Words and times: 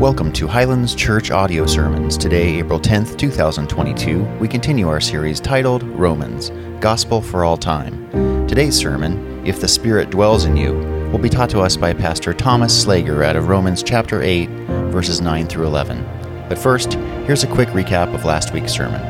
Welcome 0.00 0.32
to 0.32 0.48
Highlands 0.48 0.94
Church 0.94 1.30
Audio 1.30 1.66
Sermons. 1.66 2.16
Today, 2.16 2.58
April 2.58 2.80
10th, 2.80 3.18
2022, 3.18 4.22
we 4.38 4.48
continue 4.48 4.88
our 4.88 4.98
series 4.98 5.40
titled 5.40 5.82
Romans 5.82 6.48
Gospel 6.80 7.20
for 7.20 7.44
All 7.44 7.58
Time. 7.58 8.08
Today's 8.48 8.74
sermon, 8.74 9.46
If 9.46 9.60
the 9.60 9.68
Spirit 9.68 10.08
Dwells 10.08 10.46
in 10.46 10.56
You, 10.56 10.72
will 11.12 11.18
be 11.18 11.28
taught 11.28 11.50
to 11.50 11.60
us 11.60 11.76
by 11.76 11.92
Pastor 11.92 12.32
Thomas 12.32 12.82
Slager 12.82 13.22
out 13.22 13.36
of 13.36 13.48
Romans 13.48 13.82
chapter 13.82 14.22
8, 14.22 14.48
verses 14.90 15.20
9 15.20 15.46
through 15.46 15.66
11. 15.66 16.02
But 16.48 16.56
first, 16.56 16.94
here's 16.94 17.44
a 17.44 17.54
quick 17.54 17.68
recap 17.68 18.14
of 18.14 18.24
last 18.24 18.54
week's 18.54 18.72
sermon. 18.72 19.04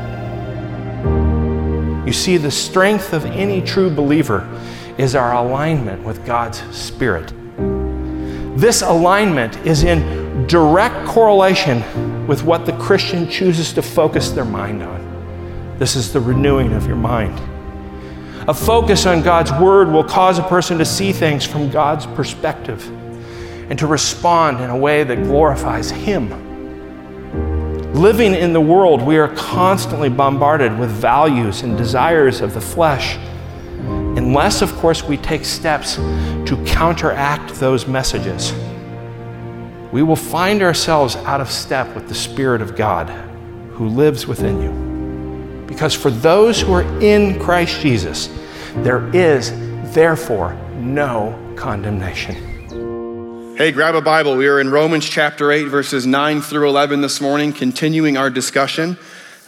You 2.05 2.11
see, 2.11 2.35
the 2.35 2.51
strength 2.51 3.13
of 3.13 3.23
any 3.27 3.61
true 3.61 3.89
believer 3.89 4.45
is 4.97 5.15
our 5.15 5.35
alignment 5.35 6.03
with 6.03 6.25
God's 6.25 6.59
Spirit. 6.75 7.31
This 8.57 8.81
alignment 8.81 9.55
is 9.65 9.83
in 9.83 10.20
direct 10.47 11.07
correlation 11.07 11.83
with 12.25 12.43
what 12.43 12.65
the 12.65 12.73
Christian 12.73 13.29
chooses 13.29 13.73
to 13.73 13.81
focus 13.81 14.31
their 14.31 14.45
mind 14.45 14.81
on. 14.81 15.77
This 15.77 15.95
is 15.95 16.13
the 16.13 16.21
renewing 16.21 16.73
of 16.73 16.87
your 16.87 16.95
mind. 16.95 17.37
A 18.47 18.53
focus 18.53 19.05
on 19.05 19.21
God's 19.21 19.51
Word 19.53 19.89
will 19.89 20.03
cause 20.03 20.39
a 20.39 20.43
person 20.43 20.77
to 20.77 20.85
see 20.85 21.11
things 21.11 21.45
from 21.45 21.69
God's 21.69 22.05
perspective 22.07 22.87
and 23.69 23.77
to 23.77 23.87
respond 23.87 24.61
in 24.61 24.69
a 24.69 24.77
way 24.77 25.03
that 25.03 25.23
glorifies 25.23 25.91
Him. 25.91 26.29
Living 27.93 28.33
in 28.33 28.53
the 28.53 28.61
world, 28.61 29.01
we 29.01 29.17
are 29.17 29.27
constantly 29.35 30.09
bombarded 30.09 30.77
with 30.79 30.89
values 30.89 31.61
and 31.61 31.77
desires 31.77 32.41
of 32.41 32.53
the 32.53 32.61
flesh, 32.61 33.17
unless, 34.17 34.61
of 34.61 34.73
course, 34.77 35.03
we 35.03 35.17
take 35.17 35.43
steps 35.43 35.95
to 35.95 36.63
counteract 36.65 37.53
those 37.55 37.85
messages 37.85 38.53
we 39.91 40.01
will 40.01 40.15
find 40.15 40.61
ourselves 40.61 41.15
out 41.17 41.41
of 41.41 41.49
step 41.49 41.93
with 41.95 42.07
the 42.07 42.15
Spirit 42.15 42.61
of 42.61 42.75
God 42.75 43.09
who 43.73 43.87
lives 43.87 44.25
within 44.25 44.61
you. 44.61 45.67
Because 45.67 45.93
for 45.93 46.09
those 46.09 46.61
who 46.61 46.73
are 46.73 46.83
in 47.01 47.39
Christ 47.39 47.81
Jesus, 47.81 48.29
there 48.77 49.13
is 49.15 49.51
therefore 49.93 50.53
no 50.75 51.37
condemnation. 51.57 52.35
Hey, 53.57 53.71
grab 53.71 53.95
a 53.95 54.01
Bible. 54.01 54.37
We 54.37 54.47
are 54.47 54.59
in 54.59 54.69
Romans 54.69 55.07
chapter 55.07 55.51
8, 55.51 55.65
verses 55.65 56.07
9 56.07 56.41
through 56.41 56.67
11 56.69 57.01
this 57.01 57.19
morning, 57.19 57.51
continuing 57.51 58.17
our 58.17 58.29
discussion 58.29 58.97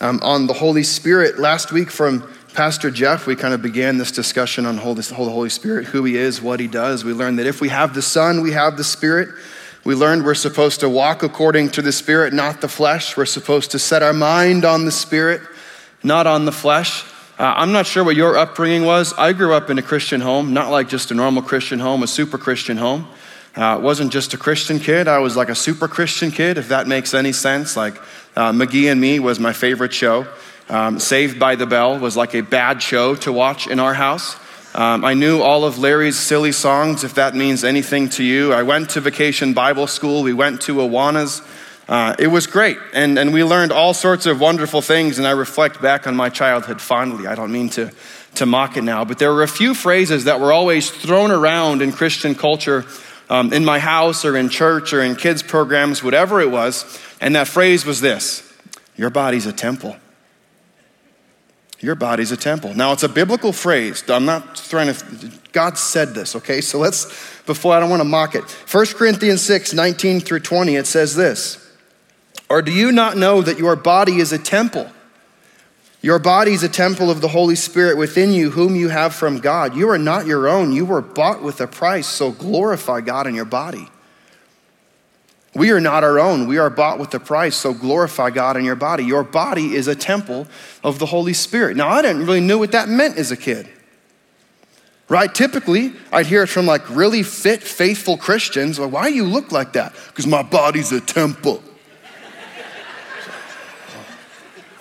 um, 0.01 0.19
on 0.21 0.47
the 0.47 0.53
Holy 0.53 0.83
Spirit. 0.83 1.39
Last 1.39 1.71
week 1.71 1.89
from 1.89 2.29
Pastor 2.53 2.91
Jeff, 2.91 3.25
we 3.25 3.35
kind 3.35 3.53
of 3.53 3.61
began 3.61 3.97
this 3.97 4.11
discussion 4.11 4.65
on 4.65 4.75
the 4.75 4.81
Holy 4.81 5.49
Spirit, 5.49 5.85
who 5.85 6.03
he 6.03 6.17
is, 6.17 6.41
what 6.41 6.59
he 6.59 6.67
does. 6.67 7.03
We 7.03 7.13
learned 7.13 7.39
that 7.39 7.47
if 7.47 7.61
we 7.61 7.69
have 7.69 7.95
the 7.95 8.01
Son, 8.01 8.41
we 8.41 8.51
have 8.51 8.77
the 8.77 8.83
Spirit. 8.83 9.29
We 9.85 9.95
learned 9.95 10.23
we're 10.23 10.33
supposed 10.33 10.79
to 10.79 10.89
walk 10.89 11.23
according 11.23 11.71
to 11.71 11.81
the 11.81 11.91
Spirit, 11.91 12.31
not 12.31 12.61
the 12.61 12.69
flesh. 12.69 13.17
We're 13.17 13.25
supposed 13.25 13.71
to 13.71 13.79
set 13.79 14.01
our 14.01 14.13
mind 14.13 14.63
on 14.63 14.85
the 14.85 14.91
Spirit, 14.93 15.41
not 16.01 16.25
on 16.25 16.45
the 16.45 16.53
flesh. 16.53 17.03
Uh, 17.37 17.53
I'm 17.57 17.73
not 17.73 17.85
sure 17.85 18.01
what 18.01 18.15
your 18.15 18.37
upbringing 18.37 18.85
was. 18.85 19.13
I 19.17 19.33
grew 19.33 19.53
up 19.53 19.69
in 19.69 19.77
a 19.77 19.81
Christian 19.81 20.21
home, 20.21 20.53
not 20.53 20.71
like 20.71 20.87
just 20.87 21.11
a 21.11 21.13
normal 21.13 21.41
Christian 21.43 21.79
home, 21.79 22.01
a 22.01 22.07
super 22.07 22.37
Christian 22.37 22.77
home. 22.77 23.09
Uh, 23.57 23.77
wasn't 23.83 24.11
just 24.11 24.33
a 24.33 24.37
Christian 24.37 24.79
kid, 24.79 25.07
I 25.07 25.19
was 25.19 25.35
like 25.35 25.49
a 25.49 25.55
super 25.55 25.87
Christian 25.87 26.31
kid, 26.31 26.57
if 26.57 26.69
that 26.69 26.87
makes 26.87 27.13
any 27.13 27.33
sense. 27.33 27.75
Like 27.75 27.97
uh, 28.37 28.51
McGee 28.51 28.89
and 28.89 29.01
Me 29.01 29.19
was 29.19 29.37
my 29.37 29.51
favorite 29.51 29.93
show. 29.93 30.25
Um, 30.69 30.97
Saved 30.97 31.39
by 31.39 31.55
the 31.55 31.65
Bell 31.65 31.99
was 31.99 32.15
like 32.15 32.33
a 32.33 32.41
bad 32.41 32.81
show 32.81 33.15
to 33.15 33.33
watch 33.33 33.67
in 33.67 33.79
our 33.79 33.93
house. 33.93 34.37
Um, 34.75 35.05
I 35.05 35.13
knew 35.13 35.41
all 35.41 35.65
of 35.65 35.77
Larry's 35.77 36.17
silly 36.17 36.51
songs, 36.51 37.03
if 37.03 37.13
that 37.13 37.35
means 37.35 37.63
anything 37.63 38.09
to 38.09 38.23
you. 38.23 38.53
I 38.53 38.63
went 38.63 38.89
to 38.91 39.01
vacation 39.01 39.53
Bible 39.53 39.85
school. 39.85 40.23
We 40.23 40.33
went 40.33 40.61
to 40.61 40.77
Awanas. 40.77 41.47
Uh, 41.87 42.15
it 42.17 42.27
was 42.27 42.47
great. 42.47 42.77
And, 42.91 43.19
and 43.19 43.31
we 43.31 43.43
learned 43.43 43.71
all 43.71 43.93
sorts 43.93 44.25
of 44.25 44.39
wonderful 44.39 44.81
things. 44.81 45.19
And 45.19 45.27
I 45.27 45.31
reflect 45.31 45.79
back 45.79 46.07
on 46.07 46.15
my 46.15 46.29
childhood 46.29 46.81
fondly. 46.81 47.27
I 47.27 47.35
don't 47.35 47.51
mean 47.51 47.69
to, 47.71 47.91
to 48.35 48.47
mock 48.47 48.75
it 48.75 48.83
now, 48.83 49.05
but 49.05 49.19
there 49.19 49.31
were 49.31 49.43
a 49.43 49.47
few 49.47 49.75
phrases 49.75 50.23
that 50.23 50.39
were 50.39 50.51
always 50.51 50.89
thrown 50.89 51.29
around 51.29 51.83
in 51.83 51.91
Christian 51.91 52.33
culture 52.33 52.83
um, 53.29 53.53
in 53.53 53.63
my 53.63 53.77
house 53.77 54.25
or 54.25 54.35
in 54.35 54.49
church 54.49 54.91
or 54.91 55.03
in 55.03 55.15
kids' 55.15 55.43
programs, 55.43 56.03
whatever 56.03 56.41
it 56.41 56.49
was. 56.49 56.99
And 57.21 57.35
that 57.35 57.47
phrase 57.47 57.85
was 57.85 58.01
this 58.01 58.51
Your 58.95 59.11
body's 59.11 59.45
a 59.45 59.53
temple. 59.53 59.97
Your 61.83 61.95
body's 61.95 62.31
a 62.31 62.37
temple. 62.37 62.73
Now, 62.73 62.93
it's 62.93 63.03
a 63.03 63.09
biblical 63.09 63.51
phrase. 63.51 64.09
I'm 64.09 64.23
not 64.23 64.55
trying 64.55 64.93
to, 64.93 65.31
God 65.51 65.77
said 65.77 66.15
this, 66.15 66.33
okay? 66.37 66.61
So 66.61 66.79
let's, 66.79 67.05
before 67.45 67.73
I 67.75 67.81
don't 67.81 67.89
want 67.89 67.99
to 67.99 68.07
mock 68.07 68.35
it. 68.35 68.43
1 68.49 68.85
Corinthians 68.95 69.41
6, 69.41 69.73
19 69.73 70.21
through 70.21 70.39
20, 70.39 70.77
it 70.77 70.87
says 70.87 71.13
this 71.13 71.69
Or 72.49 72.61
do 72.61 72.71
you 72.71 72.93
not 72.93 73.17
know 73.17 73.41
that 73.41 73.59
your 73.59 73.75
body 73.75 74.19
is 74.19 74.31
a 74.31 74.39
temple? 74.39 74.89
Your 76.01 76.19
body 76.19 76.53
is 76.53 76.63
a 76.63 76.69
temple 76.69 77.11
of 77.11 77.19
the 77.19 77.27
Holy 77.27 77.55
Spirit 77.55 77.97
within 77.97 78.31
you, 78.31 78.51
whom 78.51 78.77
you 78.77 78.87
have 78.87 79.13
from 79.13 79.39
God. 79.39 79.75
You 79.75 79.89
are 79.89 79.97
not 79.97 80.25
your 80.25 80.47
own. 80.47 80.71
You 80.71 80.85
were 80.85 81.01
bought 81.01 81.43
with 81.43 81.59
a 81.59 81.67
price, 81.67 82.07
so 82.07 82.31
glorify 82.31 83.01
God 83.01 83.27
in 83.27 83.35
your 83.35 83.43
body. 83.43 83.89
We 85.55 85.69
are 85.71 85.79
not 85.79 86.03
our 86.03 86.19
own. 86.19 86.47
We 86.47 86.57
are 86.57 86.69
bought 86.69 86.97
with 86.97 87.13
a 87.13 87.19
price, 87.19 87.55
so 87.55 87.73
glorify 87.73 88.31
God 88.31 88.57
in 88.57 88.65
your 88.65 88.75
body. 88.75 89.03
Your 89.03 89.23
body 89.23 89.75
is 89.75 89.87
a 89.87 89.95
temple 89.95 90.47
of 90.83 90.97
the 90.97 91.05
Holy 91.05 91.33
Spirit. 91.33 91.77
Now, 91.77 91.89
I 91.89 92.01
didn't 92.01 92.25
really 92.25 92.41
know 92.41 92.57
what 92.57 92.71
that 92.71 92.89
meant 92.89 93.17
as 93.17 93.31
a 93.31 93.37
kid. 93.37 93.69
Right? 95.09 95.33
Typically, 95.33 95.93
I'd 96.11 96.25
hear 96.25 96.41
it 96.41 96.47
from 96.47 96.65
like 96.65 96.89
really 96.89 97.21
fit, 97.21 97.61
faithful 97.61 98.17
Christians. 98.17 98.79
Why 98.79 99.09
do 99.09 99.15
you 99.15 99.25
look 99.25 99.51
like 99.51 99.73
that? 99.73 99.93
Because 100.07 100.25
my 100.25 100.41
body's 100.41 100.91
a 100.91 101.01
temple. 101.01 101.61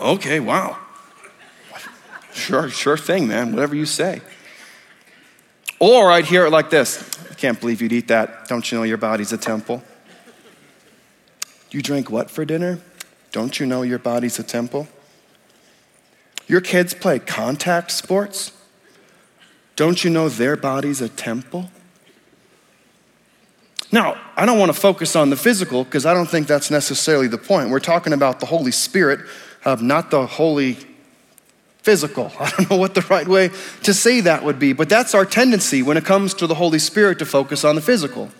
okay, 0.00 0.40
wow. 0.40 0.78
Sure, 2.32 2.70
sure 2.70 2.96
thing, 2.96 3.28
man. 3.28 3.52
Whatever 3.52 3.74
you 3.74 3.84
say. 3.84 4.22
Or 5.78 6.10
I'd 6.10 6.24
hear 6.24 6.46
it 6.46 6.50
like 6.50 6.70
this 6.70 7.20
I 7.30 7.34
can't 7.34 7.60
believe 7.60 7.82
you'd 7.82 7.92
eat 7.92 8.08
that. 8.08 8.48
Don't 8.48 8.70
you 8.70 8.78
know 8.78 8.84
your 8.84 8.96
body's 8.96 9.32
a 9.32 9.38
temple? 9.38 9.82
You 11.72 11.80
drink 11.80 12.10
what 12.10 12.30
for 12.30 12.44
dinner? 12.44 12.80
Don't 13.32 13.58
you 13.58 13.64
know 13.64 13.82
your 13.82 13.98
body's 13.98 14.38
a 14.38 14.42
temple? 14.42 14.88
Your 16.46 16.60
kids 16.60 16.92
play 16.92 17.18
contact 17.18 17.90
sports? 17.90 18.52
Don't 19.74 20.04
you 20.04 20.10
know 20.10 20.28
their 20.28 20.54
body's 20.54 21.00
a 21.00 21.08
temple? 21.08 21.70
Now, 23.90 24.20
I 24.36 24.44
don't 24.44 24.58
want 24.58 24.72
to 24.72 24.78
focus 24.78 25.16
on 25.16 25.30
the 25.30 25.36
physical 25.36 25.84
because 25.84 26.04
I 26.04 26.12
don't 26.12 26.28
think 26.28 26.46
that's 26.46 26.70
necessarily 26.70 27.26
the 27.26 27.38
point. 27.38 27.70
We're 27.70 27.80
talking 27.80 28.12
about 28.12 28.40
the 28.40 28.46
Holy 28.46 28.72
Spirit, 28.72 29.20
uh, 29.64 29.76
not 29.80 30.10
the 30.10 30.26
holy 30.26 30.76
physical. 31.82 32.32
I 32.40 32.50
don't 32.50 32.70
know 32.70 32.76
what 32.76 32.94
the 32.94 33.02
right 33.02 33.26
way 33.26 33.50
to 33.82 33.94
say 33.94 34.20
that 34.20 34.44
would 34.44 34.58
be, 34.58 34.74
but 34.74 34.90
that's 34.90 35.14
our 35.14 35.24
tendency 35.24 35.82
when 35.82 35.96
it 35.96 36.04
comes 36.04 36.34
to 36.34 36.46
the 36.46 36.54
Holy 36.54 36.78
Spirit 36.78 37.18
to 37.20 37.26
focus 37.26 37.64
on 37.64 37.76
the 37.76 37.82
physical. 37.82 38.30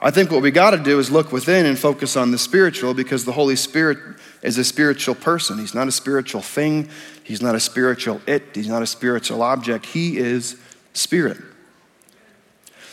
I 0.00 0.12
think 0.12 0.30
what 0.30 0.42
we 0.42 0.52
got 0.52 0.70
to 0.70 0.78
do 0.78 1.00
is 1.00 1.10
look 1.10 1.32
within 1.32 1.66
and 1.66 1.76
focus 1.76 2.16
on 2.16 2.30
the 2.30 2.38
spiritual 2.38 2.94
because 2.94 3.24
the 3.24 3.32
Holy 3.32 3.56
Spirit 3.56 3.98
is 4.42 4.56
a 4.56 4.62
spiritual 4.62 5.16
person. 5.16 5.58
He's 5.58 5.74
not 5.74 5.88
a 5.88 5.92
spiritual 5.92 6.40
thing, 6.40 6.88
He's 7.24 7.42
not 7.42 7.54
a 7.54 7.60
spiritual 7.60 8.20
it, 8.26 8.44
He's 8.54 8.68
not 8.68 8.82
a 8.82 8.86
spiritual 8.86 9.42
object. 9.42 9.86
He 9.86 10.16
is 10.18 10.56
spirit. 10.92 11.38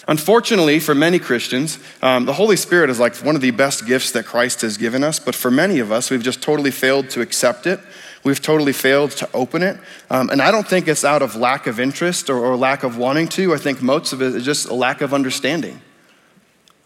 Unfortunately, 0.07 0.79
for 0.79 0.93
many 0.93 1.17
Christians, 1.17 1.79
um, 2.01 2.25
the 2.25 2.33
Holy 2.33 2.55
Spirit 2.55 2.89
is 2.89 2.99
like 2.99 3.15
one 3.17 3.35
of 3.35 3.41
the 3.41 3.51
best 3.51 3.87
gifts 3.87 4.11
that 4.11 4.25
Christ 4.25 4.61
has 4.61 4.77
given 4.77 5.03
us, 5.03 5.19
but 5.19 5.33
for 5.33 5.49
many 5.49 5.79
of 5.79 5.91
us, 5.91 6.11
we've 6.11 6.21
just 6.21 6.41
totally 6.41 6.69
failed 6.69 7.09
to 7.11 7.21
accept 7.21 7.65
it. 7.65 7.79
We've 8.23 8.41
totally 8.41 8.73
failed 8.73 9.11
to 9.11 9.29
open 9.33 9.61
it. 9.61 9.77
Um, 10.09 10.29
and 10.29 10.41
I 10.41 10.51
don't 10.51 10.67
think 10.67 10.87
it's 10.87 11.05
out 11.05 11.21
of 11.21 11.35
lack 11.35 11.67
of 11.67 11.79
interest 11.79 12.29
or, 12.29 12.37
or 12.37 12.55
lack 12.55 12.83
of 12.83 12.97
wanting 12.97 13.27
to. 13.29 13.53
I 13.53 13.57
think 13.57 13.81
most 13.81 14.13
of 14.13 14.21
it 14.21 14.35
is 14.35 14.43
just 14.43 14.67
a 14.67 14.73
lack 14.73 15.01
of 15.01 15.13
understanding. 15.13 15.79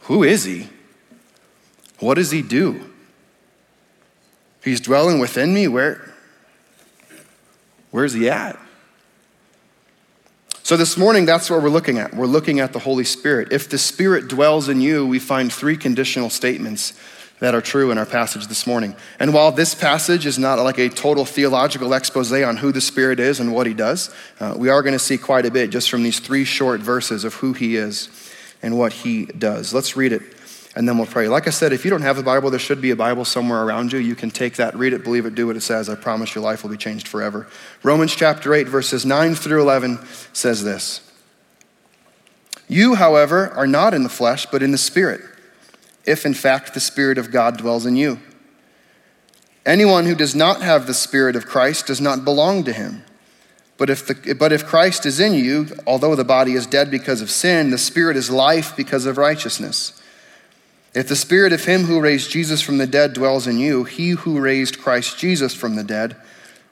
Who 0.09 0.24
is 0.24 0.44
he? 0.44 0.68
What 2.00 2.16
does 2.16 2.31
he 2.31 2.42
do? 2.42 2.89
He's 4.63 4.81
dwelling 4.81 5.19
within 5.19 5.54
me. 5.54 5.68
Where, 5.68 6.16
where's 7.92 8.13
he 8.13 8.28
at? 8.28 8.57
So, 10.63 10.78
this 10.78 10.98
morning, 10.98 11.25
that's 11.25 11.51
what 11.51 11.62
we're 11.62 11.69
looking 11.69 12.00
at. 12.00 12.16
We're 12.16 12.25
looking 12.25 12.60
at 12.60 12.74
the 12.74 12.80
Holy 12.80 13.04
Spirit. 13.04 13.54
If 13.54 13.69
the 13.69 13.78
Spirit 13.78 14.28
dwells 14.28 14.68
in 14.68 14.81
you, 14.81 15.06
we 15.06 15.19
find 15.19 15.54
three 15.54 15.78
conditional 15.78 16.31
statements 16.31 16.94
that 17.39 17.54
are 17.54 17.62
true 17.62 17.92
in 17.92 18.00
our 18.00 18.06
passage 18.07 18.48
this 18.48 18.66
morning. 18.66 18.95
And 19.19 19.31
while 19.31 19.51
this 19.51 19.75
passage 19.75 20.25
is 20.25 20.39
not 20.39 20.57
like 20.57 20.80
a 20.80 20.89
total 20.89 21.24
theological 21.24 21.94
expose 21.94 22.31
on 22.31 22.57
who 22.57 22.72
the 22.72 22.81
Spirit 22.81 23.19
is 23.19 23.39
and 23.39 23.54
what 23.54 23.68
he 23.68 23.75
does, 23.75 24.13
uh, 24.39 24.56
we 24.57 24.69
are 24.69 24.81
going 24.81 24.94
to 24.94 25.00
see 25.00 25.19
quite 25.19 25.45
a 25.45 25.51
bit 25.51 25.69
just 25.69 25.88
from 25.88 26.01
these 26.01 26.19
three 26.19 26.45
short 26.45 26.81
verses 26.81 27.24
of 27.24 27.36
who 27.36 27.54
he 27.54 27.75
is 27.75 28.29
and 28.62 28.78
what 28.78 28.94
he 28.94 29.26
does. 29.26 29.74
Let's 29.74 29.96
read 29.96 30.12
it 30.12 30.22
and 30.76 30.88
then 30.88 30.98
we'll 30.98 31.08
pray. 31.08 31.28
Like 31.28 31.48
I 31.48 31.50
said, 31.50 31.74
if 31.74 31.84
you 31.84 31.90
don't 31.90 32.04
have 32.04 32.18
a 32.18 32.24
Bible, 32.24 32.50
there 32.52 32.60
should 32.60 32.80
be 32.80 32.92
a 32.92 32.96
Bible 32.96 33.26
somewhere 33.26 33.64
around 33.64 33.92
you. 33.92 34.00
You 34.00 34.16
can 34.16 34.30
take 34.30 34.56
that, 34.58 34.76
read 34.76 34.94
it, 34.94 35.04
believe 35.04 35.26
it, 35.26 35.36
do 35.36 35.48
what 35.48 35.56
it 35.56 35.62
says. 35.62 35.90
I 35.90 35.96
promise 35.96 36.36
your 36.36 36.44
life 36.44 36.64
will 36.64 36.70
be 36.70 36.78
changed 36.78 37.08
forever. 37.08 37.48
Romans 37.84 38.16
chapter 38.16 38.54
8, 38.54 38.68
verses 38.68 39.06
9 39.06 39.36
through 39.36 39.62
11 39.62 40.00
says 40.32 40.64
this 40.64 41.02
You, 42.68 42.96
however, 42.96 43.50
are 43.50 43.68
not 43.68 43.94
in 43.94 44.04
the 44.04 44.10
flesh, 44.10 44.46
but 44.46 44.62
in 44.62 44.72
the 44.72 44.78
Spirit 44.78 45.22
if 46.10 46.26
in 46.26 46.34
fact 46.34 46.74
the 46.74 46.80
Spirit 46.80 47.20
of 47.20 47.32
God 47.32 47.58
dwells 47.58 47.86
in 47.86 47.96
you. 47.96 48.20
Anyone 49.66 50.06
who 50.06 50.16
does 50.16 50.34
not 50.34 50.62
have 50.62 50.88
the 50.88 50.94
Spirit 50.94 51.36
of 51.36 51.46
Christ 51.46 51.86
does 51.86 52.02
not 52.02 52.26
belong 52.26 52.64
to 52.64 52.74
him. 52.74 53.04
But 53.80 53.90
if, 53.90 54.06
the, 54.06 54.36
but 54.36 54.52
if 54.52 54.66
Christ 54.66 55.06
is 55.06 55.22
in 55.22 55.34
you, 55.34 55.68
although 55.88 56.14
the 56.14 56.26
body 56.26 56.54
is 56.54 56.68
dead 56.68 56.92
because 56.92 57.22
of 57.22 57.31
sin, 57.31 57.72
the 57.72 57.78
Spirit 57.78 58.18
is 58.18 58.30
life 58.30 58.76
because 58.76 59.06
of 59.06 59.18
righteousness. 59.18 60.00
If 60.94 61.08
the 61.08 61.16
Spirit 61.16 61.54
of 61.54 61.64
him 61.64 61.86
who 61.86 62.02
raised 62.02 62.30
Jesus 62.30 62.62
from 62.62 62.78
the 62.78 62.86
dead 62.86 63.14
dwells 63.14 63.48
in 63.48 63.58
you, 63.58 63.86
he 63.86 64.10
who 64.10 64.42
raised 64.42 64.80
Christ 64.80 65.18
Jesus 65.18 65.56
from 65.56 65.76
the 65.76 65.84
dead 65.84 66.18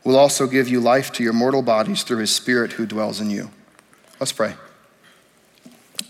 will 0.04 0.18
also 0.18 0.48
give 0.48 0.68
you 0.68 0.82
life 0.82 1.14
to 1.14 1.24
your 1.24 1.34
mortal 1.34 1.62
bodies 1.62 2.04
through 2.04 2.20
his 2.20 2.36
Spirit 2.36 2.74
who 2.74 2.86
dwells 2.86 3.22
in 3.22 3.30
you. 3.30 3.52
Let's 4.20 4.34
pray. 4.34 4.56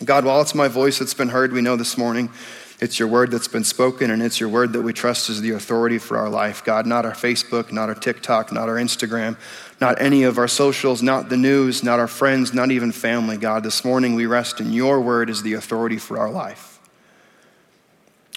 God, 0.04 0.26
while 0.26 0.42
it's 0.42 0.56
my 0.56 0.68
voice 0.68 0.98
that's 0.98 1.14
been 1.14 1.30
heard, 1.30 1.54
we 1.54 1.62
know 1.62 1.76
this 1.76 1.98
morning 1.98 2.32
it's 2.80 3.00
your 3.00 3.08
word 3.08 3.32
that's 3.32 3.48
been 3.48 3.64
spoken, 3.64 4.12
and 4.12 4.22
it's 4.22 4.40
your 4.40 4.50
word 4.50 4.74
that 4.74 4.84
we 4.84 4.94
trust 4.94 5.30
as 5.30 5.42
the 5.42 5.52
authority 5.52 5.98
for 5.98 6.18
our 6.18 6.30
life. 6.30 6.64
God, 6.64 6.86
not 6.86 7.06
our 7.06 7.14
Facebook, 7.14 7.72
not 7.72 7.90
our 7.90 7.96
TikTok, 7.96 8.52
not 8.52 8.70
our 8.70 8.76
Instagram, 8.76 9.36
not 9.80 10.02
any 10.02 10.24
of 10.24 10.38
our 10.38 10.48
socials, 10.48 11.04
not 11.04 11.30
the 11.30 11.38
news, 11.38 11.84
not 11.84 12.00
our 12.00 12.08
friends, 12.08 12.54
not 12.54 12.72
even 12.72 12.92
family. 12.92 13.38
God, 13.38 13.64
this 13.64 13.86
morning 13.86 14.16
we 14.16 14.26
rest 14.26 14.60
in 14.60 14.74
your 14.74 15.00
word 15.00 15.30
as 15.30 15.44
the 15.44 15.54
authority 15.54 15.98
for 15.98 16.18
our 16.18 16.32
life. 16.32 16.80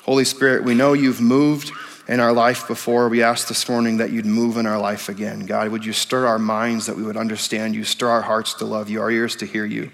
Holy 0.03 0.25
Spirit, 0.25 0.65
we 0.65 0.75
know 0.75 0.93
you've 0.93 1.21
moved 1.21 1.73
in 2.09 2.21
our 2.21 2.33
life 2.33 2.67
before. 2.67 3.09
We 3.09 3.23
ask 3.23 3.49
this 3.49 3.69
morning 3.69 3.99
that 3.99 4.11
you'd 4.11 4.27
move 4.27 4.57
in 4.57 4.67
our 4.67 4.79
life 4.79 5.09
again. 5.09 5.47
God, 5.47 5.69
would 5.69 5.85
you 5.85 5.93
stir 5.93 6.27
our 6.27 6.39
minds 6.39 6.87
that 6.87 6.97
we 6.97 7.03
would 7.03 7.17
understand 7.17 7.75
you, 7.75 7.85
stir 7.85 8.09
our 8.09 8.23
hearts 8.23 8.55
to 8.55 8.65
love 8.65 8.91
you, 8.91 9.01
our 9.01 9.11
ears 9.11 9.37
to 9.37 9.47
hear 9.47 9.65
you 9.65 9.91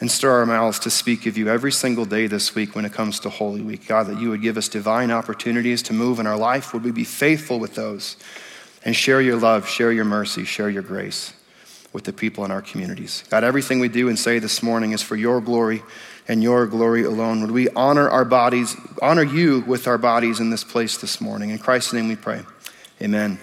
and 0.00 0.10
stir 0.10 0.40
our 0.40 0.46
mouths 0.46 0.78
to 0.80 0.90
speak 0.90 1.26
of 1.26 1.38
you 1.38 1.48
every 1.48 1.72
single 1.72 2.04
day 2.04 2.26
this 2.26 2.54
week 2.54 2.74
when 2.74 2.84
it 2.84 2.92
comes 2.92 3.20
to 3.20 3.30
Holy 3.30 3.60
Week. 3.60 3.86
God, 3.86 4.06
that 4.08 4.20
you 4.20 4.30
would 4.30 4.42
give 4.42 4.56
us 4.56 4.68
divine 4.68 5.10
opportunities 5.10 5.82
to 5.84 5.92
move 5.92 6.18
in 6.18 6.26
our 6.26 6.36
life. 6.36 6.74
Would 6.74 6.84
we 6.84 6.90
be 6.90 7.04
faithful 7.04 7.60
with 7.60 7.74
those 7.74 8.16
and 8.84 8.94
share 8.94 9.20
your 9.20 9.36
love, 9.36 9.68
share 9.68 9.90
your 9.90 10.04
mercy, 10.04 10.44
share 10.44 10.68
your 10.68 10.82
grace 10.82 11.32
with 11.92 12.04
the 12.04 12.12
people 12.12 12.44
in 12.44 12.50
our 12.50 12.62
communities? 12.62 13.24
God, 13.30 13.44
everything 13.44 13.80
we 13.80 13.88
do 13.88 14.08
and 14.08 14.18
say 14.18 14.38
this 14.38 14.62
morning 14.62 14.92
is 14.92 15.02
for 15.02 15.16
your 15.16 15.40
glory 15.40 15.82
and 16.28 16.42
your 16.42 16.66
glory 16.66 17.04
alone. 17.04 17.40
Would 17.40 17.50
we 17.50 17.68
honor 17.70 18.08
our 18.08 18.24
bodies, 18.24 18.76
honor 19.02 19.22
you 19.22 19.60
with 19.66 19.86
our 19.86 19.98
bodies 19.98 20.40
in 20.40 20.50
this 20.50 20.64
place 20.64 20.98
this 20.98 21.20
morning? 21.20 21.50
In 21.50 21.58
Christ's 21.58 21.92
name 21.92 22.08
we 22.08 22.16
pray. 22.16 22.42
Amen. 23.00 23.32
Amen. 23.32 23.38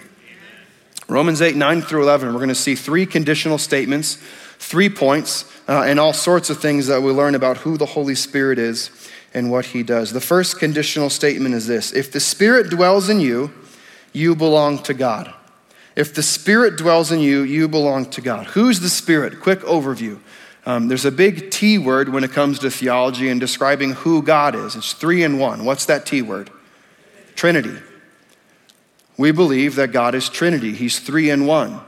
Romans 1.08 1.42
8, 1.42 1.56
9 1.56 1.82
through 1.82 2.02
11, 2.02 2.28
we're 2.28 2.38
going 2.38 2.48
to 2.48 2.54
see 2.54 2.74
three 2.74 3.06
conditional 3.06 3.58
statements, 3.58 4.16
three 4.58 4.88
points 4.88 5.44
uh, 5.68 5.82
and 5.82 6.00
all 6.00 6.12
sorts 6.12 6.50
of 6.50 6.60
things 6.60 6.86
that 6.86 7.02
we 7.02 7.12
learn 7.12 7.34
about 7.34 7.58
who 7.58 7.76
the 7.76 7.86
Holy 7.86 8.14
Spirit 8.14 8.58
is 8.58 8.90
and 9.34 9.50
what 9.50 9.66
he 9.66 9.82
does. 9.82 10.12
The 10.12 10.20
first 10.20 10.58
conditional 10.58 11.10
statement 11.10 11.54
is 11.54 11.66
this 11.66 11.92
If 11.92 12.12
the 12.12 12.20
Spirit 12.20 12.70
dwells 12.70 13.08
in 13.08 13.20
you, 13.20 13.52
you 14.12 14.34
belong 14.34 14.78
to 14.84 14.94
God. 14.94 15.32
If 15.94 16.14
the 16.14 16.22
Spirit 16.22 16.76
dwells 16.76 17.12
in 17.12 17.20
you, 17.20 17.42
you 17.42 17.68
belong 17.68 18.06
to 18.10 18.20
God. 18.20 18.46
Who's 18.48 18.80
the 18.80 18.88
Spirit? 18.88 19.40
Quick 19.40 19.60
overview. 19.60 20.20
Um, 20.64 20.88
there's 20.88 21.04
a 21.04 21.10
big 21.10 21.50
T 21.50 21.76
word 21.76 22.08
when 22.08 22.24
it 22.24 22.32
comes 22.32 22.58
to 22.60 22.70
theology 22.70 23.28
and 23.28 23.40
describing 23.40 23.92
who 23.92 24.22
God 24.22 24.54
is. 24.54 24.76
It's 24.76 24.92
three 24.92 25.22
in 25.22 25.38
one. 25.38 25.64
What's 25.64 25.86
that 25.86 26.06
T 26.06 26.22
word? 26.22 26.50
Trinity. 27.34 27.76
We 29.16 29.32
believe 29.32 29.74
that 29.76 29.92
God 29.92 30.14
is 30.14 30.28
Trinity, 30.28 30.72
He's 30.72 30.98
three 30.98 31.30
in 31.30 31.46
one. 31.46 31.80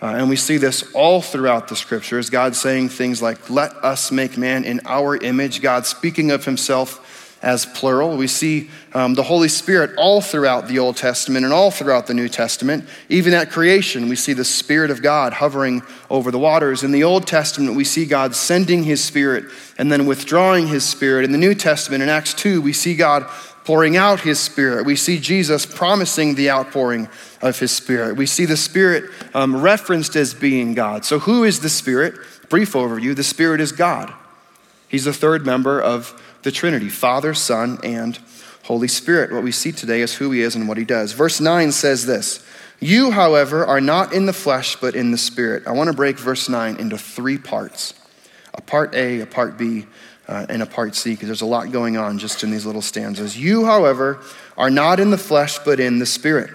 Uh, 0.00 0.14
and 0.14 0.28
we 0.28 0.36
see 0.36 0.58
this 0.58 0.92
all 0.94 1.20
throughout 1.20 1.66
the 1.66 1.74
scriptures. 1.74 2.30
God 2.30 2.54
saying 2.54 2.90
things 2.90 3.20
like, 3.20 3.50
Let 3.50 3.72
us 3.84 4.12
make 4.12 4.36
man 4.36 4.64
in 4.64 4.80
our 4.84 5.16
image. 5.16 5.60
God 5.60 5.86
speaking 5.86 6.30
of 6.30 6.44
himself 6.44 7.04
as 7.42 7.66
plural. 7.66 8.16
We 8.16 8.26
see 8.26 8.70
um, 8.94 9.14
the 9.14 9.22
Holy 9.22 9.48
Spirit 9.48 9.92
all 9.96 10.20
throughout 10.20 10.66
the 10.66 10.78
Old 10.78 10.96
Testament 10.96 11.44
and 11.44 11.54
all 11.54 11.70
throughout 11.70 12.06
the 12.06 12.14
New 12.14 12.28
Testament. 12.28 12.88
Even 13.08 13.32
at 13.32 13.50
creation, 13.50 14.08
we 14.08 14.16
see 14.16 14.32
the 14.32 14.44
Spirit 14.44 14.90
of 14.90 15.02
God 15.02 15.34
hovering 15.34 15.82
over 16.10 16.30
the 16.30 16.38
waters. 16.38 16.82
In 16.82 16.90
the 16.90 17.04
Old 17.04 17.26
Testament, 17.26 17.76
we 17.76 17.84
see 17.84 18.06
God 18.06 18.34
sending 18.34 18.82
his 18.82 19.02
Spirit 19.02 19.44
and 19.78 19.90
then 19.92 20.06
withdrawing 20.06 20.66
his 20.66 20.84
Spirit. 20.84 21.24
In 21.24 21.32
the 21.32 21.38
New 21.38 21.54
Testament, 21.54 22.02
in 22.02 22.08
Acts 22.08 22.34
2, 22.34 22.60
we 22.60 22.72
see 22.72 22.96
God 22.96 23.24
pouring 23.64 23.96
out 23.96 24.20
his 24.20 24.40
Spirit. 24.40 24.86
We 24.86 24.96
see 24.96 25.20
Jesus 25.20 25.66
promising 25.66 26.34
the 26.34 26.50
outpouring 26.50 27.08
of 27.42 27.58
his 27.58 27.70
Spirit. 27.70 28.16
We 28.16 28.26
see 28.26 28.46
the 28.46 28.56
Spirit 28.56 29.10
um, 29.34 29.60
referenced 29.60 30.16
as 30.16 30.34
being 30.34 30.74
God. 30.74 31.04
So, 31.04 31.18
who 31.18 31.44
is 31.44 31.60
the 31.60 31.68
Spirit? 31.68 32.14
Brief 32.48 32.72
overview 32.72 33.14
the 33.14 33.22
Spirit 33.22 33.60
is 33.60 33.72
God. 33.72 34.12
He's 34.88 35.04
the 35.04 35.12
third 35.12 35.44
member 35.44 35.80
of 35.80 36.18
the 36.42 36.50
Trinity 36.50 36.88
Father, 36.88 37.34
Son, 37.34 37.78
and 37.82 38.18
Holy 38.64 38.88
Spirit. 38.88 39.32
What 39.32 39.42
we 39.42 39.52
see 39.52 39.72
today 39.72 40.00
is 40.00 40.14
who 40.14 40.30
he 40.30 40.42
is 40.42 40.54
and 40.54 40.68
what 40.68 40.76
he 40.76 40.84
does. 40.84 41.12
Verse 41.12 41.40
9 41.40 41.72
says 41.72 42.06
this 42.06 42.44
You, 42.80 43.10
however, 43.10 43.64
are 43.64 43.80
not 43.80 44.12
in 44.12 44.26
the 44.26 44.32
flesh, 44.32 44.76
but 44.76 44.94
in 44.94 45.10
the 45.10 45.18
Spirit. 45.18 45.66
I 45.66 45.72
want 45.72 45.88
to 45.88 45.96
break 45.96 46.18
verse 46.18 46.48
9 46.48 46.76
into 46.76 46.98
three 46.98 47.38
parts 47.38 47.94
a 48.54 48.60
part 48.60 48.94
A, 48.94 49.20
a 49.20 49.26
part 49.26 49.56
B, 49.56 49.86
uh, 50.26 50.46
and 50.48 50.62
a 50.62 50.66
part 50.66 50.94
C, 50.94 51.10
because 51.10 51.28
there's 51.28 51.42
a 51.42 51.46
lot 51.46 51.70
going 51.70 51.96
on 51.96 52.18
just 52.18 52.42
in 52.42 52.50
these 52.50 52.66
little 52.66 52.82
stanzas. 52.82 53.38
You, 53.38 53.64
however, 53.64 54.20
are 54.56 54.70
not 54.70 55.00
in 55.00 55.10
the 55.10 55.18
flesh, 55.18 55.58
but 55.60 55.78
in 55.78 55.98
the 55.98 56.06
Spirit 56.06 56.50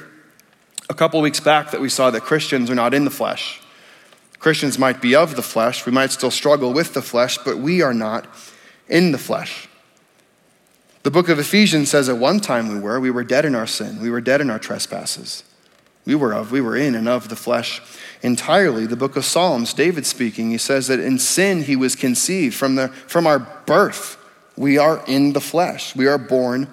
a 0.90 0.94
couple 0.94 1.20
weeks 1.22 1.40
back 1.40 1.72
that 1.72 1.82
we 1.82 1.90
saw 1.90 2.12
that 2.12 2.22
Christians 2.22 2.70
are 2.70 2.76
not 2.76 2.94
in 2.94 3.06
the 3.06 3.12
flesh. 3.12 3.62
Christians 4.40 4.78
might 4.78 5.02
be 5.02 5.16
of 5.16 5.36
the 5.36 5.42
flesh, 5.42 5.86
we 5.86 5.92
might 5.92 6.12
still 6.12 6.32
struggle 6.32 6.74
with 6.74 6.94
the 6.94 7.02
flesh, 7.02 7.38
but 7.40 7.58
we 7.58 7.82
are 7.82 7.94
not 7.94 8.28
in 8.90 9.12
the 9.12 9.18
flesh. 9.18 9.68
The 11.04 11.12
book 11.12 11.28
of 11.28 11.38
Ephesians 11.38 11.92
says 11.92 12.08
at 12.08 12.18
one 12.18 12.40
time 12.40 12.70
we 12.70 12.80
were, 12.80 13.00
we 13.00 13.12
were 13.12 13.26
dead 13.26 13.44
in 13.44 13.56
our 13.56 13.68
sin, 13.68 14.02
we 14.02 14.10
were 14.10 14.22
dead 14.22 14.42
in 14.42 14.50
our 14.50 14.60
trespasses. 14.60 15.44
We 16.06 16.16
were 16.16 16.34
of, 16.34 16.52
we 16.52 16.60
were 16.60 16.76
in 16.76 16.96
and 16.96 17.08
of 17.08 17.30
the 17.30 17.36
flesh 17.36 17.82
entirely. 18.22 18.86
The 18.86 18.98
book 18.98 19.16
of 19.16 19.24
Psalms, 19.24 19.74
David 19.74 20.06
speaking, 20.06 20.52
he 20.52 20.58
says 20.58 20.88
that 20.88 21.00
in 21.00 21.18
sin 21.18 21.64
he 21.64 21.78
was 21.78 21.96
conceived 21.96 22.56
from, 22.56 22.76
the, 22.76 22.90
from 22.90 23.26
our 23.26 23.40
birth. 23.40 24.18
We 24.58 24.78
are 24.78 25.02
in 25.08 25.32
the 25.32 25.40
flesh. 25.40 25.96
We 25.96 26.08
are 26.08 26.18
born 26.18 26.68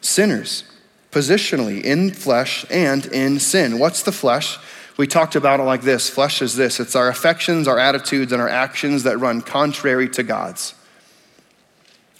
sinners 0.00 0.62
positionally 1.10 1.82
in 1.82 2.12
flesh 2.12 2.64
and 2.70 3.06
in 3.06 3.40
sin. 3.40 3.78
What's 3.80 4.02
the 4.02 4.12
flesh? 4.12 4.58
We 4.96 5.08
talked 5.08 5.34
about 5.34 5.58
it 5.58 5.64
like 5.64 5.82
this 5.82 6.08
flesh 6.08 6.42
is 6.42 6.54
this 6.54 6.78
it's 6.78 6.94
our 6.94 7.08
affections, 7.08 7.66
our 7.66 7.78
attitudes, 7.78 8.30
and 8.30 8.40
our 8.40 8.48
actions 8.48 9.02
that 9.02 9.18
run 9.18 9.42
contrary 9.42 10.08
to 10.10 10.22
God's. 10.22 10.74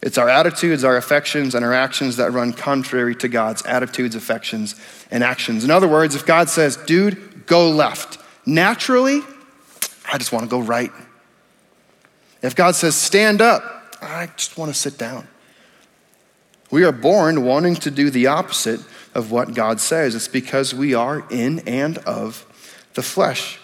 It's 0.06 0.18
our 0.18 0.28
attitudes, 0.28 0.84
our 0.84 0.96
affections, 0.96 1.56
and 1.56 1.64
our 1.64 1.72
actions 1.72 2.18
that 2.18 2.30
run 2.30 2.52
contrary 2.52 3.16
to 3.16 3.26
God's 3.26 3.66
attitudes, 3.66 4.14
affections, 4.14 4.76
and 5.10 5.24
actions. 5.24 5.64
In 5.64 5.70
other 5.72 5.88
words, 5.88 6.14
if 6.14 6.24
God 6.24 6.48
says, 6.48 6.76
dude, 6.76 7.44
go 7.46 7.70
left, 7.70 8.16
naturally, 8.46 9.22
I 10.10 10.16
just 10.16 10.30
want 10.30 10.44
to 10.44 10.48
go 10.48 10.60
right. 10.60 10.92
If 12.40 12.54
God 12.54 12.76
says, 12.76 12.94
stand 12.94 13.42
up, 13.42 13.64
I 14.00 14.28
just 14.36 14.56
want 14.56 14.72
to 14.72 14.78
sit 14.78 14.96
down. 14.96 15.26
We 16.70 16.84
are 16.84 16.92
born 16.92 17.44
wanting 17.44 17.74
to 17.74 17.90
do 17.90 18.08
the 18.08 18.28
opposite 18.28 18.78
of 19.12 19.32
what 19.32 19.54
God 19.54 19.80
says. 19.80 20.14
It's 20.14 20.28
because 20.28 20.72
we 20.72 20.94
are 20.94 21.26
in 21.30 21.58
and 21.66 21.98
of 21.98 22.46
the 22.94 23.02
flesh. 23.02 23.58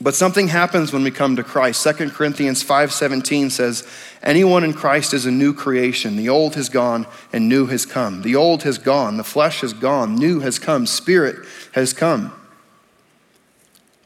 But 0.00 0.14
something 0.14 0.48
happens 0.48 0.92
when 0.92 1.02
we 1.02 1.10
come 1.10 1.34
to 1.36 1.42
Christ. 1.42 1.82
2 1.82 2.14
Corinthians 2.14 2.62
5:17 2.62 3.50
says, 3.50 3.82
"Anyone 4.22 4.62
in 4.62 4.72
Christ 4.72 5.12
is 5.12 5.26
a 5.26 5.30
new 5.30 5.52
creation. 5.52 6.16
The 6.16 6.28
old 6.28 6.54
has 6.54 6.68
gone 6.68 7.06
and 7.32 7.48
new 7.48 7.66
has 7.66 7.84
come. 7.84 8.22
The 8.22 8.36
old 8.36 8.62
has 8.62 8.78
gone, 8.78 9.16
the 9.16 9.24
flesh 9.24 9.60
has 9.62 9.72
gone, 9.72 10.14
new 10.14 10.40
has 10.40 10.58
come, 10.58 10.86
spirit 10.86 11.36
has 11.72 11.92
come." 11.92 12.32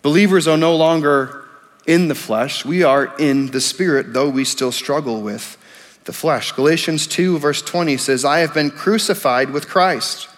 Believers 0.00 0.48
are 0.48 0.56
no 0.56 0.74
longer 0.74 1.44
in 1.86 2.08
the 2.08 2.14
flesh. 2.14 2.64
We 2.64 2.82
are 2.82 3.12
in 3.18 3.48
the 3.48 3.60
spirit, 3.60 4.14
though 4.14 4.28
we 4.28 4.44
still 4.44 4.72
struggle 4.72 5.20
with 5.20 5.56
the 6.04 6.12
flesh. 6.12 6.52
Galatians 6.52 7.06
2, 7.06 7.38
verse 7.38 7.62
20 7.62 7.96
says, 7.96 8.24
I 8.24 8.38
have 8.38 8.54
been 8.54 8.70
crucified 8.70 9.50
with 9.50 9.68
Christ. 9.68 10.28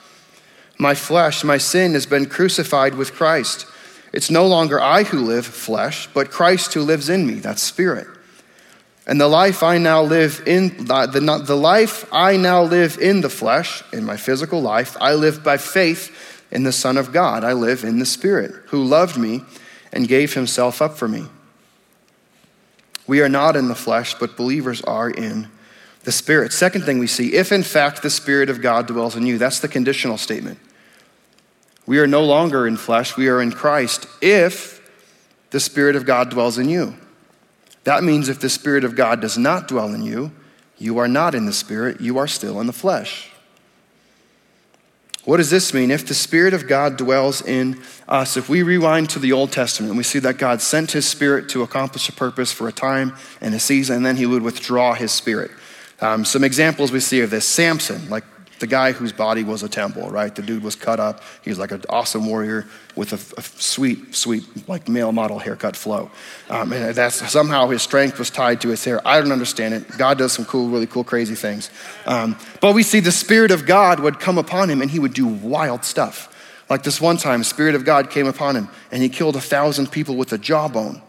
My 0.79 0.95
flesh, 0.95 1.45
my 1.45 1.59
sin 1.59 1.95
has 1.95 2.07
been 2.07 2.27
crucified 2.27 2.95
with 2.95 3.15
Christ. 3.15 3.67
It's 4.15 4.31
no 4.31 4.47
longer 4.47 4.81
I 4.81 5.03
who 5.03 5.19
live 5.19 5.45
flesh, 5.45 6.09
but 6.15 6.31
Christ 6.31 6.73
who 6.73 6.83
lives 6.83 7.09
in 7.09 7.27
me, 7.27 7.35
that's 7.35 7.61
spirit. 7.61 8.07
And 9.09 9.21
the 9.21 9.27
life 9.27 9.65
I 9.65 9.79
now 9.79 10.03
live 10.03 10.41
in, 10.47 10.87
the, 10.87 11.43
the 11.45 11.57
life 11.57 12.09
I 12.13 12.37
now 12.37 12.63
live 12.63 12.97
in 12.99 13.23
the 13.23 13.29
flesh, 13.29 13.83
in 13.93 14.05
my 14.05 14.17
physical 14.17 14.63
life, 14.63 14.97
I 15.01 15.15
live 15.15 15.43
by 15.43 15.57
faith 15.57 16.47
in 16.53 16.63
the 16.63 16.71
Son 16.71 16.97
of 16.97 17.13
God. 17.13 17.43
I 17.43 17.55
live 17.55 17.83
in 17.83 17.99
the 17.99 18.07
Spirit, 18.07 18.53
who 18.67 18.85
loved 18.85 19.19
me 19.19 19.43
and 19.93 20.07
gave 20.07 20.33
himself 20.33 20.81
up 20.81 20.97
for 20.97 21.09
me. 21.09 21.25
We 23.09 23.21
are 23.21 23.29
not 23.29 23.57
in 23.57 23.67
the 23.67 23.75
flesh, 23.75 24.15
but 24.15 24.37
believers 24.37 24.81
are 24.83 25.11
in 25.11 25.49
the 26.05 26.13
Spirit. 26.13 26.53
Second 26.53 26.85
thing 26.85 27.01
we 27.01 27.09
see 27.09 27.35
if 27.35 27.51
in 27.51 27.65
fact 27.65 28.01
the 28.01 28.11
Spirit 28.11 28.49
of 28.49 28.63
God 28.63 28.87
dwells 28.87 29.17
in 29.17 29.27
you, 29.27 29.39
that's 29.39 29.59
the 29.59 29.67
conditional 29.67 30.19
statement. 30.19 30.61
We 31.87 31.99
are 31.99 32.07
no 32.07 32.25
longer 32.25 32.67
in 32.67 32.77
flesh, 32.77 33.17
we 33.17 33.29
are 33.29 33.43
in 33.43 33.53
Christ 33.53 34.07
if 34.21 34.81
the 35.51 35.61
Spirit 35.61 35.97
of 35.97 36.07
God 36.07 36.31
dwells 36.31 36.59
in 36.59 36.69
you. 36.69 36.95
That 37.85 38.03
means 38.03 38.29
if 38.29 38.41
the 38.41 38.49
Spirit 38.49 38.85
of 38.85 38.97
God 38.97 39.21
does 39.21 39.37
not 39.37 39.69
dwell 39.69 39.93
in 39.93 40.03
you, 40.03 40.33
You 40.79 40.99
are 40.99 41.09
not 41.09 41.35
in 41.35 41.47
the 41.47 41.53
Spirit, 41.53 42.01
you 42.01 42.19
are 42.19 42.27
still 42.27 42.61
in 42.61 42.67
the 42.67 42.73
flesh. 42.73 43.31
What 45.25 45.39
does 45.39 45.49
this 45.49 45.73
mean? 45.73 45.91
If 45.91 46.07
the 46.07 46.15
Spirit 46.15 46.53
of 46.53 46.67
God 46.69 46.99
dwells 46.99 47.41
in 47.41 47.81
us, 48.07 48.37
if 48.37 48.49
we 48.49 48.63
rewind 48.63 49.09
to 49.11 49.19
the 49.19 49.33
Old 49.33 49.53
Testament, 49.53 49.95
we 49.95 50.03
see 50.03 50.19
that 50.19 50.37
God 50.37 50.61
sent 50.61 50.93
His 50.93 51.07
Spirit 51.07 51.49
to 51.51 51.63
accomplish 51.63 52.09
a 52.09 52.13
purpose 52.13 52.53
for 52.53 52.69
a 52.69 52.73
time 52.73 53.17
and 53.41 53.55
a 53.55 53.61
season, 53.61 53.97
and 53.97 54.07
then 54.07 54.17
He 54.17 54.27
would 54.27 54.43
withdraw 54.43 54.93
His 54.95 55.13
Spirit. 55.13 55.51
Um, 56.01 56.25
some 56.25 56.45
examples 56.45 56.93
we 56.93 57.01
see 57.01 57.21
of 57.21 57.31
this 57.31 57.47
Samson, 57.47 58.11
like 58.11 58.25
the 58.65 58.71
guy 58.71 58.93
whose 58.93 59.13
body 59.13 59.45
was 59.45 59.63
a 59.63 59.69
temple, 59.69 60.09
right? 60.09 60.35
The 60.35 60.41
dude 60.41 60.63
was 60.63 60.75
cut 60.75 60.99
up. 60.99 61.21
He 61.43 61.51
was 61.51 61.59
like 61.59 61.71
an 61.71 61.83
awesome 61.91 62.25
warrior 62.25 62.67
with 62.97 63.13
a, 63.13 63.39
a 63.39 63.43
sweet, 63.43 64.15
sweet, 64.15 64.43
like 64.67 64.89
male 64.89 65.13
model 65.13 65.39
haircut 65.39 65.77
flow. 65.77 66.11
Um, 66.49 66.73
and 66.73 66.95
that's 66.95 67.31
somehow 67.31 67.69
his 67.69 67.83
strength 67.83 68.19
was 68.19 68.31
tied 68.31 68.63
to 68.63 68.69
his 68.71 68.83
hair. 68.83 69.07
I 69.07 69.21
don't 69.21 69.33
understand 69.33 69.75
it. 69.75 69.99
God 69.99 70.17
does 70.17 70.33
some 70.33 70.47
cool, 70.47 70.71
really 70.71 70.87
cool, 70.87 71.05
crazy 71.05 71.35
things. 71.35 71.69
Um, 72.07 72.39
but 72.63 72.75
we 72.75 72.83
see 72.83 73.01
the 73.01 73.13
Spirit 73.13 73.51
of 73.51 73.67
God 73.67 74.01
would 74.01 74.19
come 74.19 74.39
upon 74.39 74.71
him 74.71 74.81
and 74.81 74.91
he 74.91 74.99
would 74.99 75.13
do 75.13 75.27
wild 75.27 75.85
stuff. 75.85 76.31
Like 76.71 76.85
this 76.85 77.03
one 77.03 77.19
time, 77.19 77.45
Spirit 77.45 77.75
of 77.75 77.85
God 77.85 78.09
came 78.09 78.27
upon 78.27 78.57
him 78.57 78.71
and 78.91 79.03
he 79.03 79.11
killed 79.11 79.37
a 79.37 79.43
thousand 79.43 79.93
people 79.93 80.17
with 80.17 80.33
a 80.33 80.39
jawbone 80.39 81.03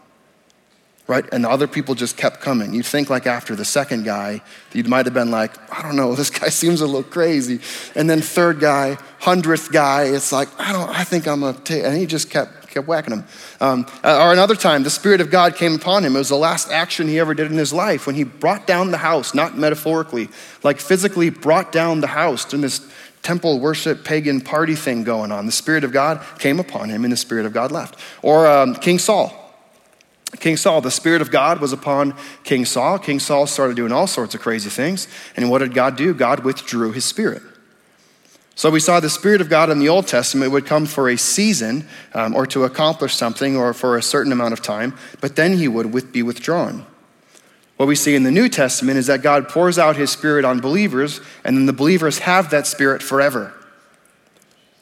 right? 1.06 1.24
And 1.30 1.44
the 1.44 1.50
other 1.50 1.68
people 1.68 1.94
just 1.94 2.16
kept 2.16 2.40
coming. 2.40 2.74
You'd 2.74 2.86
think 2.86 3.08
like 3.08 3.26
after 3.26 3.54
the 3.54 3.64
second 3.64 4.04
guy, 4.04 4.42
you 4.72 4.82
might 4.84 5.06
have 5.06 5.14
been 5.14 5.30
like, 5.30 5.52
I 5.72 5.82
don't 5.82 5.96
know, 5.96 6.14
this 6.16 6.30
guy 6.30 6.48
seems 6.48 6.80
a 6.80 6.86
little 6.86 7.02
crazy. 7.02 7.60
And 7.94 8.10
then 8.10 8.20
third 8.20 8.60
guy, 8.60 8.98
hundredth 9.20 9.70
guy, 9.70 10.04
it's 10.04 10.32
like, 10.32 10.48
I 10.58 10.72
don't, 10.72 10.88
I 10.88 11.04
think 11.04 11.28
I'm 11.28 11.54
take, 11.62 11.84
and 11.84 11.96
he 11.96 12.06
just 12.06 12.28
kept, 12.28 12.68
kept 12.68 12.88
whacking 12.88 13.12
him. 13.14 13.24
Um, 13.60 13.86
uh, 14.02 14.24
or 14.24 14.32
another 14.32 14.56
time, 14.56 14.82
the 14.82 14.90
Spirit 14.90 15.20
of 15.20 15.30
God 15.30 15.54
came 15.54 15.74
upon 15.74 16.04
him. 16.04 16.16
It 16.16 16.18
was 16.18 16.28
the 16.28 16.36
last 16.36 16.70
action 16.70 17.06
he 17.06 17.20
ever 17.20 17.34
did 17.34 17.50
in 17.52 17.58
his 17.58 17.72
life 17.72 18.06
when 18.06 18.16
he 18.16 18.24
brought 18.24 18.66
down 18.66 18.90
the 18.90 18.98
house, 18.98 19.34
not 19.34 19.56
metaphorically, 19.56 20.28
like 20.64 20.80
physically 20.80 21.30
brought 21.30 21.70
down 21.70 22.00
the 22.00 22.08
house 22.08 22.52
in 22.52 22.62
this 22.62 22.80
temple 23.22 23.58
worship 23.58 24.04
pagan 24.04 24.40
party 24.40 24.74
thing 24.74 25.02
going 25.02 25.32
on. 25.32 25.46
The 25.46 25.52
Spirit 25.52 25.84
of 25.84 25.92
God 25.92 26.24
came 26.38 26.60
upon 26.60 26.90
him 26.90 27.04
and 27.04 27.12
the 27.12 27.16
Spirit 27.16 27.46
of 27.46 27.52
God 27.52 27.70
left. 27.72 27.98
Or 28.22 28.46
um, 28.46 28.74
King 28.74 28.98
Saul. 28.98 29.45
King 30.40 30.56
Saul, 30.56 30.80
the 30.80 30.90
Spirit 30.90 31.22
of 31.22 31.30
God 31.30 31.60
was 31.60 31.72
upon 31.72 32.14
King 32.44 32.64
Saul. 32.64 32.98
King 32.98 33.18
Saul 33.18 33.46
started 33.46 33.76
doing 33.76 33.92
all 33.92 34.06
sorts 34.06 34.34
of 34.34 34.40
crazy 34.40 34.70
things. 34.70 35.08
And 35.36 35.50
what 35.50 35.58
did 35.58 35.74
God 35.74 35.96
do? 35.96 36.14
God 36.14 36.40
withdrew 36.40 36.92
his 36.92 37.04
Spirit. 37.04 37.42
So 38.54 38.70
we 38.70 38.80
saw 38.80 39.00
the 39.00 39.10
Spirit 39.10 39.42
of 39.42 39.50
God 39.50 39.68
in 39.68 39.80
the 39.80 39.90
Old 39.90 40.06
Testament 40.06 40.50
would 40.50 40.64
come 40.64 40.86
for 40.86 41.10
a 41.10 41.18
season 41.18 41.86
um, 42.14 42.34
or 42.34 42.46
to 42.46 42.64
accomplish 42.64 43.14
something 43.14 43.54
or 43.54 43.74
for 43.74 43.98
a 43.98 44.02
certain 44.02 44.32
amount 44.32 44.54
of 44.54 44.62
time, 44.62 44.96
but 45.20 45.36
then 45.36 45.58
he 45.58 45.68
would 45.68 45.92
with, 45.92 46.10
be 46.10 46.22
withdrawn. 46.22 46.86
What 47.76 47.86
we 47.86 47.94
see 47.94 48.14
in 48.14 48.22
the 48.22 48.30
New 48.30 48.48
Testament 48.48 48.96
is 48.96 49.08
that 49.08 49.20
God 49.20 49.50
pours 49.50 49.78
out 49.78 49.96
his 49.96 50.10
Spirit 50.10 50.46
on 50.46 50.60
believers, 50.60 51.20
and 51.44 51.54
then 51.54 51.66
the 51.66 51.74
believers 51.74 52.20
have 52.20 52.48
that 52.50 52.66
Spirit 52.66 53.02
forever. 53.02 53.52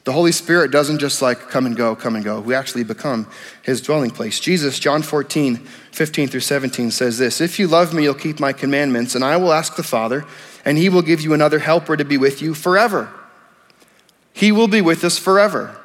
The 0.05 0.13
Holy 0.13 0.31
Spirit 0.31 0.69
doesn't 0.69 0.99
just 0.99 1.23
like 1.23 1.49
come 1.49 1.65
and 1.65 1.75
go, 1.75 1.95
come 1.95 2.15
and 2.15 2.23
go. 2.23 2.39
We 2.39 2.53
actually 2.53 2.83
become 2.83 3.27
his 3.63 3.81
dwelling 3.81 4.11
place. 4.11 4.39
Jesus, 4.39 4.77
John 4.77 5.01
14, 5.01 5.57
15 5.57 6.27
through 6.27 6.39
17 6.41 6.91
says 6.91 7.17
this 7.17 7.41
If 7.41 7.57
you 7.57 7.67
love 7.67 7.91
me, 7.91 8.03
you'll 8.03 8.13
keep 8.13 8.39
my 8.39 8.53
commandments, 8.53 9.15
and 9.15 9.25
I 9.25 9.35
will 9.37 9.51
ask 9.51 9.75
the 9.75 9.83
Father, 9.83 10.23
and 10.63 10.77
he 10.77 10.89
will 10.89 11.01
give 11.01 11.21
you 11.21 11.33
another 11.33 11.57
helper 11.57 11.97
to 11.97 12.05
be 12.05 12.17
with 12.17 12.39
you 12.39 12.53
forever. 12.53 13.11
He 14.31 14.51
will 14.51 14.67
be 14.67 14.81
with 14.81 15.03
us 15.03 15.17
forever. 15.17 15.75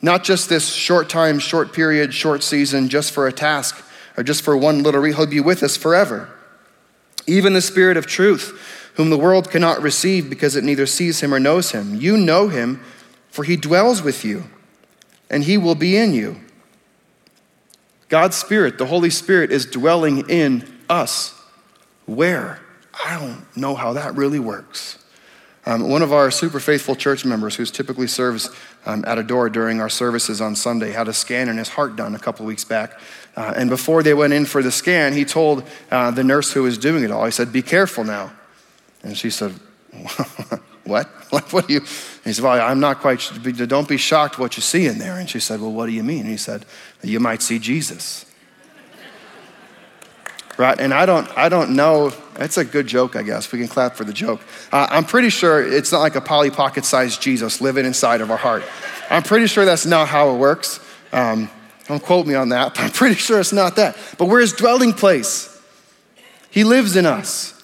Not 0.00 0.22
just 0.22 0.48
this 0.48 0.72
short 0.72 1.08
time, 1.08 1.40
short 1.40 1.72
period, 1.72 2.14
short 2.14 2.44
season, 2.44 2.88
just 2.88 3.10
for 3.10 3.26
a 3.26 3.32
task 3.32 3.84
or 4.16 4.22
just 4.22 4.42
for 4.42 4.56
one 4.56 4.84
little 4.84 5.00
reason. 5.00 5.18
He'll 5.18 5.26
be 5.26 5.40
with 5.40 5.64
us 5.64 5.76
forever. 5.76 6.28
Even 7.26 7.52
the 7.52 7.60
Spirit 7.60 7.96
of 7.96 8.06
truth, 8.06 8.92
whom 8.94 9.10
the 9.10 9.18
world 9.18 9.50
cannot 9.50 9.82
receive 9.82 10.30
because 10.30 10.54
it 10.54 10.62
neither 10.62 10.86
sees 10.86 11.20
him 11.20 11.34
or 11.34 11.40
knows 11.40 11.72
him. 11.72 11.96
You 11.96 12.16
know 12.16 12.46
him 12.46 12.80
for 13.38 13.44
he 13.44 13.54
dwells 13.54 14.02
with 14.02 14.24
you, 14.24 14.42
and 15.30 15.44
he 15.44 15.56
will 15.56 15.76
be 15.76 15.96
in 15.96 16.12
you. 16.12 16.40
God's 18.08 18.34
Spirit, 18.36 18.78
the 18.78 18.86
Holy 18.86 19.10
Spirit, 19.10 19.52
is 19.52 19.64
dwelling 19.64 20.28
in 20.28 20.68
us. 20.90 21.40
Where? 22.04 22.58
I 23.06 23.16
don't 23.16 23.56
know 23.56 23.76
how 23.76 23.92
that 23.92 24.16
really 24.16 24.40
works. 24.40 24.98
Um, 25.66 25.88
one 25.88 26.02
of 26.02 26.12
our 26.12 26.32
super 26.32 26.58
faithful 26.58 26.96
church 26.96 27.24
members, 27.24 27.54
who 27.54 27.64
typically 27.66 28.08
serves 28.08 28.50
um, 28.84 29.04
at 29.06 29.18
a 29.18 29.22
door 29.22 29.48
during 29.48 29.80
our 29.80 29.88
services 29.88 30.40
on 30.40 30.56
Sunday, 30.56 30.90
had 30.90 31.06
a 31.06 31.12
scan 31.12 31.48
in 31.48 31.58
his 31.58 31.68
heart 31.68 31.94
done 31.94 32.16
a 32.16 32.18
couple 32.18 32.44
weeks 32.44 32.64
back. 32.64 32.98
Uh, 33.36 33.54
and 33.54 33.70
before 33.70 34.02
they 34.02 34.14
went 34.14 34.32
in 34.32 34.46
for 34.46 34.64
the 34.64 34.72
scan, 34.72 35.12
he 35.12 35.24
told 35.24 35.62
uh, 35.92 36.10
the 36.10 36.24
nurse 36.24 36.52
who 36.52 36.64
was 36.64 36.76
doing 36.76 37.04
it 37.04 37.12
all, 37.12 37.24
he 37.24 37.30
said, 37.30 37.52
Be 37.52 37.62
careful 37.62 38.02
now. 38.02 38.32
And 39.04 39.16
she 39.16 39.30
said, 39.30 39.54
What? 40.88 41.08
Like, 41.30 41.52
what 41.52 41.68
do 41.68 41.74
you? 41.74 41.80
he 42.24 42.32
said, 42.32 42.42
Well, 42.42 42.58
I'm 42.58 42.80
not 42.80 43.00
quite, 43.00 43.18
don't 43.66 43.86
be 43.86 43.98
shocked 43.98 44.38
what 44.38 44.56
you 44.56 44.62
see 44.62 44.86
in 44.86 44.96
there. 44.96 45.18
And 45.18 45.28
she 45.28 45.40
said, 45.40 45.60
Well, 45.60 45.72
what 45.72 45.84
do 45.84 45.92
you 45.92 46.02
mean? 46.02 46.20
And 46.20 46.30
he 46.30 46.38
said, 46.38 46.64
You 47.02 47.20
might 47.20 47.42
see 47.42 47.58
Jesus. 47.58 48.24
right? 50.56 50.80
And 50.80 50.94
I 50.94 51.04
don't, 51.04 51.28
I 51.36 51.50
don't 51.50 51.76
know. 51.76 52.14
It's 52.38 52.56
a 52.56 52.64
good 52.64 52.86
joke, 52.86 53.14
I 53.14 53.22
guess. 53.22 53.52
We 53.52 53.58
can 53.58 53.68
clap 53.68 53.94
for 53.94 54.04
the 54.04 54.14
joke. 54.14 54.40
Uh, 54.72 54.86
I'm 54.90 55.04
pretty 55.04 55.28
sure 55.28 55.62
it's 55.62 55.92
not 55.92 55.98
like 55.98 56.16
a 56.16 56.22
Polly 56.22 56.50
Pocket 56.50 56.86
sized 56.86 57.20
Jesus 57.20 57.60
living 57.60 57.84
inside 57.84 58.22
of 58.22 58.30
our 58.30 58.38
heart. 58.38 58.64
I'm 59.10 59.22
pretty 59.22 59.48
sure 59.48 59.66
that's 59.66 59.84
not 59.84 60.08
how 60.08 60.34
it 60.34 60.38
works. 60.38 60.80
Um, 61.12 61.50
don't 61.88 62.02
quote 62.02 62.26
me 62.26 62.36
on 62.36 62.48
that, 62.50 62.72
but 62.74 62.84
I'm 62.84 62.90
pretty 62.90 63.16
sure 63.16 63.38
it's 63.38 63.52
not 63.52 63.76
that. 63.76 63.98
But 64.16 64.28
we're 64.28 64.40
his 64.40 64.54
dwelling 64.54 64.94
place. 64.94 65.60
He 66.48 66.64
lives 66.64 66.96
in 66.96 67.04
us. 67.04 67.57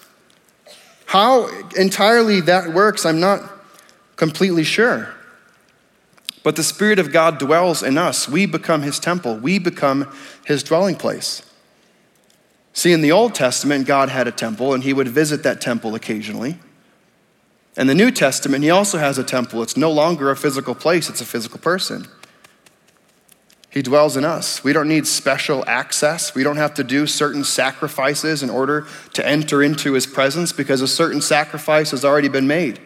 How 1.05 1.47
entirely 1.75 2.41
that 2.41 2.73
works, 2.73 3.05
I'm 3.05 3.19
not 3.19 3.41
completely 4.15 4.63
sure. 4.63 5.13
But 6.43 6.55
the 6.55 6.63
Spirit 6.63 6.99
of 6.99 7.11
God 7.11 7.39
dwells 7.39 7.81
in 7.81 7.97
us. 7.97 8.29
We 8.29 8.45
become 8.45 8.81
His 8.81 8.99
temple, 8.99 9.37
we 9.37 9.59
become 9.59 10.13
His 10.45 10.63
dwelling 10.63 10.95
place. 10.95 11.41
See, 12.73 12.91
in 12.91 13.01
the 13.01 13.11
Old 13.11 13.33
Testament, 13.33 13.87
God 13.87 14.09
had 14.09 14.27
a 14.27 14.31
temple, 14.31 14.73
and 14.73 14.83
He 14.83 14.93
would 14.93 15.07
visit 15.07 15.43
that 15.43 15.61
temple 15.61 15.95
occasionally. 15.95 16.59
In 17.77 17.87
the 17.87 17.95
New 17.95 18.11
Testament, 18.11 18.63
He 18.63 18.69
also 18.69 18.97
has 18.97 19.17
a 19.17 19.23
temple. 19.23 19.63
It's 19.63 19.77
no 19.77 19.91
longer 19.91 20.29
a 20.29 20.35
physical 20.35 20.75
place, 20.75 21.09
it's 21.09 21.21
a 21.21 21.25
physical 21.25 21.59
person. 21.59 22.07
He 23.75 23.81
dwells 23.81 24.15
in 24.15 24.23
us. 24.23 24.63
We 24.63 24.71
don't 24.71 24.87
need 24.87 25.05
special 25.05 25.61
access. 25.67 26.33
We 26.33 26.43
don't 26.43 26.55
have 26.55 26.73
to 26.75 26.83
do 26.83 27.05
certain 27.05 27.43
sacrifices 27.43 28.41
in 28.41 28.49
order 28.49 28.87
to 29.13 29.27
enter 29.27 29.61
into 29.61 29.91
his 29.91 30.07
presence 30.07 30.53
because 30.53 30.81
a 30.81 30.87
certain 30.87 31.19
sacrifice 31.19 31.91
has 31.91 32.05
already 32.05 32.29
been 32.29 32.47
made. 32.47 32.79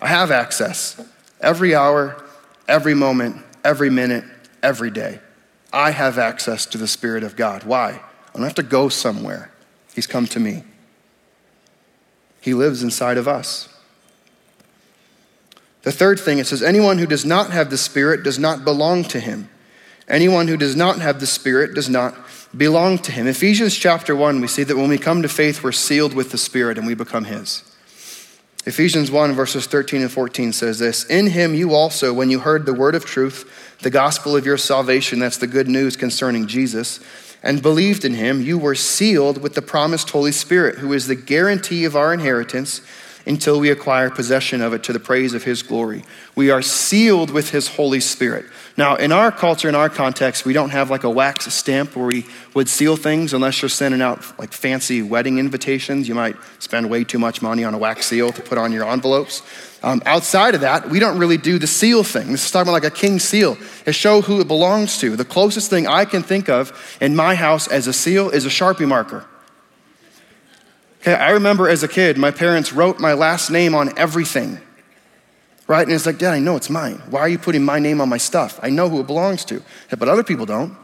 I 0.00 0.06
have 0.06 0.30
access 0.30 0.98
every 1.38 1.74
hour, 1.74 2.24
every 2.66 2.94
moment, 2.94 3.44
every 3.62 3.90
minute, 3.90 4.24
every 4.62 4.90
day. 4.90 5.20
I 5.70 5.90
have 5.90 6.16
access 6.16 6.64
to 6.64 6.78
the 6.78 6.88
Spirit 6.88 7.22
of 7.22 7.36
God. 7.36 7.64
Why? 7.64 7.90
I 7.90 8.32
don't 8.32 8.44
have 8.44 8.54
to 8.54 8.62
go 8.62 8.88
somewhere. 8.88 9.50
He's 9.94 10.06
come 10.06 10.26
to 10.28 10.40
me. 10.40 10.64
He 12.40 12.54
lives 12.54 12.82
inside 12.82 13.18
of 13.18 13.28
us. 13.28 13.68
The 15.82 15.92
third 15.92 16.18
thing, 16.18 16.38
it 16.38 16.46
says, 16.46 16.62
anyone 16.62 16.98
who 16.98 17.06
does 17.06 17.24
not 17.24 17.50
have 17.50 17.70
the 17.70 17.78
Spirit 17.78 18.22
does 18.22 18.38
not 18.38 18.64
belong 18.64 19.04
to 19.04 19.20
him. 19.20 19.48
Anyone 20.08 20.48
who 20.48 20.56
does 20.56 20.74
not 20.74 21.00
have 21.00 21.20
the 21.20 21.26
Spirit 21.26 21.74
does 21.74 21.88
not 21.88 22.16
belong 22.56 22.98
to 22.98 23.12
him. 23.12 23.26
Ephesians 23.26 23.76
chapter 23.76 24.16
1, 24.16 24.40
we 24.40 24.48
see 24.48 24.64
that 24.64 24.76
when 24.76 24.88
we 24.88 24.98
come 24.98 25.22
to 25.22 25.28
faith, 25.28 25.62
we're 25.62 25.72
sealed 25.72 26.14
with 26.14 26.30
the 26.30 26.38
Spirit 26.38 26.78
and 26.78 26.86
we 26.86 26.94
become 26.94 27.24
his. 27.24 27.62
Ephesians 28.66 29.10
1, 29.10 29.32
verses 29.32 29.66
13 29.66 30.02
and 30.02 30.10
14 30.10 30.52
says 30.52 30.78
this 30.78 31.04
In 31.04 31.28
him 31.28 31.54
you 31.54 31.74
also, 31.74 32.12
when 32.12 32.28
you 32.28 32.40
heard 32.40 32.66
the 32.66 32.74
word 32.74 32.94
of 32.94 33.04
truth, 33.04 33.76
the 33.80 33.90
gospel 33.90 34.36
of 34.36 34.44
your 34.44 34.58
salvation, 34.58 35.18
that's 35.18 35.38
the 35.38 35.46
good 35.46 35.68
news 35.68 35.96
concerning 35.96 36.46
Jesus, 36.46 37.00
and 37.42 37.62
believed 37.62 38.04
in 38.04 38.14
him, 38.14 38.42
you 38.42 38.58
were 38.58 38.74
sealed 38.74 39.40
with 39.40 39.54
the 39.54 39.62
promised 39.62 40.10
Holy 40.10 40.32
Spirit, 40.32 40.78
who 40.78 40.92
is 40.92 41.06
the 41.06 41.14
guarantee 41.14 41.84
of 41.84 41.96
our 41.96 42.12
inheritance 42.12 42.82
until 43.28 43.60
we 43.60 43.70
acquire 43.70 44.10
possession 44.10 44.62
of 44.62 44.72
it 44.72 44.82
to 44.84 44.92
the 44.92 44.98
praise 44.98 45.34
of 45.34 45.44
His 45.44 45.62
glory. 45.62 46.02
We 46.34 46.50
are 46.50 46.62
sealed 46.62 47.30
with 47.30 47.50
His 47.50 47.68
Holy 47.68 48.00
Spirit. 48.00 48.46
Now, 48.76 48.96
in 48.96 49.12
our 49.12 49.30
culture, 49.30 49.68
in 49.68 49.74
our 49.74 49.88
context, 49.88 50.44
we 50.44 50.52
don't 50.52 50.70
have 50.70 50.90
like 50.90 51.04
a 51.04 51.10
wax 51.10 51.52
stamp 51.52 51.94
where 51.94 52.06
we 52.06 52.24
would 52.54 52.68
seal 52.68 52.96
things 52.96 53.34
unless 53.34 53.60
you're 53.60 53.68
sending 53.68 54.00
out 54.00 54.38
like 54.38 54.52
fancy 54.52 55.02
wedding 55.02 55.38
invitations. 55.38 56.08
You 56.08 56.14
might 56.14 56.36
spend 56.58 56.88
way 56.88 57.04
too 57.04 57.18
much 57.18 57.42
money 57.42 57.64
on 57.64 57.74
a 57.74 57.78
wax 57.78 58.06
seal 58.06 58.32
to 58.32 58.42
put 58.42 58.56
on 58.56 58.72
your 58.72 58.88
envelopes. 58.88 59.42
Um, 59.82 60.02
outside 60.06 60.54
of 60.54 60.62
that, 60.62 60.88
we 60.88 60.98
don't 60.98 61.18
really 61.18 61.36
do 61.36 61.58
the 61.58 61.66
seal 61.66 62.02
thing. 62.02 62.32
This 62.32 62.46
is 62.46 62.50
talking 62.50 62.68
about 62.68 62.82
like 62.82 62.92
a 62.92 62.96
king 62.96 63.18
seal. 63.18 63.56
It 63.84 63.94
show 63.94 64.22
who 64.22 64.40
it 64.40 64.48
belongs 64.48 64.98
to. 64.98 65.16
The 65.16 65.24
closest 65.24 65.70
thing 65.70 65.86
I 65.86 66.04
can 66.04 66.22
think 66.22 66.48
of 66.48 66.72
in 67.00 67.14
my 67.14 67.34
house 67.34 67.68
as 67.68 67.86
a 67.86 67.92
seal 67.92 68.30
is 68.30 68.46
a 68.46 68.48
Sharpie 68.48 68.88
marker. 68.88 69.26
Okay, 71.00 71.14
I 71.14 71.30
remember 71.30 71.68
as 71.68 71.82
a 71.82 71.88
kid, 71.88 72.18
my 72.18 72.30
parents 72.30 72.72
wrote 72.72 72.98
my 72.98 73.12
last 73.12 73.50
name 73.50 73.74
on 73.74 73.96
everything. 73.98 74.60
Right? 75.66 75.86
And 75.86 75.92
it's 75.92 76.06
like, 76.06 76.18
Dad, 76.18 76.32
I 76.32 76.38
know 76.38 76.56
it's 76.56 76.70
mine. 76.70 77.02
Why 77.10 77.20
are 77.20 77.28
you 77.28 77.38
putting 77.38 77.62
my 77.62 77.78
name 77.78 78.00
on 78.00 78.08
my 78.08 78.16
stuff? 78.16 78.58
I 78.62 78.70
know 78.70 78.88
who 78.88 79.00
it 79.00 79.06
belongs 79.06 79.44
to. 79.46 79.62
But 79.90 80.08
other 80.08 80.24
people 80.24 80.46
don't. 80.46 80.76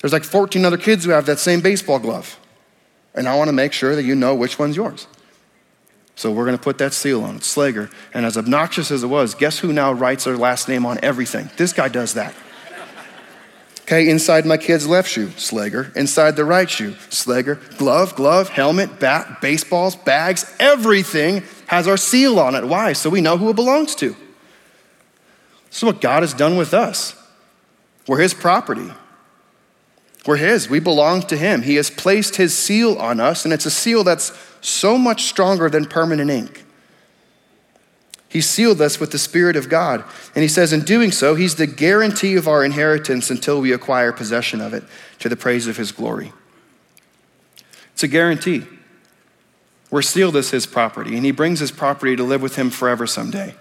There's 0.00 0.12
like 0.12 0.24
14 0.24 0.64
other 0.64 0.76
kids 0.76 1.04
who 1.04 1.10
have 1.10 1.26
that 1.26 1.38
same 1.38 1.62
baseball 1.62 1.98
glove. 1.98 2.38
And 3.14 3.26
I 3.26 3.34
want 3.34 3.48
to 3.48 3.54
make 3.54 3.72
sure 3.72 3.96
that 3.96 4.02
you 4.02 4.14
know 4.14 4.34
which 4.34 4.58
one's 4.58 4.76
yours. 4.76 5.06
So 6.16 6.30
we're 6.30 6.44
going 6.44 6.56
to 6.56 6.62
put 6.62 6.78
that 6.78 6.92
seal 6.92 7.24
on 7.24 7.36
it, 7.36 7.42
Slager. 7.42 7.90
And 8.12 8.26
as 8.26 8.36
obnoxious 8.36 8.90
as 8.90 9.02
it 9.02 9.06
was, 9.06 9.34
guess 9.34 9.58
who 9.58 9.72
now 9.72 9.92
writes 9.92 10.24
their 10.24 10.36
last 10.36 10.68
name 10.68 10.84
on 10.84 10.98
everything? 11.02 11.50
This 11.56 11.72
guy 11.72 11.88
does 11.88 12.14
that. 12.14 12.34
Okay, 13.86 14.08
inside 14.08 14.44
my 14.44 14.56
kid's 14.56 14.88
left 14.88 15.08
shoe, 15.08 15.28
Slager. 15.28 15.94
Inside 15.94 16.34
the 16.34 16.44
right 16.44 16.68
shoe, 16.68 16.94
Slager. 17.08 17.78
Glove, 17.78 18.16
glove, 18.16 18.48
helmet, 18.48 18.98
bat, 18.98 19.40
baseballs, 19.40 19.94
bags, 19.94 20.52
everything 20.58 21.44
has 21.68 21.86
our 21.86 21.96
seal 21.96 22.40
on 22.40 22.56
it. 22.56 22.66
Why? 22.66 22.94
So 22.94 23.08
we 23.08 23.20
know 23.20 23.36
who 23.36 23.48
it 23.48 23.54
belongs 23.54 23.94
to. 23.96 24.16
This 25.68 25.76
is 25.76 25.84
what 25.84 26.00
God 26.00 26.24
has 26.24 26.34
done 26.34 26.56
with 26.56 26.74
us. 26.74 27.14
We're 28.08 28.18
His 28.18 28.34
property. 28.34 28.90
We're 30.26 30.38
His. 30.38 30.68
We 30.68 30.80
belong 30.80 31.22
to 31.22 31.36
Him. 31.36 31.62
He 31.62 31.76
has 31.76 31.88
placed 31.88 32.34
His 32.34 32.58
seal 32.58 32.98
on 32.98 33.20
us, 33.20 33.44
and 33.44 33.54
it's 33.54 33.66
a 33.66 33.70
seal 33.70 34.02
that's 34.02 34.36
so 34.60 34.98
much 34.98 35.26
stronger 35.26 35.70
than 35.70 35.84
permanent 35.84 36.28
ink. 36.28 36.65
He 38.36 38.42
sealed 38.42 38.82
us 38.82 39.00
with 39.00 39.12
the 39.12 39.18
Spirit 39.18 39.56
of 39.56 39.70
God. 39.70 40.04
And 40.34 40.42
He 40.42 40.48
says, 40.48 40.70
in 40.70 40.82
doing 40.82 41.10
so, 41.10 41.36
He's 41.36 41.54
the 41.54 41.66
guarantee 41.66 42.36
of 42.36 42.46
our 42.46 42.62
inheritance 42.62 43.30
until 43.30 43.62
we 43.62 43.72
acquire 43.72 44.12
possession 44.12 44.60
of 44.60 44.74
it 44.74 44.84
to 45.20 45.30
the 45.30 45.36
praise 45.36 45.66
of 45.66 45.78
His 45.78 45.90
glory. 45.90 46.34
It's 47.94 48.02
a 48.02 48.08
guarantee. 48.08 48.64
We're 49.90 50.02
sealed 50.02 50.36
as 50.36 50.50
His 50.50 50.66
property, 50.66 51.16
and 51.16 51.24
He 51.24 51.30
brings 51.30 51.60
His 51.60 51.70
property 51.70 52.14
to 52.14 52.24
live 52.24 52.42
with 52.42 52.56
Him 52.56 52.68
forever 52.68 53.06
someday. 53.06 53.54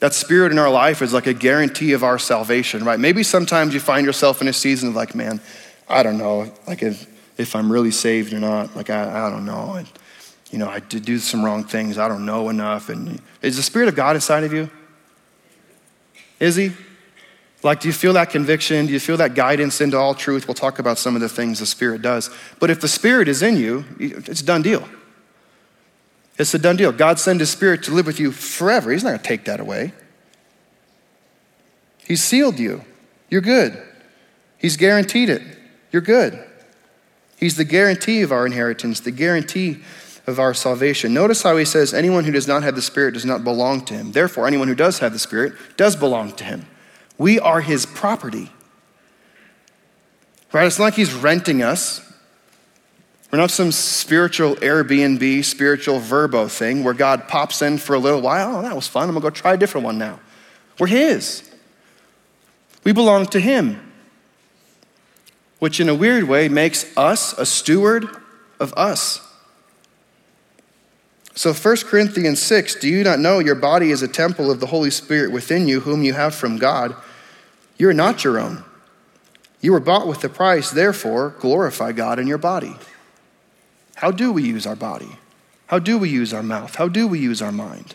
That 0.00 0.14
spirit 0.14 0.50
in 0.50 0.58
our 0.58 0.70
life 0.70 1.02
is 1.02 1.12
like 1.12 1.26
a 1.26 1.34
guarantee 1.34 1.92
of 1.92 2.02
our 2.02 2.18
salvation, 2.18 2.86
right? 2.86 2.98
Maybe 2.98 3.22
sometimes 3.22 3.74
you 3.74 3.80
find 3.80 4.06
yourself 4.06 4.40
in 4.40 4.48
a 4.48 4.54
season 4.54 4.88
of 4.88 4.94
like, 4.94 5.14
man, 5.14 5.42
I 5.90 6.02
don't 6.02 6.16
know, 6.16 6.50
like 6.66 6.82
if, 6.82 7.06
if 7.38 7.54
I'm 7.54 7.70
really 7.70 7.90
saved 7.90 8.32
or 8.32 8.40
not. 8.40 8.74
Like, 8.74 8.88
I, 8.88 9.26
I 9.26 9.30
don't 9.30 9.44
know. 9.44 9.74
And, 9.74 9.86
you 10.50 10.58
know, 10.58 10.68
I 10.68 10.80
did 10.80 11.04
do 11.04 11.18
some 11.18 11.44
wrong 11.44 11.64
things. 11.64 11.98
I 11.98 12.08
don't 12.08 12.24
know 12.24 12.48
enough. 12.48 12.88
And 12.88 13.20
is 13.42 13.56
the 13.56 13.62
Spirit 13.62 13.88
of 13.88 13.94
God 13.94 14.16
inside 14.16 14.44
of 14.44 14.52
you? 14.52 14.70
Is 16.40 16.56
He? 16.56 16.72
Like, 17.62 17.80
do 17.80 17.88
you 17.88 17.92
feel 17.92 18.12
that 18.12 18.30
conviction? 18.30 18.86
Do 18.86 18.92
you 18.92 19.00
feel 19.00 19.16
that 19.16 19.34
guidance 19.34 19.80
into 19.80 19.98
all 19.98 20.14
truth? 20.14 20.46
We'll 20.46 20.54
talk 20.54 20.78
about 20.78 20.96
some 20.96 21.16
of 21.16 21.20
the 21.20 21.28
things 21.28 21.58
the 21.58 21.66
Spirit 21.66 22.02
does. 22.02 22.30
But 22.60 22.70
if 22.70 22.80
the 22.80 22.88
Spirit 22.88 23.28
is 23.28 23.42
in 23.42 23.56
you, 23.56 23.84
it's 23.98 24.40
a 24.40 24.44
done 24.44 24.62
deal. 24.62 24.88
It's 26.38 26.54
a 26.54 26.58
done 26.58 26.76
deal. 26.76 26.92
God 26.92 27.18
sent 27.18 27.40
His 27.40 27.50
Spirit 27.50 27.82
to 27.84 27.90
live 27.90 28.06
with 28.06 28.20
you 28.20 28.30
forever. 28.30 28.92
He's 28.92 29.02
not 29.02 29.10
going 29.10 29.20
to 29.20 29.28
take 29.28 29.44
that 29.46 29.58
away. 29.60 29.92
He 32.06 32.16
sealed 32.16 32.58
you. 32.58 32.84
You're 33.28 33.40
good. 33.40 33.82
He's 34.56 34.76
guaranteed 34.76 35.28
it. 35.28 35.42
You're 35.90 36.00
good. 36.00 36.42
He's 37.36 37.56
the 37.56 37.64
guarantee 37.64 38.22
of 38.22 38.32
our 38.32 38.46
inheritance, 38.46 39.00
the 39.00 39.10
guarantee 39.10 39.78
of 40.28 40.38
our 40.38 40.52
salvation. 40.52 41.14
Notice 41.14 41.42
how 41.42 41.56
he 41.56 41.64
says, 41.64 41.94
anyone 41.94 42.24
who 42.24 42.32
does 42.32 42.46
not 42.46 42.62
have 42.62 42.74
the 42.74 42.82
Spirit 42.82 43.14
does 43.14 43.24
not 43.24 43.44
belong 43.44 43.82
to 43.86 43.94
him. 43.94 44.12
Therefore, 44.12 44.46
anyone 44.46 44.68
who 44.68 44.74
does 44.74 44.98
have 44.98 45.14
the 45.14 45.18
Spirit 45.18 45.54
does 45.78 45.96
belong 45.96 46.32
to 46.32 46.44
him. 46.44 46.66
We 47.16 47.40
are 47.40 47.62
his 47.62 47.86
property. 47.86 48.52
Right? 50.52 50.66
It's 50.66 50.78
not 50.78 50.84
like 50.84 50.94
he's 50.94 51.14
renting 51.14 51.62
us. 51.62 52.02
We're 53.32 53.38
not 53.38 53.50
some 53.50 53.72
spiritual 53.72 54.56
Airbnb, 54.56 55.44
spiritual 55.46 55.98
VRBO 55.98 56.50
thing 56.50 56.84
where 56.84 56.94
God 56.94 57.26
pops 57.26 57.62
in 57.62 57.78
for 57.78 57.94
a 57.94 57.98
little 57.98 58.20
while. 58.20 58.58
Oh, 58.58 58.62
that 58.62 58.76
was 58.76 58.86
fun. 58.86 59.08
I'm 59.08 59.14
going 59.14 59.22
to 59.22 59.30
go 59.30 59.30
try 59.30 59.54
a 59.54 59.56
different 59.56 59.86
one 59.86 59.96
now. 59.96 60.20
We're 60.78 60.88
His. 60.88 61.50
We 62.84 62.92
belong 62.92 63.26
to 63.28 63.40
Him, 63.40 63.92
which 65.58 65.80
in 65.80 65.88
a 65.88 65.94
weird 65.94 66.24
way 66.24 66.50
makes 66.50 66.94
us 66.98 67.32
a 67.38 67.46
steward 67.46 68.08
of 68.60 68.74
us. 68.74 69.24
So 71.38 71.54
1 71.54 71.76
Corinthians 71.84 72.42
6 72.42 72.74
Do 72.74 72.88
you 72.88 73.04
not 73.04 73.20
know 73.20 73.38
your 73.38 73.54
body 73.54 73.92
is 73.92 74.02
a 74.02 74.08
temple 74.08 74.50
of 74.50 74.58
the 74.58 74.66
Holy 74.66 74.90
Spirit 74.90 75.30
within 75.30 75.68
you, 75.68 75.78
whom 75.78 76.02
you 76.02 76.14
have 76.14 76.34
from 76.34 76.58
God? 76.58 76.96
You're 77.76 77.92
not 77.92 78.24
your 78.24 78.40
own. 78.40 78.64
You 79.60 79.70
were 79.70 79.78
bought 79.78 80.08
with 80.08 80.24
a 80.24 80.28
price, 80.28 80.72
therefore, 80.72 81.36
glorify 81.38 81.92
God 81.92 82.18
in 82.18 82.26
your 82.26 82.38
body. 82.38 82.74
How 83.94 84.10
do 84.10 84.32
we 84.32 84.42
use 84.42 84.66
our 84.66 84.74
body? 84.74 85.10
How 85.68 85.78
do 85.78 85.96
we 85.96 86.08
use 86.08 86.34
our 86.34 86.42
mouth? 86.42 86.74
How 86.74 86.88
do 86.88 87.06
we 87.06 87.20
use 87.20 87.40
our 87.40 87.52
mind? 87.52 87.94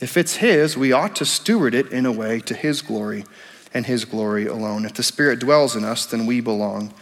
If 0.00 0.18
it's 0.18 0.36
His, 0.36 0.76
we 0.76 0.92
ought 0.92 1.16
to 1.16 1.24
steward 1.24 1.72
it 1.74 1.90
in 1.90 2.04
a 2.04 2.12
way 2.12 2.40
to 2.40 2.52
His 2.52 2.82
glory 2.82 3.24
and 3.72 3.86
His 3.86 4.04
glory 4.04 4.44
alone. 4.44 4.84
If 4.84 4.92
the 4.92 5.02
Spirit 5.02 5.38
dwells 5.38 5.74
in 5.74 5.84
us, 5.84 6.04
then 6.04 6.26
we 6.26 6.42
belong 6.42 6.92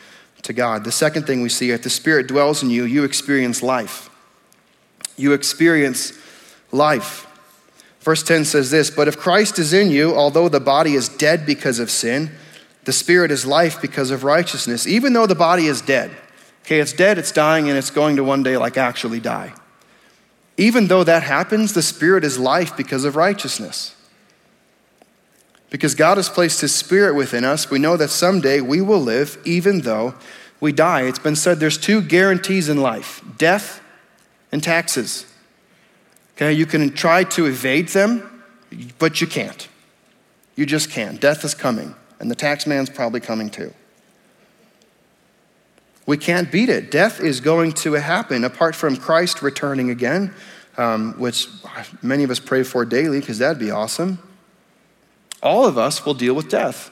to 0.43 0.53
God. 0.53 0.85
The 0.85 0.93
second 0.93 1.27
thing 1.27 1.43
we 1.43 1.49
see 1.49 1.73
if 1.73 1.83
the 1.83 1.91
Spirit 1.91 2.29
dwells 2.29 2.63
in 2.63 2.71
you, 2.71 2.85
you 2.85 3.03
experience 3.03 3.61
life. 3.61 4.08
You 5.19 5.33
experience 5.33 6.13
life. 6.73 7.27
Verse 8.01 8.23
10 8.23 8.47
says 8.47 8.71
this 8.71 8.91
But 8.91 9.09
if 9.09 9.19
Christ 9.19 9.59
is 9.59 9.73
in 9.73 9.91
you, 9.91 10.15
although 10.15 10.49
the 10.49 10.61
body 10.61 10.95
is 10.95 11.09
dead 11.09 11.45
because 11.45 11.79
of 11.79 11.91
sin, 11.91 12.31
the 12.85 12.93
Spirit 12.93 13.31
is 13.31 13.45
life 13.45 13.83
because 13.83 14.11
of 14.11 14.25
righteousness, 14.25 14.87
even 14.87 15.13
though 15.13 15.27
the 15.27 15.35
body 15.35 15.67
is 15.67 15.83
dead. 15.83 16.11
Okay, 16.63 16.81
it's 16.81 16.93
dead, 16.93 17.19
it's 17.19 17.33
dying, 17.33 17.69
and 17.69 17.77
it's 17.77 17.91
going 17.91 18.17
to 18.17 18.25
one 18.25 18.43
day 18.43 18.57
like 18.57 18.79
actually 18.79 19.21
die. 19.21 19.53
Even 20.57 20.87
though 20.87 21.05
that 21.05 21.23
happens, 21.23 21.73
the 21.73 21.83
Spirit 21.83 22.25
is 22.25 22.39
life 22.39 22.77
because 22.77 23.05
of 23.05 23.17
righteousness. 23.17 23.95
Because 25.71 25.95
God 25.95 26.17
has 26.17 26.29
placed 26.29 26.63
His 26.63 26.75
Spirit 26.75 27.15
within 27.15 27.45
us, 27.45 27.71
we 27.71 27.79
know 27.79 27.97
that 27.97 28.09
someday 28.09 28.61
we 28.61 28.81
will 28.81 29.01
live 29.01 29.39
even 29.45 29.83
though 29.83 30.15
we 30.61 30.73
die. 30.73 31.03
It's 31.03 31.19
been 31.19 31.37
said 31.37 31.61
there's 31.61 31.79
two 31.79 32.01
guarantees 32.01 32.69
in 32.69 32.81
life 32.81 33.23
death 33.37 33.83
and 34.53 34.63
taxes. 34.63 35.27
Okay, 36.37 36.53
you 36.53 36.67
can 36.67 36.91
try 36.91 37.25
to 37.25 37.47
evade 37.47 37.89
them, 37.89 38.45
but 38.99 39.21
you 39.21 39.27
can't. 39.27 39.69
You 40.57 40.67
just 40.67 40.91
can't. 40.91 41.21
Death 41.21 41.45
is 41.45 41.55
coming, 41.55 41.95
and 42.21 42.31
the 42.31 42.35
tax 42.35 42.67
man's 42.67 42.91
probably 42.91 43.21
coming 43.21 43.51
too. 43.51 43.73
We 46.07 46.17
can't 46.17 46.51
beat 46.51 46.69
it. 46.69 46.91
Death 46.91 47.21
is 47.21 47.41
going 47.41 47.73
to 47.73 47.93
happen 47.95 48.45
apart 48.45 48.75
from 48.75 48.97
Christ 48.97 49.43
returning 49.43 49.91
again, 49.91 50.33
um, 50.79 51.13
which 51.19 51.49
many 52.01 52.25
of 52.25 52.31
us 52.31 52.41
pray 52.41 52.63
for 52.63 52.85
daily 52.85 53.21
because 53.21 53.39
that'd 53.39 53.59
be 53.59 53.71
awesome. 53.71 54.19
All 55.43 55.67
of 55.67 55.77
us 55.77 56.07
will 56.07 56.15
deal 56.15 56.35
with 56.35 56.49
death. 56.49 56.91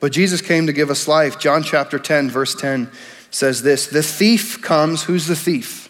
But 0.00 0.12
Jesus 0.12 0.40
came 0.40 0.66
to 0.66 0.72
give 0.72 0.90
us 0.90 1.06
life. 1.06 1.38
John 1.38 1.62
chapter 1.62 1.98
10, 1.98 2.30
verse 2.30 2.54
10 2.54 2.90
says 3.34 3.62
this 3.62 3.88
The 3.88 4.02
thief 4.02 4.62
comes. 4.62 5.04
Who's 5.04 5.26
the 5.26 5.36
thief? 5.36 5.88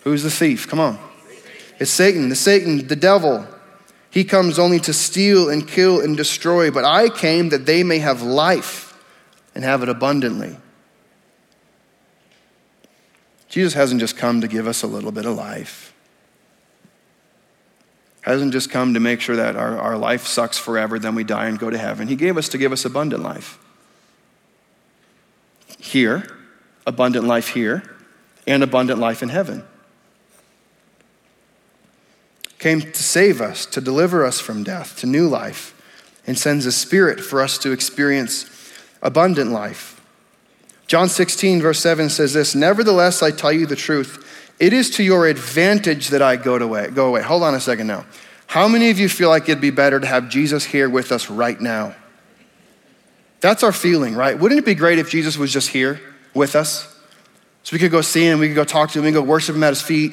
Who's 0.00 0.22
the 0.22 0.30
thief? 0.30 0.68
Come 0.68 0.80
on. 0.80 0.98
It's 1.78 1.90
Satan. 1.90 2.28
The 2.28 2.36
Satan, 2.36 2.86
the 2.88 2.96
devil. 2.96 3.46
He 4.10 4.24
comes 4.24 4.58
only 4.58 4.78
to 4.80 4.92
steal 4.92 5.48
and 5.48 5.66
kill 5.66 6.00
and 6.00 6.16
destroy. 6.16 6.70
But 6.70 6.84
I 6.84 7.08
came 7.08 7.48
that 7.48 7.64
they 7.64 7.82
may 7.82 7.98
have 7.98 8.20
life 8.20 8.98
and 9.54 9.64
have 9.64 9.82
it 9.82 9.88
abundantly. 9.88 10.56
Jesus 13.48 13.74
hasn't 13.74 14.00
just 14.00 14.16
come 14.16 14.40
to 14.40 14.48
give 14.48 14.66
us 14.66 14.82
a 14.82 14.86
little 14.86 15.12
bit 15.12 15.24
of 15.24 15.36
life. 15.36 15.94
Hasn't 18.22 18.52
just 18.52 18.70
come 18.70 18.94
to 18.94 19.00
make 19.00 19.20
sure 19.20 19.36
that 19.36 19.56
our, 19.56 19.78
our 19.78 19.96
life 19.96 20.26
sucks 20.26 20.58
forever, 20.58 20.98
then 20.98 21.14
we 21.14 21.24
die 21.24 21.46
and 21.46 21.58
go 21.58 21.70
to 21.70 21.78
heaven. 21.78 22.08
He 22.08 22.16
gave 22.16 22.36
us 22.36 22.48
to 22.50 22.58
give 22.58 22.72
us 22.72 22.84
abundant 22.84 23.22
life. 23.22 23.58
Here, 25.92 26.26
abundant 26.86 27.26
life 27.26 27.48
here, 27.48 27.82
and 28.46 28.62
abundant 28.62 28.98
life 28.98 29.22
in 29.22 29.28
heaven. 29.28 29.62
Came 32.58 32.80
to 32.80 33.02
save 33.02 33.42
us, 33.42 33.66
to 33.66 33.82
deliver 33.82 34.24
us 34.24 34.40
from 34.40 34.64
death, 34.64 34.98
to 35.00 35.06
new 35.06 35.28
life, 35.28 35.74
and 36.26 36.38
sends 36.38 36.64
a 36.64 36.72
spirit 36.72 37.20
for 37.20 37.42
us 37.42 37.58
to 37.58 37.72
experience 37.72 38.72
abundant 39.02 39.50
life. 39.50 40.00
John 40.86 41.10
16, 41.10 41.60
verse 41.60 41.80
7 41.80 42.08
says 42.08 42.32
this 42.32 42.54
Nevertheless, 42.54 43.22
I 43.22 43.30
tell 43.30 43.52
you 43.52 43.66
the 43.66 43.76
truth. 43.76 44.54
It 44.58 44.72
is 44.72 44.88
to 44.92 45.02
your 45.02 45.26
advantage 45.26 46.08
that 46.08 46.22
I 46.22 46.36
go 46.36 46.56
away. 46.56 46.88
Go 46.88 47.08
away. 47.08 47.20
Hold 47.20 47.42
on 47.42 47.54
a 47.54 47.60
second 47.60 47.86
now. 47.86 48.06
How 48.46 48.66
many 48.66 48.88
of 48.88 48.98
you 48.98 49.10
feel 49.10 49.28
like 49.28 49.42
it'd 49.42 49.60
be 49.60 49.68
better 49.68 50.00
to 50.00 50.06
have 50.06 50.30
Jesus 50.30 50.64
here 50.64 50.88
with 50.88 51.12
us 51.12 51.28
right 51.28 51.60
now? 51.60 51.94
That's 53.42 53.64
our 53.64 53.72
feeling, 53.72 54.14
right? 54.14 54.38
Wouldn't 54.38 54.60
it 54.60 54.64
be 54.64 54.76
great 54.76 55.00
if 55.00 55.10
Jesus 55.10 55.36
was 55.36 55.52
just 55.52 55.70
here 55.70 56.00
with 56.32 56.54
us? 56.54 56.84
So 57.64 57.74
we 57.74 57.80
could 57.80 57.90
go 57.90 58.00
see 58.00 58.24
him, 58.24 58.38
we 58.38 58.46
could 58.46 58.54
go 58.54 58.64
talk 58.64 58.92
to 58.92 59.00
him, 59.00 59.04
we 59.04 59.10
could 59.10 59.18
go 59.18 59.22
worship 59.24 59.56
him 59.56 59.64
at 59.64 59.70
his 59.70 59.82
feet, 59.82 60.12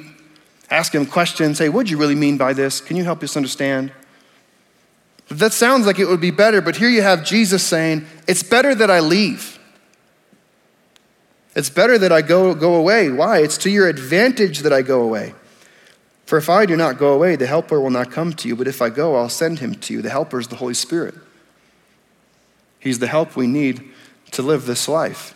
ask 0.72 0.94
him 0.96 1.06
questions, 1.06 1.60
say, 1.60 1.70
What 1.70 1.86
do 1.86 1.92
you 1.92 1.98
really 1.98 2.16
mean 2.16 2.38
by 2.38 2.54
this? 2.54 2.82
Can 2.82 2.98
you 2.98 3.04
help 3.04 3.22
us 3.22 3.38
understand? 3.38 3.92
That 5.30 5.54
sounds 5.54 5.86
like 5.86 6.00
it 6.00 6.06
would 6.06 6.20
be 6.20 6.32
better, 6.32 6.60
but 6.60 6.76
here 6.76 6.90
you 6.90 7.04
have 7.04 7.24
Jesus 7.24 7.62
saying, 7.62 8.08
It's 8.28 8.42
better 8.42 8.74
that 8.74 8.90
I 8.90 9.00
leave. 9.00 9.60
It's 11.56 11.70
better 11.70 12.00
that 12.00 12.12
I 12.12 12.24
go, 12.24 12.56
go 12.56 12.76
away. 12.76 13.12
Why? 13.12 13.44
It's 13.44 13.60
to 13.60 13.70
your 13.70 13.88
advantage 13.88 14.60
that 14.60 14.74
I 14.74 14.82
go 14.82 15.02
away. 15.02 15.36
For 16.26 16.40
if 16.40 16.50
I 16.50 16.66
do 16.66 16.76
not 16.76 16.98
go 16.98 17.14
away, 17.14 17.36
the 17.36 17.46
Helper 17.46 17.80
will 17.80 17.92
not 17.92 18.10
come 18.10 18.34
to 18.34 18.48
you, 18.48 18.56
but 18.56 18.68
if 18.68 18.82
I 18.82 18.90
go, 18.90 19.16
I'll 19.16 19.30
send 19.30 19.60
him 19.60 19.76
to 19.76 19.94
you. 19.94 20.02
The 20.02 20.10
Helper 20.10 20.40
is 20.40 20.48
the 20.48 20.56
Holy 20.56 20.74
Spirit. 20.74 21.14
He's 22.80 23.00
the 23.00 23.08
help 23.08 23.36
we 23.36 23.48
need 23.48 23.92
to 24.32 24.42
live 24.42 24.66
this 24.66 24.88
life. 24.88 25.36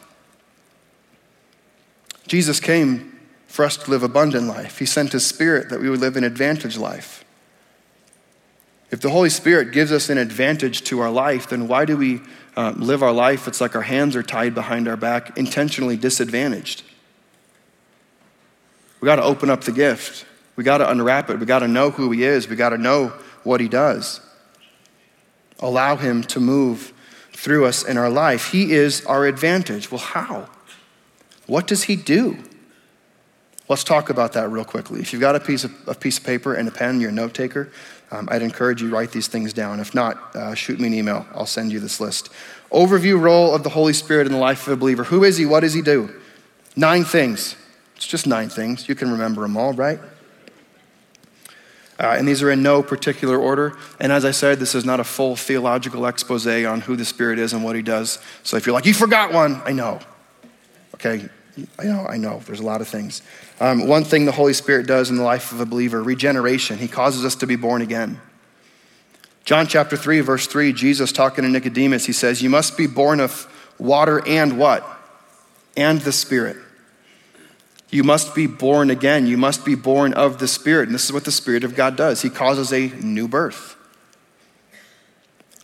Jesus 2.27 2.59
came 2.59 3.19
for 3.47 3.65
us 3.65 3.77
to 3.77 3.91
live 3.91 4.01
abundant 4.01 4.47
life. 4.47 4.79
He 4.79 4.85
sent 4.85 5.11
his 5.11 5.25
spirit 5.25 5.69
that 5.69 5.79
we 5.79 5.89
would 5.89 5.99
live 5.99 6.15
an 6.15 6.23
advantage 6.23 6.77
life. 6.77 7.23
If 8.89 9.01
the 9.01 9.09
Holy 9.09 9.29
Spirit 9.29 9.71
gives 9.71 9.91
us 9.91 10.09
an 10.09 10.17
advantage 10.17 10.83
to 10.83 10.99
our 10.99 11.11
life, 11.11 11.49
then 11.49 11.67
why 11.67 11.85
do 11.85 11.97
we 11.97 12.21
uh, 12.55 12.73
live 12.77 13.01
our 13.03 13.11
life? 13.11 13.47
It's 13.47 13.59
like 13.59 13.75
our 13.75 13.81
hands 13.81 14.15
are 14.15 14.23
tied 14.23 14.53
behind 14.53 14.87
our 14.87 14.95
back, 14.95 15.37
intentionally 15.37 15.97
disadvantaged. 15.97 16.83
We 19.01 19.07
got 19.07 19.17
to 19.17 19.23
open 19.23 19.49
up 19.49 19.63
the 19.63 19.71
gift. 19.71 20.25
We 20.55 20.63
got 20.63 20.77
to 20.77 20.89
unwrap 20.89 21.29
it. 21.29 21.39
We 21.39 21.45
got 21.45 21.59
to 21.59 21.67
know 21.67 21.89
who 21.89 22.11
He 22.11 22.23
is. 22.23 22.47
We 22.47 22.55
got 22.55 22.69
to 22.69 22.77
know 22.77 23.07
what 23.43 23.59
He 23.59 23.67
does. 23.67 24.21
Allow 25.59 25.95
Him 25.95 26.21
to 26.23 26.39
move 26.39 26.92
through 27.43 27.65
us 27.65 27.83
in 27.83 27.97
our 27.97 28.09
life. 28.09 28.53
He 28.53 28.71
is 28.71 29.05
our 29.05 29.25
advantage. 29.25 29.91
Well, 29.91 29.99
how? 29.99 30.47
What 31.45 31.67
does 31.67 31.83
He 31.83 31.97
do? 31.97 32.37
Let's 33.67 33.83
talk 33.83 34.09
about 34.09 34.31
that 34.33 34.49
real 34.49 34.63
quickly. 34.63 35.01
If 35.01 35.11
you've 35.11 35.19
got 35.19 35.35
a 35.35 35.41
piece 35.41 35.65
of, 35.65 35.73
a 35.85 35.93
piece 35.93 36.17
of 36.17 36.23
paper 36.23 36.53
and 36.53 36.69
a 36.69 36.71
pen, 36.71 37.01
you're 37.01 37.09
a 37.09 37.13
note 37.13 37.33
taker, 37.33 37.69
um, 38.11 38.29
I'd 38.31 38.41
encourage 38.41 38.81
you 38.81 38.89
write 38.89 39.11
these 39.11 39.27
things 39.27 39.51
down. 39.51 39.81
If 39.81 39.93
not, 39.93 40.33
uh, 40.33 40.55
shoot 40.55 40.79
me 40.79 40.87
an 40.87 40.93
email. 40.93 41.25
I'll 41.33 41.45
send 41.45 41.73
you 41.73 41.81
this 41.81 41.99
list. 41.99 42.29
Overview 42.71 43.19
role 43.19 43.53
of 43.53 43.63
the 43.63 43.69
Holy 43.69 43.93
Spirit 43.93 44.25
in 44.25 44.31
the 44.31 44.39
life 44.39 44.65
of 44.65 44.73
a 44.73 44.77
believer. 44.77 45.03
Who 45.03 45.25
is 45.25 45.35
he? 45.35 45.45
What 45.45 45.61
does 45.61 45.73
he 45.73 45.81
do? 45.81 46.13
Nine 46.77 47.03
things. 47.03 47.57
It's 47.97 48.07
just 48.07 48.25
nine 48.25 48.47
things. 48.47 48.87
You 48.87 48.95
can 48.95 49.11
remember 49.11 49.41
them 49.41 49.57
all, 49.57 49.73
right? 49.73 49.99
Uh, 51.99 52.15
and 52.17 52.27
these 52.27 52.41
are 52.41 52.49
in 52.49 52.63
no 52.63 52.81
particular 52.81 53.37
order. 53.37 53.77
And 53.99 54.11
as 54.11 54.25
I 54.25 54.31
said, 54.31 54.59
this 54.59 54.73
is 54.75 54.83
not 54.83 54.99
a 54.99 55.03
full 55.03 55.35
theological 55.35 56.05
expose 56.05 56.47
on 56.47 56.81
who 56.81 56.95
the 56.95 57.05
Spirit 57.05 57.39
is 57.39 57.53
and 57.53 57.63
what 57.63 57.75
he 57.75 57.81
does. 57.81 58.19
So 58.43 58.57
if 58.57 58.65
you're 58.65 58.73
like, 58.73 58.85
you 58.85 58.93
forgot 58.93 59.31
one, 59.31 59.61
I 59.65 59.73
know. 59.73 59.99
Okay, 60.95 61.29
I 61.77 61.83
know, 61.83 62.05
I 62.07 62.17
know. 62.17 62.39
There's 62.45 62.59
a 62.59 62.65
lot 62.65 62.81
of 62.81 62.87
things. 62.87 63.21
Um, 63.59 63.87
one 63.87 64.03
thing 64.03 64.25
the 64.25 64.31
Holy 64.31 64.53
Spirit 64.53 64.87
does 64.87 65.09
in 65.09 65.17
the 65.17 65.23
life 65.23 65.51
of 65.51 65.59
a 65.59 65.65
believer 65.65 66.01
regeneration. 66.01 66.79
He 66.79 66.87
causes 66.87 67.23
us 67.23 67.35
to 67.35 67.47
be 67.47 67.55
born 67.55 67.81
again. 67.81 68.19
John 69.45 69.67
chapter 69.67 69.97
3, 69.97 70.21
verse 70.21 70.47
3, 70.47 70.73
Jesus 70.73 71.11
talking 71.11 71.43
to 71.43 71.49
Nicodemus, 71.49 72.05
he 72.05 72.13
says, 72.13 72.41
You 72.41 72.49
must 72.49 72.77
be 72.77 72.87
born 72.87 73.19
of 73.19 73.47
water 73.77 74.25
and 74.25 74.57
what? 74.57 74.87
And 75.75 75.99
the 76.01 76.13
Spirit. 76.13 76.57
You 77.93 78.03
must 78.03 78.33
be 78.33 78.47
born 78.47 78.89
again. 78.89 79.27
You 79.27 79.37
must 79.37 79.63
be 79.63 79.75
born 79.75 80.13
of 80.13 80.39
the 80.39 80.47
Spirit. 80.47 80.87
And 80.87 80.95
this 80.95 81.05
is 81.05 81.13
what 81.13 81.25
the 81.25 81.31
Spirit 81.31 81.63
of 81.63 81.75
God 81.75 81.95
does 81.95 82.23
He 82.23 82.29
causes 82.31 82.73
a 82.73 82.87
new 82.87 83.27
birth. 83.27 83.75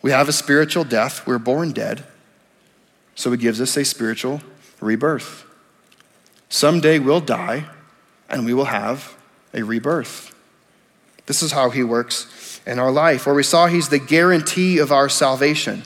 We 0.04 0.12
have 0.12 0.30
a 0.30 0.32
spiritual 0.32 0.84
death, 0.84 1.26
we're 1.26 1.40
born 1.40 1.72
dead. 1.72 2.04
So 3.16 3.32
He 3.32 3.38
gives 3.38 3.60
us 3.60 3.76
a 3.76 3.84
spiritual 3.84 4.42
rebirth. 4.80 5.44
Someday 6.50 7.00
we'll 7.00 7.20
die 7.20 7.66
and 8.30 8.46
we 8.46 8.54
will 8.54 8.66
have 8.66 9.18
a 9.52 9.64
rebirth. 9.64 10.36
This 11.26 11.42
is 11.42 11.52
how 11.52 11.72
he 11.72 11.84
works 11.84 12.62
in 12.66 12.80
our 12.80 12.92
life, 12.92 13.26
where 13.26 13.36
we 13.36 13.44
saw 13.44 13.68
he's 13.68 13.90
the 13.90 14.00
guarantee 14.00 14.78
of 14.78 14.92
our 14.92 15.10
salvation. 15.10 15.84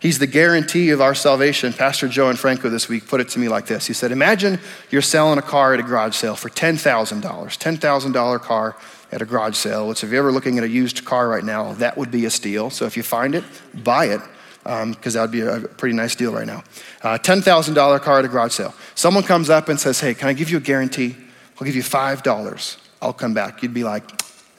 He's 0.00 0.18
the 0.18 0.26
guarantee 0.26 0.90
of 0.90 1.02
our 1.02 1.14
salvation. 1.14 1.74
Pastor 1.74 2.08
Joe 2.08 2.30
and 2.30 2.38
Franco 2.38 2.70
this 2.70 2.88
week 2.88 3.06
put 3.06 3.20
it 3.20 3.28
to 3.30 3.38
me 3.38 3.48
like 3.48 3.66
this 3.66 3.86
He 3.86 3.92
said, 3.92 4.12
Imagine 4.12 4.58
you're 4.90 5.02
selling 5.02 5.38
a 5.38 5.42
car 5.42 5.74
at 5.74 5.80
a 5.80 5.82
garage 5.82 6.16
sale 6.16 6.34
for 6.34 6.48
$10,000, 6.48 7.20
$10,000 7.22 8.40
car 8.40 8.76
at 9.12 9.20
a 9.20 9.26
garage 9.26 9.56
sale, 9.56 9.86
which 9.88 10.02
if 10.02 10.10
you're 10.10 10.20
ever 10.20 10.32
looking 10.32 10.56
at 10.56 10.64
a 10.64 10.68
used 10.68 11.04
car 11.04 11.28
right 11.28 11.44
now, 11.44 11.74
that 11.74 11.98
would 11.98 12.10
be 12.10 12.24
a 12.24 12.30
steal. 12.30 12.70
So 12.70 12.86
if 12.86 12.96
you 12.96 13.02
find 13.02 13.34
it, 13.34 13.44
buy 13.74 14.06
it 14.06 14.20
because 14.62 14.82
um, 14.82 14.94
that 15.02 15.20
would 15.20 15.30
be 15.30 15.40
a 15.40 15.60
pretty 15.60 15.94
nice 15.94 16.14
deal 16.14 16.32
right 16.32 16.46
now. 16.46 16.62
Uh, 17.02 17.18
$10,000 17.18 18.00
car 18.00 18.18
at 18.18 18.24
a 18.24 18.28
garage 18.28 18.52
sale. 18.52 18.74
Someone 18.94 19.22
comes 19.22 19.50
up 19.50 19.68
and 19.68 19.78
says, 19.78 20.00
Hey, 20.00 20.14
can 20.14 20.28
I 20.28 20.32
give 20.32 20.50
you 20.50 20.56
a 20.56 20.60
guarantee? 20.60 21.16
I'll 21.58 21.66
give 21.66 21.76
you 21.76 21.82
$5. 21.82 22.76
I'll 23.02 23.12
come 23.12 23.34
back. 23.34 23.62
You'd 23.62 23.74
be 23.74 23.84
like, 23.84 24.04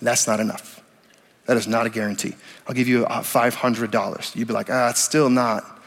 That's 0.01 0.27
not 0.27 0.39
enough. 0.39 0.80
That 1.51 1.57
is 1.57 1.67
not 1.67 1.85
a 1.85 1.89
guarantee. 1.89 2.33
I'll 2.65 2.73
give 2.73 2.87
you 2.87 3.05
uh, 3.05 3.21
$500. 3.21 4.35
You'd 4.37 4.47
be 4.47 4.53
like, 4.53 4.69
Ah, 4.69 4.89
it's 4.89 5.01
still 5.01 5.29
not. 5.29 5.81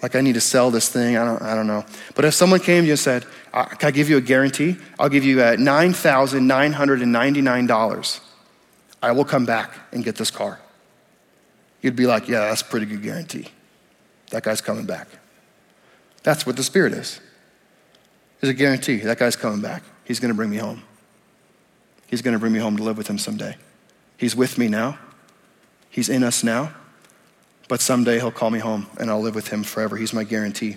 Like, 0.00 0.14
I 0.14 0.20
need 0.20 0.34
to 0.34 0.40
sell 0.40 0.70
this 0.70 0.88
thing. 0.90 1.16
I 1.16 1.24
don't, 1.24 1.42
I 1.42 1.56
don't 1.56 1.66
know. 1.66 1.84
But 2.14 2.24
if 2.24 2.34
someone 2.34 2.60
came 2.60 2.84
to 2.84 2.86
you 2.86 2.92
and 2.92 3.00
said, 3.00 3.26
uh, 3.52 3.64
Can 3.64 3.88
I 3.88 3.90
give 3.90 4.08
you 4.08 4.16
a 4.16 4.20
guarantee? 4.20 4.76
I'll 4.96 5.08
give 5.08 5.24
you 5.24 5.42
uh, 5.42 5.56
$9,999. 5.56 8.20
I 9.02 9.10
will 9.10 9.24
come 9.24 9.44
back 9.44 9.72
and 9.90 10.04
get 10.04 10.14
this 10.14 10.30
car. 10.30 10.60
You'd 11.82 11.96
be 11.96 12.06
like, 12.06 12.28
Yeah, 12.28 12.42
that's 12.42 12.62
a 12.62 12.66
pretty 12.66 12.86
good 12.86 13.02
guarantee. 13.02 13.48
That 14.30 14.44
guy's 14.44 14.60
coming 14.60 14.86
back. 14.86 15.08
That's 16.22 16.46
what 16.46 16.54
the 16.54 16.62
Spirit 16.62 16.92
is. 16.92 17.18
There's 18.40 18.52
a 18.52 18.54
guarantee 18.54 18.98
that 18.98 19.18
guy's 19.18 19.34
coming 19.34 19.62
back. 19.62 19.82
He's 20.04 20.20
going 20.20 20.30
to 20.30 20.36
bring 20.36 20.50
me 20.50 20.58
home. 20.58 20.84
He's 22.06 22.22
going 22.22 22.34
to 22.34 22.38
bring 22.38 22.52
me 22.52 22.60
home 22.60 22.76
to 22.76 22.84
live 22.84 22.96
with 22.96 23.08
him 23.08 23.18
someday. 23.18 23.56
He's 24.18 24.36
with 24.36 24.58
me 24.58 24.68
now. 24.68 24.98
He's 25.90 26.08
in 26.08 26.22
us 26.22 26.44
now. 26.44 26.72
But 27.68 27.80
someday 27.80 28.16
he'll 28.18 28.32
call 28.32 28.50
me 28.50 28.58
home 28.58 28.86
and 28.98 29.10
I'll 29.10 29.20
live 29.20 29.34
with 29.34 29.48
him 29.48 29.62
forever. 29.62 29.96
He's 29.96 30.14
my 30.14 30.24
guarantee. 30.24 30.76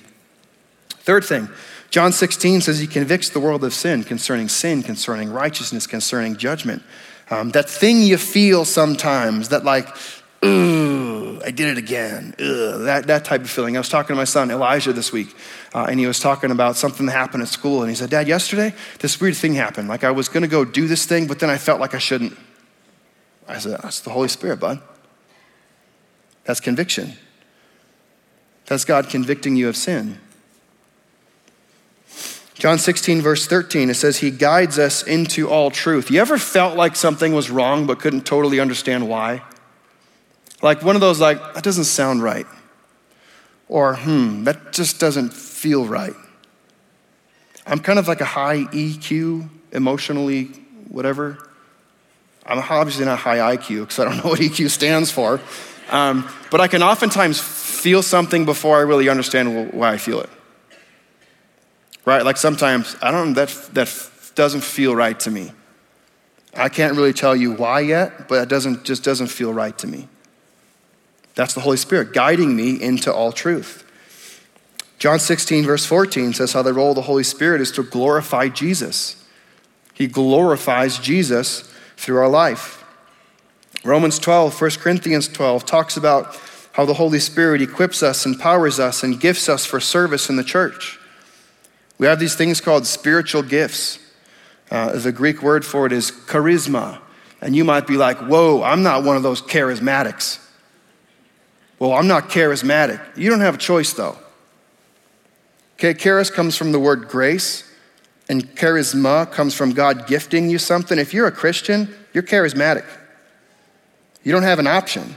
Third 0.89 1.23
thing, 1.23 1.49
John 1.89 2.11
16 2.11 2.61
says 2.61 2.79
he 2.79 2.87
convicts 2.87 3.29
the 3.29 3.39
world 3.39 3.63
of 3.63 3.73
sin 3.73 4.03
concerning 4.03 4.49
sin, 4.49 4.83
concerning 4.83 5.31
righteousness, 5.31 5.87
concerning 5.87 6.35
judgment. 6.35 6.83
Um, 7.31 7.51
that 7.51 7.69
thing 7.69 8.01
you 8.01 8.17
feel 8.17 8.65
sometimes, 8.65 9.49
that 9.49 9.63
like, 9.63 9.87
Ugh, 10.43 11.41
I 11.45 11.51
did 11.51 11.69
it 11.69 11.77
again. 11.77 12.33
Ugh, 12.39 12.81
that, 12.81 13.07
that 13.07 13.25
type 13.25 13.41
of 13.41 13.49
feeling. 13.49 13.77
I 13.77 13.79
was 13.79 13.89
talking 13.89 14.09
to 14.09 14.15
my 14.15 14.25
son, 14.25 14.51
Elijah, 14.51 14.91
this 14.91 15.11
week, 15.11 15.35
uh, 15.73 15.85
and 15.89 15.99
he 15.99 16.07
was 16.07 16.19
talking 16.19 16.51
about 16.51 16.75
something 16.75 17.05
that 17.05 17.11
happened 17.11 17.43
at 17.43 17.49
school. 17.49 17.81
And 17.81 17.89
he 17.89 17.95
said, 17.95 18.09
Dad, 18.09 18.27
yesterday, 18.27 18.73
this 18.99 19.19
weird 19.21 19.35
thing 19.35 19.53
happened. 19.53 19.87
Like 19.87 20.03
I 20.03 20.11
was 20.11 20.29
going 20.29 20.41
to 20.41 20.49
go 20.49 20.65
do 20.65 20.87
this 20.87 21.05
thing, 21.05 21.27
but 21.27 21.39
then 21.39 21.49
I 21.49 21.57
felt 21.57 21.79
like 21.79 21.93
I 21.93 21.99
shouldn't. 21.99 22.37
I 23.47 23.59
said, 23.59 23.79
That's 23.81 24.01
the 24.01 24.09
Holy 24.09 24.27
Spirit, 24.27 24.59
bud. 24.59 24.81
That's 26.45 26.59
conviction. 26.59 27.13
That's 28.65 28.85
God 28.85 29.09
convicting 29.09 29.55
you 29.55 29.67
of 29.69 29.75
sin. 29.75 30.19
John 32.55 32.77
16, 32.77 33.21
verse 33.21 33.47
13, 33.47 33.89
it 33.89 33.95
says, 33.95 34.19
He 34.19 34.29
guides 34.29 34.77
us 34.77 35.01
into 35.01 35.49
all 35.49 35.71
truth. 35.71 36.11
You 36.11 36.21
ever 36.21 36.37
felt 36.37 36.77
like 36.77 36.95
something 36.95 37.33
was 37.33 37.49
wrong 37.49 37.87
but 37.87 37.99
couldn't 37.99 38.25
totally 38.25 38.59
understand 38.59 39.09
why? 39.09 39.41
Like 40.61 40.83
one 40.83 40.95
of 40.95 41.01
those, 41.01 41.19
like, 41.19 41.55
that 41.55 41.63
doesn't 41.63 41.85
sound 41.85 42.21
right. 42.21 42.45
Or, 43.67 43.95
hmm, 43.95 44.43
that 44.43 44.73
just 44.73 44.99
doesn't 44.99 45.33
feel 45.33 45.85
right. 45.85 46.13
I'm 47.65 47.79
kind 47.79 47.97
of 47.97 48.07
like 48.07 48.21
a 48.21 48.25
high 48.25 48.65
EQ, 48.65 49.49
emotionally, 49.71 50.45
whatever. 50.87 51.37
I'm 52.45 52.59
obviously 52.59 53.05
not 53.05 53.19
high 53.19 53.55
IQ 53.55 53.81
because 53.81 53.99
I 53.99 54.05
don't 54.05 54.17
know 54.17 54.29
what 54.29 54.39
EQ 54.39 54.69
stands 54.69 55.09
for. 55.09 55.39
Um, 55.91 56.27
but 56.49 56.61
I 56.61 56.67
can 56.67 56.81
oftentimes 56.81 57.39
feel 57.39 58.01
something 58.01 58.45
before 58.45 58.77
I 58.77 58.81
really 58.81 59.09
understand 59.09 59.73
why 59.73 59.91
I 59.91 59.97
feel 59.97 60.21
it. 60.21 60.29
Right? 62.05 62.23
Like 62.23 62.37
sometimes, 62.37 62.95
I 63.01 63.11
don't 63.11 63.29
know, 63.29 63.45
that, 63.45 63.49
that 63.73 64.11
doesn't 64.35 64.61
feel 64.61 64.95
right 64.95 65.19
to 65.19 65.29
me. 65.29 65.51
I 66.55 66.69
can't 66.69 66.95
really 66.95 67.13
tell 67.13 67.35
you 67.35 67.53
why 67.53 67.81
yet, 67.81 68.27
but 68.27 68.41
it 68.41 68.49
doesn't, 68.49 68.85
just 68.85 69.03
doesn't 69.03 69.27
feel 69.27 69.53
right 69.53 69.77
to 69.77 69.87
me. 69.87 70.07
That's 71.35 71.53
the 71.53 71.61
Holy 71.61 71.77
Spirit 71.77 72.13
guiding 72.13 72.55
me 72.55 72.81
into 72.81 73.13
all 73.13 73.31
truth. 73.31 73.85
John 74.99 75.19
16, 75.19 75.65
verse 75.65 75.85
14 75.85 76.33
says 76.33 76.53
how 76.53 76.61
the 76.61 76.73
role 76.73 76.89
of 76.89 76.95
the 76.95 77.01
Holy 77.03 77.23
Spirit 77.23 77.61
is 77.61 77.71
to 77.71 77.83
glorify 77.83 78.49
Jesus. 78.49 79.23
He 79.93 80.07
glorifies 80.07 80.99
Jesus 80.99 81.73
through 81.97 82.17
our 82.17 82.29
life. 82.29 82.80
Romans 83.83 84.19
12, 84.19 84.61
1 84.61 84.71
Corinthians 84.71 85.27
12 85.27 85.65
talks 85.65 85.97
about 85.97 86.39
how 86.73 86.85
the 86.85 86.93
Holy 86.93 87.19
Spirit 87.19 87.61
equips 87.61 88.03
us, 88.03 88.25
empowers 88.25 88.79
us, 88.79 89.03
and 89.03 89.19
gifts 89.19 89.49
us 89.49 89.65
for 89.65 89.79
service 89.79 90.29
in 90.29 90.35
the 90.35 90.43
church. 90.43 90.99
We 91.97 92.07
have 92.07 92.19
these 92.19 92.35
things 92.35 92.61
called 92.61 92.85
spiritual 92.85 93.41
gifts. 93.41 93.99
Uh, 94.69 94.97
the 94.97 95.11
Greek 95.11 95.41
word 95.41 95.65
for 95.65 95.85
it 95.85 95.91
is 95.91 96.11
charisma. 96.11 96.99
And 97.41 97.55
you 97.55 97.63
might 97.63 97.87
be 97.87 97.97
like, 97.97 98.17
whoa, 98.19 98.61
I'm 98.61 98.83
not 98.83 99.03
one 99.03 99.17
of 99.17 99.23
those 99.23 99.41
charismatics. 99.41 100.39
Well, 101.79 101.93
I'm 101.93 102.07
not 102.07 102.29
charismatic. 102.29 103.01
You 103.17 103.31
don't 103.31 103.39
have 103.41 103.55
a 103.55 103.59
choice, 103.59 103.93
though. 103.93 104.17
Okay, 105.75 105.95
charis 105.95 106.29
comes 106.29 106.55
from 106.55 106.71
the 106.71 106.79
word 106.79 107.07
grace, 107.07 107.63
and 108.29 108.43
charisma 108.55 109.29
comes 109.31 109.55
from 109.55 109.73
God 109.73 110.05
gifting 110.05 110.47
you 110.47 110.59
something. 110.59 110.99
If 110.99 111.11
you're 111.11 111.25
a 111.25 111.31
Christian, 111.31 111.91
you're 112.13 112.21
charismatic. 112.21 112.85
You 114.23 114.31
don't 114.31 114.43
have 114.43 114.59
an 114.59 114.67
option. 114.67 115.15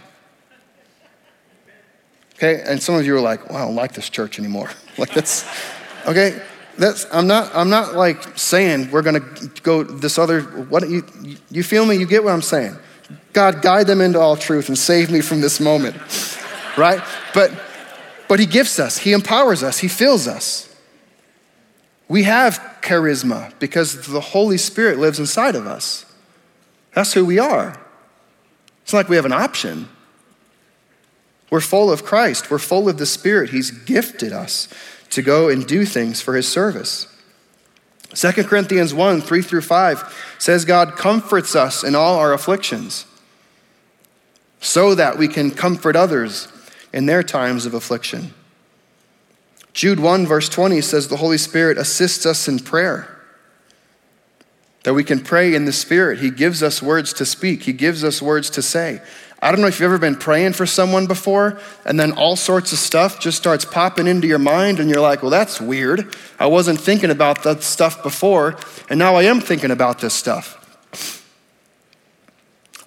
Okay, 2.36 2.62
and 2.66 2.82
some 2.82 2.96
of 2.96 3.06
you 3.06 3.16
are 3.16 3.20
like, 3.20 3.48
well, 3.48 3.58
I 3.58 3.64
don't 3.64 3.76
like 3.76 3.92
this 3.92 4.08
church 4.08 4.38
anymore. 4.38 4.70
like 4.98 5.12
that's 5.12 5.46
okay. 6.06 6.40
That's 6.76 7.06
I'm 7.12 7.26
not 7.26 7.54
I'm 7.54 7.70
not 7.70 7.94
like 7.94 8.36
saying 8.36 8.90
we're 8.90 9.02
gonna 9.02 9.20
go 9.62 9.84
this 9.84 10.18
other 10.18 10.40
what 10.42 10.88
you 10.88 11.04
you 11.50 11.62
feel 11.62 11.86
me? 11.86 11.96
You 11.96 12.06
get 12.06 12.24
what 12.24 12.32
I'm 12.32 12.42
saying? 12.42 12.76
God 13.32 13.62
guide 13.62 13.86
them 13.86 14.00
into 14.00 14.18
all 14.18 14.36
truth 14.36 14.68
and 14.68 14.76
save 14.76 15.10
me 15.10 15.20
from 15.20 15.40
this 15.40 15.60
moment 15.60 15.96
right? 16.76 17.00
But 17.32 17.52
But 18.28 18.40
He 18.40 18.46
gifts 18.46 18.80
us, 18.80 18.98
He 18.98 19.12
empowers 19.12 19.62
us, 19.62 19.78
He 19.78 19.88
fills 19.88 20.26
us. 20.26 20.74
We 22.08 22.24
have 22.24 22.58
charisma 22.82 23.52
because 23.58 24.06
the 24.06 24.20
Holy 24.20 24.58
Spirit 24.58 24.98
lives 24.98 25.18
inside 25.18 25.54
of 25.54 25.66
us. 25.66 26.04
That's 26.94 27.12
who 27.14 27.24
we 27.24 27.38
are. 27.38 27.80
It's 28.84 28.92
not 28.92 29.00
like 29.00 29.08
we 29.08 29.16
have 29.16 29.24
an 29.24 29.32
option. 29.32 29.88
We're 31.50 31.60
full 31.60 31.90
of 31.90 32.04
Christ, 32.04 32.50
we're 32.50 32.58
full 32.58 32.88
of 32.88 32.98
the 32.98 33.06
Spirit. 33.06 33.50
He's 33.50 33.70
gifted 33.70 34.32
us 34.32 34.68
to 35.10 35.22
go 35.22 35.48
and 35.48 35.66
do 35.66 35.84
things 35.84 36.20
for 36.20 36.36
His 36.36 36.46
service. 36.46 37.08
2 38.14 38.30
Corinthians 38.44 38.94
1 38.94 39.22
3 39.22 39.42
through 39.42 39.62
5 39.62 40.36
says, 40.38 40.64
God 40.64 40.96
comforts 40.96 41.56
us 41.56 41.82
in 41.82 41.94
all 41.94 42.18
our 42.18 42.32
afflictions 42.32 43.06
so 44.60 44.94
that 44.94 45.18
we 45.18 45.28
can 45.28 45.50
comfort 45.50 45.96
others 45.96 46.48
in 46.92 47.06
their 47.06 47.22
times 47.22 47.66
of 47.66 47.74
affliction. 47.74 48.32
Jude 49.72 49.98
1, 49.98 50.26
verse 50.26 50.48
20 50.48 50.80
says, 50.80 51.08
The 51.08 51.16
Holy 51.16 51.38
Spirit 51.38 51.76
assists 51.78 52.24
us 52.24 52.46
in 52.46 52.60
prayer. 52.60 53.13
That 54.84 54.94
we 54.94 55.04
can 55.04 55.20
pray 55.20 55.54
in 55.54 55.64
the 55.64 55.72
Spirit. 55.72 56.20
He 56.20 56.30
gives 56.30 56.62
us 56.62 56.80
words 56.80 57.12
to 57.14 57.26
speak, 57.26 57.64
He 57.64 57.72
gives 57.72 58.04
us 58.04 58.22
words 58.22 58.48
to 58.50 58.62
say. 58.62 59.02
I 59.44 59.50
don't 59.50 59.60
know 59.60 59.66
if 59.66 59.78
you've 59.78 59.84
ever 59.84 59.98
been 59.98 60.16
praying 60.16 60.54
for 60.54 60.64
someone 60.64 61.06
before, 61.06 61.60
and 61.84 62.00
then 62.00 62.12
all 62.12 62.34
sorts 62.34 62.72
of 62.72 62.78
stuff 62.78 63.20
just 63.20 63.36
starts 63.36 63.66
popping 63.66 64.06
into 64.06 64.26
your 64.26 64.38
mind, 64.38 64.80
and 64.80 64.88
you're 64.88 65.02
like, 65.02 65.20
well, 65.20 65.30
that's 65.30 65.60
weird. 65.60 66.16
I 66.38 66.46
wasn't 66.46 66.80
thinking 66.80 67.10
about 67.10 67.42
that 67.42 67.62
stuff 67.62 68.02
before, 68.02 68.56
and 68.88 68.98
now 68.98 69.16
I 69.16 69.24
am 69.24 69.42
thinking 69.42 69.70
about 69.70 69.98
this 69.98 70.14
stuff. 70.14 70.60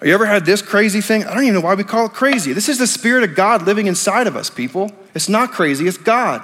Have 0.00 0.08
you 0.08 0.14
ever 0.14 0.26
had 0.26 0.46
this 0.46 0.60
crazy 0.60 1.00
thing? 1.00 1.24
I 1.24 1.34
don't 1.34 1.44
even 1.44 1.54
know 1.54 1.60
why 1.60 1.74
we 1.74 1.84
call 1.84 2.06
it 2.06 2.12
crazy. 2.12 2.52
This 2.52 2.68
is 2.68 2.78
the 2.78 2.88
Spirit 2.88 3.22
of 3.22 3.36
God 3.36 3.62
living 3.62 3.86
inside 3.86 4.26
of 4.26 4.34
us, 4.34 4.50
people. 4.50 4.90
It's 5.14 5.28
not 5.28 5.52
crazy, 5.52 5.86
it's 5.86 5.96
God. 5.96 6.42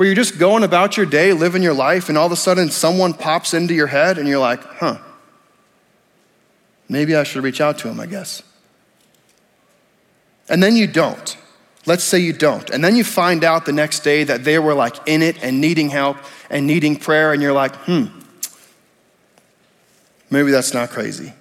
Where 0.00 0.06
you're 0.06 0.16
just 0.16 0.38
going 0.38 0.64
about 0.64 0.96
your 0.96 1.04
day, 1.04 1.34
living 1.34 1.62
your 1.62 1.74
life, 1.74 2.08
and 2.08 2.16
all 2.16 2.24
of 2.24 2.32
a 2.32 2.36
sudden 2.36 2.70
someone 2.70 3.12
pops 3.12 3.52
into 3.52 3.74
your 3.74 3.88
head, 3.88 4.16
and 4.16 4.26
you're 4.26 4.38
like, 4.38 4.64
huh, 4.64 4.96
Maybe 6.88 7.14
I 7.14 7.22
should 7.22 7.44
reach 7.44 7.60
out 7.60 7.76
to 7.80 7.88
him, 7.88 8.00
I 8.00 8.06
guess. 8.06 8.42
And 10.48 10.62
then 10.62 10.74
you 10.74 10.86
don't. 10.86 11.36
Let's 11.84 12.02
say 12.02 12.18
you 12.18 12.32
don't. 12.32 12.70
And 12.70 12.82
then 12.82 12.96
you 12.96 13.04
find 13.04 13.44
out 13.44 13.66
the 13.66 13.74
next 13.74 14.00
day 14.00 14.24
that 14.24 14.42
they 14.42 14.58
were 14.58 14.72
like 14.72 14.96
in 15.04 15.20
it 15.20 15.36
and 15.44 15.60
needing 15.60 15.90
help 15.90 16.16
and 16.48 16.66
needing 16.66 16.96
prayer, 16.96 17.34
and 17.34 17.42
you're 17.42 17.52
like, 17.52 17.76
hmm, 17.76 18.06
maybe 20.30 20.50
that's 20.50 20.72
not 20.72 20.88
crazy. 20.88 21.34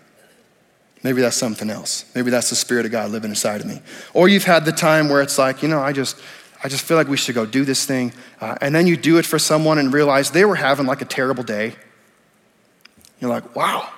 Maybe 1.02 1.22
that's 1.22 1.38
something 1.38 1.70
else. 1.70 2.04
Maybe 2.14 2.30
that's 2.30 2.50
the 2.50 2.58
Spirit 2.58 2.86
of 2.86 2.92
God 2.92 3.10
living 3.12 3.30
inside 3.30 3.62
of 3.62 3.68
me. 3.68 3.82
Or 4.14 4.28
you've 4.28 4.44
had 4.44 4.66
the 4.66 4.74
time 4.74 5.08
where 5.08 5.22
it's 5.22 5.38
like, 5.38 5.64
you 5.64 5.70
know, 5.70 5.80
I 5.80 5.94
just, 5.94 6.20
I 6.64 6.68
just 6.68 6.84
feel 6.84 6.98
like 6.98 7.08
we 7.08 7.18
should 7.18 7.36
go 7.36 7.46
do 7.46 7.64
this 7.64 7.86
thing. 7.86 8.14
Uh, 8.42 8.56
and 8.62 8.76
then 8.76 8.86
you 8.86 8.98
do 8.98 9.18
it 9.18 9.26
for 9.26 9.40
someone 9.40 9.78
and 9.78 9.94
realize 9.94 10.32
they 10.32 10.46
were 10.46 10.56
having 10.56 10.86
like 10.86 11.02
a 11.02 11.06
terrible 11.06 11.44
day. 11.44 11.76
You're 13.20 13.30
like, 13.30 13.56
wow, 13.56 13.90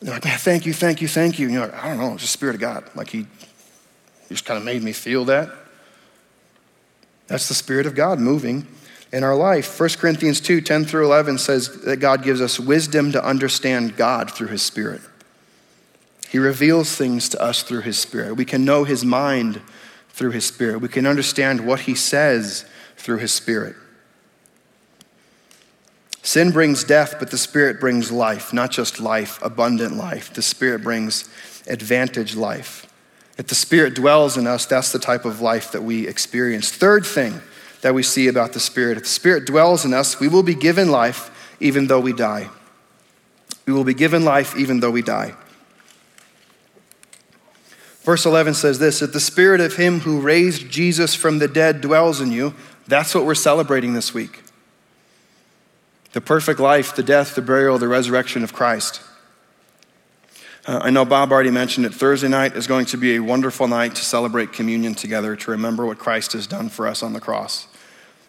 they're 0.00 0.14
like, 0.14 0.24
man, 0.24 0.38
thank 0.38 0.66
you, 0.66 0.72
thank 0.72 1.00
you, 1.00 1.08
thank 1.08 1.38
you. 1.38 1.46
And 1.46 1.54
you're 1.54 1.66
like, 1.66 1.82
I 1.82 1.88
don't 1.88 1.98
know, 1.98 2.14
it's 2.14 2.22
the 2.22 2.28
Spirit 2.28 2.54
of 2.56 2.60
God. 2.60 2.84
Like 2.94 3.08
he, 3.08 3.20
he 3.20 4.28
just 4.28 4.44
kind 4.44 4.58
of 4.58 4.64
made 4.64 4.82
me 4.82 4.92
feel 4.92 5.24
that. 5.26 5.50
That's 7.26 7.48
the 7.48 7.54
Spirit 7.54 7.86
of 7.86 7.94
God 7.94 8.18
moving 8.18 8.66
in 9.12 9.24
our 9.24 9.34
life. 9.34 9.78
1 9.80 9.88
Corinthians 9.90 10.40
2 10.40 10.60
10 10.60 10.84
through 10.84 11.06
11 11.06 11.38
says 11.38 11.82
that 11.82 11.96
God 11.98 12.22
gives 12.22 12.40
us 12.40 12.60
wisdom 12.60 13.12
to 13.12 13.24
understand 13.24 13.96
God 13.96 14.30
through 14.30 14.48
His 14.48 14.62
Spirit. 14.62 15.00
He 16.28 16.38
reveals 16.38 16.94
things 16.94 17.28
to 17.30 17.40
us 17.40 17.62
through 17.62 17.82
His 17.82 17.98
Spirit. 17.98 18.34
We 18.34 18.44
can 18.44 18.64
know 18.64 18.84
His 18.84 19.04
mind 19.04 19.62
through 20.14 20.30
His 20.30 20.46
Spirit. 20.46 20.80
We 20.80 20.88
can 20.88 21.06
understand 21.06 21.66
what 21.66 21.80
He 21.80 21.94
says 21.94 22.64
through 22.96 23.18
His 23.18 23.32
Spirit. 23.32 23.74
Sin 26.22 26.52
brings 26.52 26.84
death, 26.84 27.16
but 27.18 27.30
the 27.30 27.36
Spirit 27.36 27.80
brings 27.80 28.10
life, 28.10 28.52
not 28.52 28.70
just 28.70 29.00
life, 29.00 29.42
abundant 29.42 29.96
life. 29.96 30.32
The 30.32 30.40
Spirit 30.40 30.82
brings 30.82 31.28
advantage 31.66 32.34
life. 32.34 32.86
If 33.36 33.48
the 33.48 33.56
Spirit 33.56 33.94
dwells 33.94 34.36
in 34.36 34.46
us, 34.46 34.64
that's 34.64 34.92
the 34.92 35.00
type 35.00 35.24
of 35.24 35.40
life 35.40 35.72
that 35.72 35.82
we 35.82 36.06
experience. 36.06 36.70
Third 36.70 37.04
thing 37.04 37.40
that 37.82 37.92
we 37.92 38.04
see 38.04 38.28
about 38.28 38.52
the 38.52 38.60
Spirit 38.60 38.96
if 38.96 39.02
the 39.02 39.08
Spirit 39.08 39.44
dwells 39.44 39.84
in 39.84 39.92
us, 39.92 40.20
we 40.20 40.28
will 40.28 40.44
be 40.44 40.54
given 40.54 40.90
life 40.90 41.56
even 41.60 41.88
though 41.88 42.00
we 42.00 42.12
die. 42.12 42.48
We 43.66 43.72
will 43.72 43.84
be 43.84 43.94
given 43.94 44.24
life 44.24 44.56
even 44.56 44.78
though 44.78 44.92
we 44.92 45.02
die. 45.02 45.34
Verse 48.04 48.26
11 48.26 48.54
says 48.54 48.78
this 48.78 49.02
If 49.02 49.12
the 49.12 49.20
Spirit 49.20 49.60
of 49.60 49.76
Him 49.76 50.00
who 50.00 50.20
raised 50.20 50.70
Jesus 50.70 51.14
from 51.14 51.38
the 51.38 51.48
dead 51.48 51.80
dwells 51.80 52.20
in 52.20 52.30
you, 52.30 52.54
that's 52.86 53.14
what 53.14 53.24
we're 53.24 53.34
celebrating 53.34 53.94
this 53.94 54.14
week 54.14 54.40
the 56.12 56.20
perfect 56.20 56.60
life, 56.60 56.94
the 56.94 57.02
death, 57.02 57.34
the 57.34 57.42
burial, 57.42 57.76
the 57.76 57.88
resurrection 57.88 58.44
of 58.44 58.52
Christ. 58.52 59.02
Uh, 60.64 60.78
I 60.80 60.90
know 60.90 61.04
Bob 61.04 61.32
already 61.32 61.50
mentioned 61.50 61.84
it. 61.86 61.92
Thursday 61.92 62.28
night 62.28 62.54
is 62.54 62.68
going 62.68 62.86
to 62.86 62.96
be 62.96 63.16
a 63.16 63.20
wonderful 63.20 63.66
night 63.66 63.96
to 63.96 64.04
celebrate 64.04 64.52
communion 64.52 64.94
together, 64.94 65.34
to 65.34 65.50
remember 65.50 65.84
what 65.84 65.98
Christ 65.98 66.32
has 66.34 66.46
done 66.46 66.68
for 66.68 66.86
us 66.86 67.02
on 67.02 67.14
the 67.14 67.20
cross. 67.20 67.66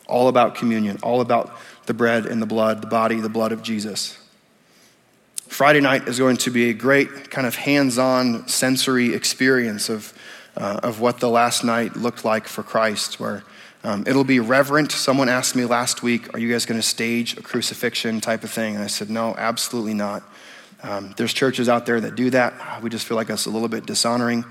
All 0.08 0.28
about 0.28 0.56
communion, 0.56 0.98
all 1.04 1.22
about 1.22 1.56
the 1.86 1.94
bread 1.94 2.26
and 2.26 2.42
the 2.42 2.48
blood, 2.48 2.82
the 2.82 2.88
body, 2.88 3.20
the 3.20 3.30
blood 3.30 3.52
of 3.52 3.62
Jesus. 3.62 4.18
Friday 5.48 5.80
night 5.80 6.08
is 6.08 6.20
going 6.20 6.38
to 6.38 6.50
be 6.50 6.70
a 6.70 6.74
great 6.74 7.30
kind 7.30 7.48
of 7.48 7.56
hands 7.56 7.98
on 7.98 8.48
sensory 8.48 9.14
experience 9.14 9.90
of, 9.90 10.14
uh, 10.58 10.80
of 10.84 11.00
what 11.00 11.20
the 11.20 11.30
last 11.30 11.64
night 11.64 11.96
looked 11.96 12.26
like 12.26 12.48
for 12.48 12.64
Christ, 12.64 13.20
where 13.20 13.44
um, 13.84 14.04
it'll 14.08 14.24
be 14.24 14.40
reverent. 14.40 14.92
Someone 14.92 15.30
asked 15.30 15.56
me 15.56 15.64
last 15.66 16.04
week, 16.04 16.34
Are 16.34 16.40
you 16.40 16.52
guys 16.52 16.66
going 16.66 16.82
to 16.82 16.86
stage 16.86 17.38
a 17.38 17.42
crucifixion 17.42 18.20
type 18.20 18.44
of 18.44 18.50
thing? 18.50 18.76
And 18.76 18.84
I 18.84 18.88
said, 18.88 19.10
No, 19.10 19.36
absolutely 19.38 19.94
not. 19.94 20.24
Um, 20.84 21.14
there's 21.16 21.34
churches 21.34 21.70
out 21.70 21.86
there 21.86 22.02
that 22.02 22.16
do 22.16 22.32
that. 22.32 22.82
We 22.82 22.90
just 22.90 23.08
feel 23.08 23.16
like 23.16 23.28
that's 23.28 23.46
a 23.46 23.52
little 23.52 23.70
bit 23.70 23.86
dishonoring 23.86 24.44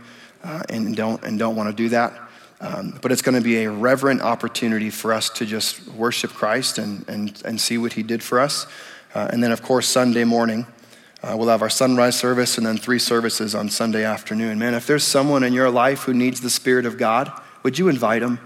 uh, 0.42 0.62
and 0.68 0.96
don't, 0.96 1.22
and 1.24 1.38
don't 1.38 1.56
want 1.56 1.68
to 1.68 1.74
do 1.74 1.88
that. 1.90 2.18
Um, 2.60 2.98
but 3.02 3.12
it's 3.12 3.22
going 3.22 3.34
to 3.34 3.44
be 3.44 3.64
a 3.64 3.70
reverent 3.70 4.22
opportunity 4.22 4.88
for 4.88 5.12
us 5.12 5.28
to 5.30 5.44
just 5.44 5.86
worship 5.88 6.30
Christ 6.30 6.78
and, 6.78 7.06
and, 7.08 7.42
and 7.44 7.60
see 7.60 7.76
what 7.76 7.92
he 7.92 8.02
did 8.02 8.22
for 8.22 8.40
us. 8.40 8.66
Uh, 9.14 9.28
and 9.30 9.42
then, 9.42 9.52
of 9.52 9.62
course, 9.62 9.86
Sunday 9.86 10.24
morning, 10.24 10.66
uh, 11.24 11.36
we'll 11.36 11.48
have 11.48 11.62
our 11.62 11.70
sunrise 11.70 12.18
service 12.18 12.58
and 12.58 12.66
then 12.66 12.76
three 12.76 12.98
services 12.98 13.54
on 13.54 13.68
Sunday 13.68 14.04
afternoon. 14.04 14.58
Man, 14.58 14.74
if 14.74 14.86
there's 14.86 15.04
someone 15.04 15.42
in 15.42 15.52
your 15.52 15.70
life 15.70 16.02
who 16.02 16.14
needs 16.14 16.40
the 16.40 16.50
Spirit 16.50 16.86
of 16.86 16.98
God, 16.98 17.32
would 17.62 17.78
you 17.78 17.88
invite 17.88 18.20
them? 18.20 18.38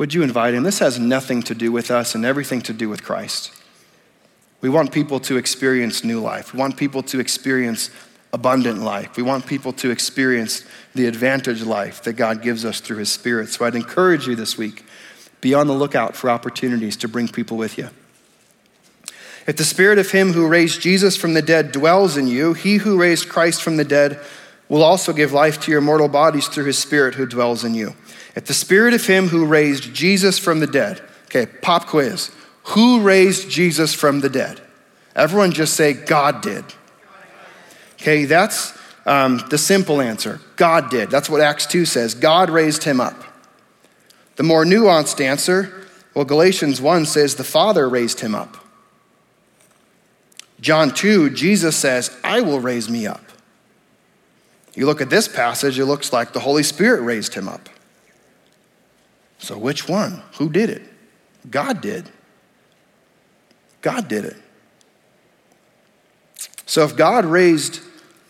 would 0.00 0.14
you 0.14 0.22
invite 0.22 0.54
him? 0.54 0.62
This 0.62 0.78
has 0.78 0.98
nothing 0.98 1.42
to 1.42 1.54
do 1.54 1.70
with 1.70 1.90
us 1.90 2.14
and 2.14 2.24
everything 2.24 2.62
to 2.62 2.72
do 2.72 2.88
with 2.88 3.04
Christ. 3.04 3.52
We 4.62 4.70
want 4.70 4.92
people 4.92 5.20
to 5.20 5.36
experience 5.36 6.02
new 6.02 6.20
life. 6.20 6.54
We 6.54 6.58
want 6.58 6.78
people 6.78 7.02
to 7.02 7.20
experience 7.20 7.90
abundant 8.32 8.80
life. 8.80 9.18
We 9.18 9.22
want 9.22 9.46
people 9.46 9.74
to 9.74 9.90
experience 9.90 10.64
the 10.94 11.04
advantage 11.04 11.62
life 11.64 12.02
that 12.04 12.14
God 12.14 12.40
gives 12.40 12.64
us 12.64 12.80
through 12.80 12.96
his 12.96 13.12
spirit. 13.12 13.50
So 13.50 13.66
I'd 13.66 13.74
encourage 13.74 14.26
you 14.26 14.34
this 14.34 14.56
week 14.56 14.84
be 15.42 15.52
on 15.52 15.66
the 15.66 15.74
lookout 15.74 16.16
for 16.16 16.30
opportunities 16.30 16.96
to 16.96 17.08
bring 17.08 17.28
people 17.28 17.58
with 17.58 17.76
you. 17.76 17.90
If 19.46 19.56
the 19.56 19.64
spirit 19.64 19.98
of 19.98 20.10
him 20.10 20.32
who 20.32 20.46
raised 20.46 20.80
Jesus 20.80 21.16
from 21.16 21.34
the 21.34 21.42
dead 21.42 21.72
dwells 21.72 22.16
in 22.16 22.26
you, 22.26 22.52
he 22.52 22.76
who 22.76 23.00
raised 23.00 23.28
Christ 23.28 23.62
from 23.62 23.76
the 23.76 23.84
dead 23.84 24.20
will 24.68 24.82
also 24.82 25.12
give 25.12 25.32
life 25.32 25.60
to 25.60 25.70
your 25.70 25.80
mortal 25.80 26.08
bodies 26.08 26.46
through 26.46 26.66
his 26.66 26.78
spirit 26.78 27.14
who 27.14 27.26
dwells 27.26 27.64
in 27.64 27.74
you. 27.74 27.94
If 28.36 28.46
the 28.46 28.54
spirit 28.54 28.94
of 28.94 29.06
him 29.06 29.28
who 29.28 29.46
raised 29.46 29.92
Jesus 29.92 30.38
from 30.38 30.60
the 30.60 30.66
dead, 30.66 31.00
okay, 31.26 31.46
pop 31.46 31.86
quiz. 31.86 32.30
Who 32.64 33.00
raised 33.00 33.50
Jesus 33.50 33.94
from 33.94 34.20
the 34.20 34.28
dead? 34.28 34.60
Everyone 35.16 35.52
just 35.52 35.74
say, 35.74 35.92
God 35.92 36.40
did. 36.40 36.64
Okay, 37.94 38.26
that's 38.26 38.78
um, 39.06 39.42
the 39.50 39.58
simple 39.58 40.00
answer. 40.00 40.40
God 40.56 40.90
did. 40.90 41.10
That's 41.10 41.28
what 41.28 41.40
Acts 41.40 41.66
2 41.66 41.84
says. 41.84 42.14
God 42.14 42.48
raised 42.48 42.84
him 42.84 43.00
up. 43.00 43.24
The 44.36 44.42
more 44.42 44.64
nuanced 44.64 45.20
answer, 45.20 45.86
well, 46.14 46.24
Galatians 46.24 46.80
1 46.80 47.06
says 47.06 47.34
the 47.34 47.44
Father 47.44 47.88
raised 47.88 48.20
him 48.20 48.34
up. 48.34 48.56
John 50.60 50.92
2, 50.92 51.30
Jesus 51.30 51.76
says, 51.76 52.16
I 52.22 52.42
will 52.42 52.60
raise 52.60 52.88
me 52.88 53.06
up. 53.06 53.22
You 54.74 54.86
look 54.86 55.00
at 55.00 55.10
this 55.10 55.26
passage, 55.26 55.78
it 55.78 55.86
looks 55.86 56.12
like 56.12 56.32
the 56.32 56.40
Holy 56.40 56.62
Spirit 56.62 57.02
raised 57.02 57.34
him 57.34 57.48
up. 57.48 57.68
So, 59.38 59.56
which 59.56 59.88
one? 59.88 60.22
Who 60.38 60.50
did 60.50 60.68
it? 60.70 60.82
God 61.50 61.80
did. 61.80 62.10
God 63.80 64.06
did 64.06 64.26
it. 64.26 64.36
So, 66.66 66.84
if 66.84 66.94
God 66.94 67.24
raised 67.24 67.80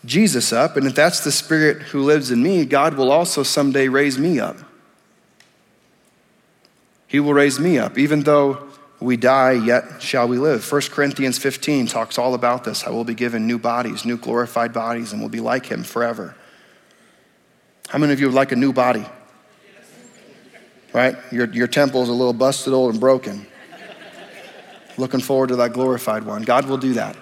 Jesus 0.05 0.51
up, 0.53 0.77
and 0.77 0.87
if 0.87 0.95
that's 0.95 1.23
the 1.23 1.31
Spirit 1.31 1.81
who 1.83 2.01
lives 2.01 2.31
in 2.31 2.41
me, 2.41 2.65
God 2.65 2.95
will 2.95 3.11
also 3.11 3.43
someday 3.43 3.87
raise 3.87 4.17
me 4.17 4.39
up. 4.39 4.57
He 7.07 7.19
will 7.19 7.33
raise 7.33 7.59
me 7.59 7.77
up. 7.77 7.97
Even 7.97 8.21
though 8.21 8.70
we 9.01 9.17
die, 9.17 9.53
yet 9.53 10.01
shall 10.01 10.27
we 10.27 10.37
live. 10.37 10.69
1 10.71 10.81
Corinthians 10.91 11.39
15 11.39 11.87
talks 11.87 12.19
all 12.19 12.35
about 12.35 12.63
this. 12.63 12.83
I 12.83 12.91
will 12.91 13.03
be 13.03 13.15
given 13.15 13.47
new 13.47 13.57
bodies, 13.57 14.05
new 14.05 14.15
glorified 14.15 14.73
bodies, 14.73 15.11
and 15.11 15.21
will 15.21 15.29
be 15.29 15.39
like 15.39 15.65
him 15.65 15.83
forever. 15.83 16.35
How 17.89 17.97
many 17.97 18.13
of 18.13 18.19
you 18.19 18.27
would 18.27 18.35
like 18.35 18.51
a 18.51 18.55
new 18.55 18.71
body? 18.71 19.05
Right? 20.93 21.15
Your, 21.31 21.51
your 21.51 21.67
temple 21.67 22.03
is 22.03 22.09
a 22.09 22.13
little 22.13 22.33
busted, 22.33 22.73
old, 22.73 22.91
and 22.91 22.99
broken. 22.99 23.47
Looking 24.97 25.19
forward 25.19 25.47
to 25.47 25.55
that 25.57 25.73
glorified 25.73 26.23
one. 26.23 26.43
God 26.43 26.67
will 26.67 26.77
do 26.77 26.93
that. 26.93 27.17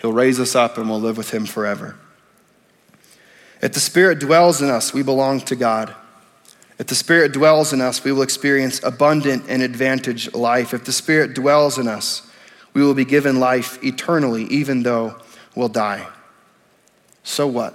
He'll 0.00 0.12
raise 0.12 0.40
us 0.40 0.54
up 0.54 0.78
and 0.78 0.88
we'll 0.88 1.00
live 1.00 1.18
with 1.18 1.30
Him 1.30 1.44
forever. 1.44 1.96
If 3.60 3.74
the 3.74 3.80
Spirit 3.80 4.18
dwells 4.18 4.62
in 4.62 4.70
us, 4.70 4.94
we 4.94 5.02
belong 5.02 5.40
to 5.40 5.56
God. 5.56 5.94
If 6.80 6.86
the 6.86 6.94
Spirit 6.94 7.32
dwells 7.34 7.74
in 7.74 7.82
us, 7.82 8.02
we 8.02 8.10
will 8.10 8.22
experience 8.22 8.82
abundant 8.82 9.44
and 9.48 9.60
advantage 9.60 10.32
life. 10.32 10.72
If 10.72 10.84
the 10.84 10.92
Spirit 10.92 11.34
dwells 11.34 11.76
in 11.76 11.86
us, 11.86 12.26
we 12.72 12.82
will 12.82 12.94
be 12.94 13.04
given 13.04 13.38
life 13.38 13.84
eternally, 13.84 14.44
even 14.44 14.82
though 14.82 15.20
we'll 15.54 15.68
die. 15.68 16.08
So 17.22 17.46
what? 17.46 17.74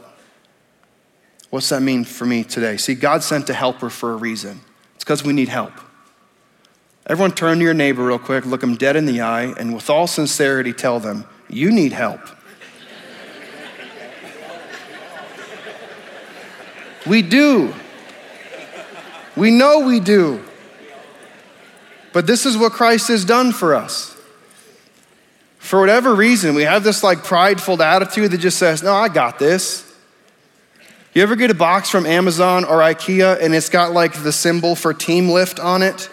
What's 1.52 1.70
that 1.70 1.82
mean 1.82 2.04
for 2.04 2.26
me 2.26 2.44
today? 2.44 2.78
See, 2.78 2.96
God 2.96 3.22
sent 3.22 3.48
a 3.48 3.54
helper 3.54 3.92
for 3.92 4.12
a 4.12 4.16
reason. 4.16 4.62
It's 4.96 5.04
because 5.04 5.24
we 5.24 5.34
need 5.34 5.50
help. 5.50 5.74
Everyone 7.06 7.32
turn 7.32 7.60
to 7.60 7.64
your 7.64 7.76
neighbor 7.76 8.04
real 8.04 8.18
quick, 8.18 8.44
look 8.48 8.62
them 8.62 8.76
dead 8.76 8.96
in 8.96 9.06
the 9.06 9.22
eye, 9.22 9.54
and 9.60 9.76
with 9.76 9.88
all 9.88 10.08
sincerity 10.08 10.74
tell 10.74 11.00
them, 11.00 11.26
You 11.48 11.72
need 11.72 11.92
help. 11.94 12.22
we 17.06 17.22
do. 17.22 17.72
We 19.36 19.52
know 19.52 19.82
we 19.82 20.00
do. 20.00 20.44
But 22.14 22.28
this 22.28 22.46
is 22.46 22.58
what 22.58 22.72
Christ 22.72 23.10
has 23.10 23.26
done 23.26 23.52
for 23.52 23.76
us. 23.76 24.16
For 25.58 25.80
whatever 25.80 26.16
reason, 26.16 26.56
we 26.56 26.62
have 26.62 26.84
this 26.84 27.04
like 27.04 27.24
prideful 27.24 27.82
attitude 27.82 28.32
that 28.32 28.38
just 28.38 28.58
says, 28.58 28.84
No, 28.84 28.94
I 28.94 29.10
got 29.10 29.40
this. 29.40 29.82
You 31.14 31.24
ever 31.24 31.36
get 31.36 31.50
a 31.50 31.56
box 31.56 31.90
from 31.90 32.06
Amazon 32.06 32.66
or 32.66 32.78
IKEA 32.78 33.42
and 33.42 33.54
it's 33.56 33.70
got 33.70 33.92
like 33.92 34.22
the 34.22 34.32
symbol 34.32 34.76
for 34.76 34.94
team 34.94 35.30
lift 35.30 35.60
on 35.60 35.82
it? 35.82 36.10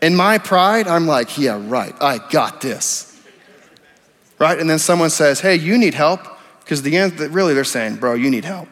In 0.00 0.16
my 0.16 0.38
pride, 0.38 0.88
I'm 0.88 1.06
like, 1.06 1.38
Yeah, 1.38 1.62
right, 1.68 1.94
I 2.00 2.18
got 2.30 2.60
this. 2.60 3.06
Right? 4.38 4.58
And 4.58 4.68
then 4.68 4.78
someone 4.78 5.10
says, 5.10 5.40
Hey, 5.40 5.56
you 5.56 5.78
need 5.78 5.94
help. 5.94 6.26
Because 6.60 6.82
the 6.82 6.96
end, 6.96 7.20
really, 7.20 7.54
they're 7.54 7.64
saying, 7.64 7.96
Bro, 7.96 8.14
you 8.14 8.30
need 8.30 8.46
help. 8.46 8.68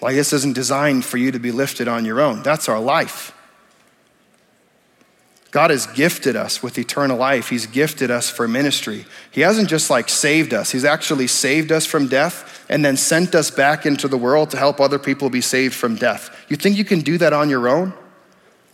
Like, 0.00 0.14
this 0.14 0.32
isn't 0.32 0.54
designed 0.54 1.04
for 1.04 1.16
you 1.16 1.32
to 1.32 1.38
be 1.38 1.50
lifted 1.50 1.88
on 1.88 2.04
your 2.04 2.20
own. 2.20 2.42
That's 2.42 2.68
our 2.68 2.80
life. 2.80 3.34
God 5.50 5.70
has 5.70 5.86
gifted 5.86 6.36
us 6.36 6.62
with 6.62 6.78
eternal 6.78 7.16
life. 7.16 7.48
He's 7.48 7.66
gifted 7.66 8.10
us 8.10 8.28
for 8.28 8.46
ministry. 8.46 9.06
He 9.30 9.40
hasn't 9.40 9.68
just 9.68 9.88
like 9.88 10.08
saved 10.08 10.52
us, 10.52 10.70
He's 10.70 10.84
actually 10.84 11.26
saved 11.26 11.72
us 11.72 11.86
from 11.86 12.06
death 12.06 12.66
and 12.68 12.84
then 12.84 12.96
sent 12.96 13.34
us 13.34 13.50
back 13.50 13.86
into 13.86 14.08
the 14.08 14.18
world 14.18 14.50
to 14.50 14.58
help 14.58 14.78
other 14.78 14.98
people 14.98 15.30
be 15.30 15.40
saved 15.40 15.74
from 15.74 15.96
death. 15.96 16.30
You 16.48 16.56
think 16.56 16.76
you 16.76 16.84
can 16.84 17.00
do 17.00 17.16
that 17.18 17.32
on 17.32 17.48
your 17.48 17.66
own? 17.68 17.94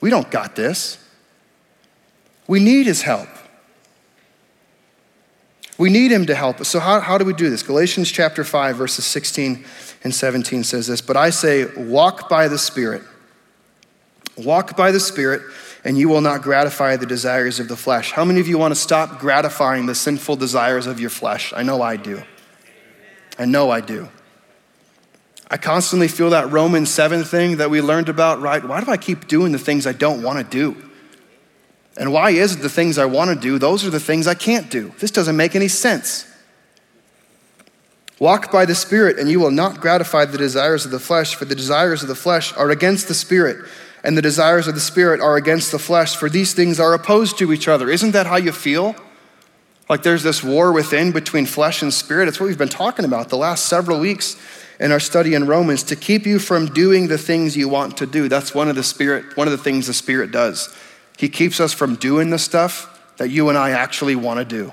We 0.01 0.11
don't 0.11 0.31
got 0.31 0.57
this. 0.57 0.99
We 2.49 2.59
need 2.59 2.87
His 2.87 3.03
help. 3.03 3.29
We 5.77 5.91
need 5.91 6.13
Him 6.13 6.27
to 6.27 6.35
help 6.35 6.61
us. 6.61 6.69
So, 6.69 6.81
how, 6.81 7.01
how 7.01 7.19
do 7.19 7.25
we 7.25 7.33
do 7.33 7.51
this? 7.51 7.63
Galatians 7.63 8.11
chapter 8.11 8.45
5, 8.45 8.77
verses 8.77 9.05
16 9.05 9.65
and 10.05 10.15
17 10.15 10.65
says 10.65 10.87
this 10.87 11.01
But 11.01 11.17
I 11.17 11.31
say, 11.31 11.67
walk 11.77 12.29
by 12.29 12.49
the 12.49 12.59
Spirit. 12.59 13.03
Walk 14.37 14.77
by 14.77 14.91
the 14.91 15.01
Spirit, 15.01 15.43
and 15.85 15.97
you 15.97 16.09
will 16.09 16.21
not 16.21 16.43
gratify 16.43 16.97
the 16.97 17.07
desires 17.07 17.61
of 17.61 17.69
the 17.69 17.77
flesh. 17.77 18.13
How 18.13 18.25
many 18.25 18.41
of 18.41 18.49
you 18.49 18.59
want 18.59 18.73
to 18.73 18.81
stop 18.81 19.21
gratifying 19.21 19.87
the 19.87 19.95
sinful 19.95 20.37
desires 20.37 20.87
of 20.87 20.99
your 20.99 21.11
flesh? 21.11 21.53
I 21.55 21.63
know 21.63 21.83
I 21.83 21.97
do. 21.97 22.23
I 23.39 23.45
know 23.45 23.71
I 23.71 23.81
do. 23.81 24.09
I 25.51 25.57
constantly 25.57 26.09
feel 26.09 26.31
that 26.31 26.51
Romans 26.51 26.91
7 26.91 27.23
thing 27.23 27.59
that 27.59 27.71
we 27.71 27.81
learned 27.81 28.09
about, 28.09 28.41
right? 28.41 28.65
Why 28.65 28.83
do 28.83 28.91
I 28.91 28.97
keep 28.97 29.29
doing 29.29 29.53
the 29.53 29.59
things 29.59 29.87
I 29.87 29.93
don't 29.93 30.23
want 30.23 30.39
to 30.39 30.45
do? 30.45 30.91
And 31.97 32.13
why 32.13 32.31
is 32.31 32.57
it 32.57 32.63
the 32.63 32.69
things 32.69 32.99
I 32.99 33.05
want 33.05 33.31
to 33.31 33.37
do, 33.37 33.59
those 33.59 33.85
are 33.85 33.91
the 33.91 34.01
things 34.01 34.27
I 34.27 34.35
can't 34.35 34.71
do? 34.71 34.93
This 34.99 35.11
doesn't 35.11 35.37
make 35.37 35.55
any 35.55 35.69
sense. 35.69 36.27
Walk 38.19 38.51
by 38.51 38.65
the 38.65 38.75
Spirit, 38.75 39.19
and 39.19 39.31
you 39.31 39.41
will 39.41 39.51
not 39.51 39.81
gratify 39.81 40.25
the 40.25 40.39
desires 40.39 40.85
of 40.85 40.91
the 40.91 41.01
flesh, 41.01 41.35
for 41.35 41.45
the 41.45 41.55
desires 41.55 42.03
of 42.03 42.09
the 42.09 42.15
flesh 42.15 42.57
are 42.57 42.71
against 42.71 43.09
the 43.09 43.15
Spirit, 43.15 43.69
and 44.03 44.17
the 44.17 44.23
desires 44.23 44.67
of 44.67 44.75
the 44.75 44.81
Spirit 44.81 45.21
are 45.21 45.37
against 45.37 45.73
the 45.73 45.79
flesh, 45.79 46.17
for 46.17 46.29
these 46.29 46.53
things 46.53 46.79
are 46.81 46.95
opposed 46.95 47.39
to 47.39 47.53
each 47.53 47.69
other. 47.69 47.91
Isn't 47.91 48.13
that 48.13 48.27
how 48.27 48.37
you 48.37 48.53
feel? 48.53 48.95
Like 49.89 50.03
there's 50.03 50.23
this 50.23 50.43
war 50.43 50.73
within 50.73 51.13
between 51.13 51.47
flesh 51.47 51.83
and 51.83 51.93
spirit. 51.93 52.29
It's 52.29 52.41
what 52.41 52.47
we've 52.47 52.59
been 52.59 52.69
talking 52.69 53.05
about 53.05 53.29
the 53.29 53.37
last 53.37 53.67
several 53.67 54.01
weeks 54.01 54.37
in 54.81 54.93
our 54.93 55.01
study 55.01 55.35
in 55.35 55.47
Romans 55.47 55.83
to 55.85 55.97
keep 55.97 56.27
you 56.27 56.39
from 56.39 56.67
doing 56.67 57.09
the 57.09 57.19
things 57.19 57.57
you 57.57 57.69
want 57.69 57.99
to 57.99 58.07
do. 58.07 58.29
That's 58.29 58.55
one 58.55 58.69
of 58.69 58.77
the 58.77 58.83
spirit, 58.83 59.37
one 59.37 59.47
of 59.47 59.53
the 59.53 59.59
things 59.59 59.87
the 59.87 59.95
spirit 59.95 60.31
does. 60.31 60.75
He 61.17 61.29
keeps 61.29 61.61
us 61.61 61.73
from 61.73 61.95
doing 61.97 62.31
the 62.31 62.39
stuff 62.39 62.91
that 63.19 63.29
you 63.29 63.49
and 63.49 63.57
I 63.57 63.71
actually 63.71 64.17
want 64.17 64.39
to 64.41 64.45
do. 64.45 64.73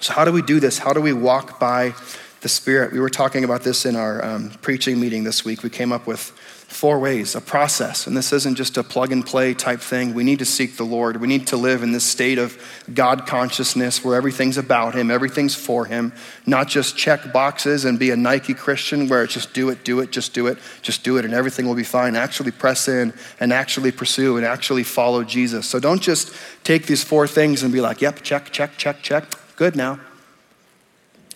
So, 0.00 0.14
how 0.14 0.24
do 0.24 0.32
we 0.32 0.40
do 0.40 0.60
this? 0.60 0.78
How 0.78 0.94
do 0.94 1.00
we 1.00 1.12
walk 1.12 1.60
by 1.60 1.94
the 2.40 2.48
Spirit? 2.48 2.92
We 2.92 3.00
were 3.00 3.10
talking 3.10 3.44
about 3.44 3.62
this 3.62 3.84
in 3.84 3.96
our 3.96 4.24
um, 4.24 4.50
preaching 4.62 4.98
meeting 4.98 5.24
this 5.24 5.44
week. 5.44 5.62
We 5.62 5.68
came 5.68 5.92
up 5.92 6.06
with 6.06 6.32
four 6.80 6.98
ways, 6.98 7.34
a 7.34 7.42
process. 7.42 8.06
And 8.06 8.16
this 8.16 8.32
isn't 8.32 8.54
just 8.54 8.78
a 8.78 8.82
plug 8.82 9.12
and 9.12 9.24
play 9.24 9.52
type 9.52 9.80
thing. 9.80 10.14
We 10.14 10.24
need 10.24 10.38
to 10.38 10.46
seek 10.46 10.78
the 10.78 10.84
Lord. 10.84 11.20
We 11.20 11.28
need 11.28 11.46
to 11.48 11.58
live 11.58 11.82
in 11.82 11.92
this 11.92 12.04
state 12.04 12.38
of 12.38 12.56
God 12.94 13.26
consciousness 13.26 14.02
where 14.02 14.16
everything's 14.16 14.56
about 14.56 14.94
Him, 14.94 15.10
everything's 15.10 15.54
for 15.54 15.84
Him, 15.84 16.14
not 16.46 16.68
just 16.68 16.96
check 16.96 17.34
boxes 17.34 17.84
and 17.84 17.98
be 17.98 18.10
a 18.10 18.16
Nike 18.16 18.54
Christian 18.54 19.08
where 19.08 19.22
it's 19.24 19.34
just 19.34 19.52
do 19.52 19.68
it, 19.68 19.84
do 19.84 20.00
it, 20.00 20.10
just 20.10 20.32
do 20.32 20.46
it, 20.46 20.56
just 20.80 21.04
do 21.04 21.18
it, 21.18 21.26
and 21.26 21.34
everything 21.34 21.68
will 21.68 21.74
be 21.74 21.84
fine. 21.84 22.16
Actually 22.16 22.50
press 22.50 22.88
in 22.88 23.12
and 23.40 23.52
actually 23.52 23.92
pursue 23.92 24.38
and 24.38 24.46
actually 24.46 24.82
follow 24.82 25.22
Jesus. 25.22 25.66
So 25.66 25.80
don't 25.80 26.00
just 26.00 26.34
take 26.64 26.86
these 26.86 27.04
four 27.04 27.26
things 27.26 27.62
and 27.62 27.74
be 27.74 27.82
like, 27.82 28.00
yep, 28.00 28.22
check, 28.22 28.52
check, 28.52 28.78
check, 28.78 29.02
check 29.02 29.24
good 29.56 29.76
now. 29.76 30.00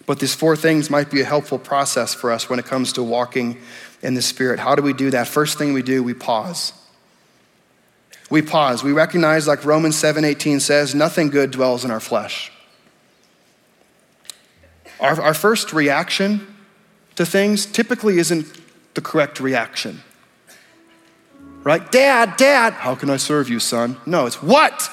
But 0.07 0.21
these 0.21 0.35
four 0.35 0.57
things 0.57 0.91
might 0.91 1.11
be 1.11 1.21
a 1.21 1.25
helpful 1.25 1.59
process 1.59 2.15
for 2.15 2.31
us 2.31 2.49
when 2.49 2.59
it 2.59 2.65
comes 2.65 2.93
to 2.95 3.03
walking 3.03 3.59
in 4.05 4.15
the 4.15 4.23
Spirit. 4.23 4.61
How 4.61 4.75
do 4.75 4.83
we 4.83 4.93
do 4.93 5.11
that? 5.11 5.27
First 5.27 5.59
thing 5.59 5.73
we 5.73 5.83
do, 5.83 6.03
we 6.03 6.15
pause. 6.15 6.73
We 8.31 8.43
pause. 8.43 8.83
We 8.83 8.93
recognize, 8.93 9.47
like 9.47 9.65
Romans 9.65 9.97
7:18 9.97 10.61
says, 10.61 10.95
nothing 10.95 11.31
good 11.31 11.51
dwells 11.51 11.85
in 11.85 11.91
our 11.91 12.01
flesh. 12.01 12.53
Our, 15.01 15.21
our 15.21 15.35
first 15.35 15.73
reaction 15.73 16.47
to 17.17 17.27
things 17.27 17.67
typically 17.67 18.19
isn't 18.19 18.47
the 18.95 19.01
correct 19.01 19.41
reaction. 19.41 20.03
Right? 21.63 21.91
Dad, 21.91 22.37
Dad, 22.37 22.75
how 22.75 22.95
can 22.95 23.11
I 23.11 23.17
serve 23.17 23.49
you, 23.49 23.59
son? 23.59 23.97
No, 24.07 24.27
it's 24.27 24.43
what? 24.43 24.91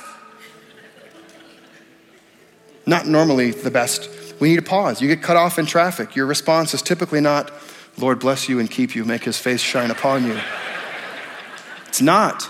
not 2.85 3.07
normally 3.07 3.51
the 3.51 3.71
best. 3.71 4.09
We 4.39 4.49
need 4.49 4.57
to 4.57 4.61
pause. 4.61 5.01
You 5.01 5.07
get 5.07 5.21
cut 5.21 5.37
off 5.37 5.59
in 5.59 5.65
traffic. 5.65 6.15
Your 6.15 6.25
response 6.25 6.73
is 6.73 6.81
typically 6.81 7.21
not, 7.21 7.51
Lord 8.01 8.19
bless 8.19 8.49
you 8.49 8.59
and 8.59 8.69
keep 8.69 8.95
you, 8.95 9.05
make 9.05 9.23
his 9.23 9.37
face 9.37 9.61
shine 9.61 9.91
upon 9.91 10.25
you. 10.25 10.39
It's 11.87 12.01
not. 12.01 12.49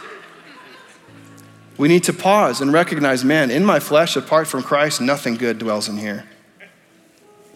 We 1.77 1.87
need 1.87 2.03
to 2.05 2.13
pause 2.13 2.61
and 2.61 2.71
recognize, 2.71 3.25
man, 3.25 3.51
in 3.51 3.65
my 3.65 3.79
flesh, 3.79 4.15
apart 4.15 4.47
from 4.47 4.63
Christ, 4.63 5.01
nothing 5.01 5.35
good 5.35 5.57
dwells 5.57 5.89
in 5.89 5.97
here. 5.97 6.25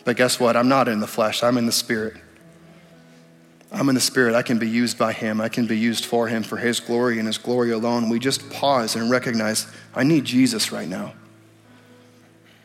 But 0.04 0.18
guess 0.18 0.40
what? 0.40 0.56
I'm 0.56 0.68
not 0.68 0.88
in 0.88 1.00
the 1.00 1.08
flesh, 1.08 1.42
I'm 1.42 1.58
in 1.58 1.66
the 1.66 1.72
spirit. 1.72 2.18
I'm 3.72 3.90
in 3.90 3.96
the 3.96 4.02
spirit. 4.02 4.36
I 4.36 4.42
can 4.42 4.58
be 4.58 4.70
used 4.70 4.98
by 4.98 5.12
him. 5.12 5.42
I 5.42 5.50
can 5.50 5.66
be 5.66 5.78
used 5.78 6.06
for 6.06 6.28
him 6.28 6.44
for 6.44 6.56
his 6.56 6.80
glory 6.80 7.18
and 7.18 7.28
his 7.28 7.38
glory 7.38 7.72
alone. 7.72 8.10
We 8.10 8.20
just 8.20 8.50
pause 8.50 8.96
and 8.96 9.12
recognize, 9.12 9.68
I 9.94 10.04
need 10.04 10.24
Jesus 10.24 10.72
right 10.72 10.88
now. 10.88 11.14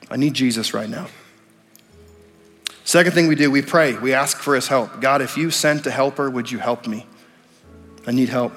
I 0.08 0.16
need 0.16 0.34
Jesus 0.34 0.72
right 0.72 0.88
now. 0.88 1.08
Second 2.90 3.12
thing 3.12 3.28
we 3.28 3.36
do, 3.36 3.52
we 3.52 3.62
pray. 3.62 3.96
We 3.96 4.14
ask 4.14 4.38
for 4.38 4.56
his 4.56 4.66
help. 4.66 5.00
God, 5.00 5.22
if 5.22 5.36
you 5.36 5.52
sent 5.52 5.86
a 5.86 5.92
helper, 5.92 6.28
would 6.28 6.50
you 6.50 6.58
help 6.58 6.88
me? 6.88 7.06
I 8.04 8.10
need 8.10 8.30
help. 8.30 8.52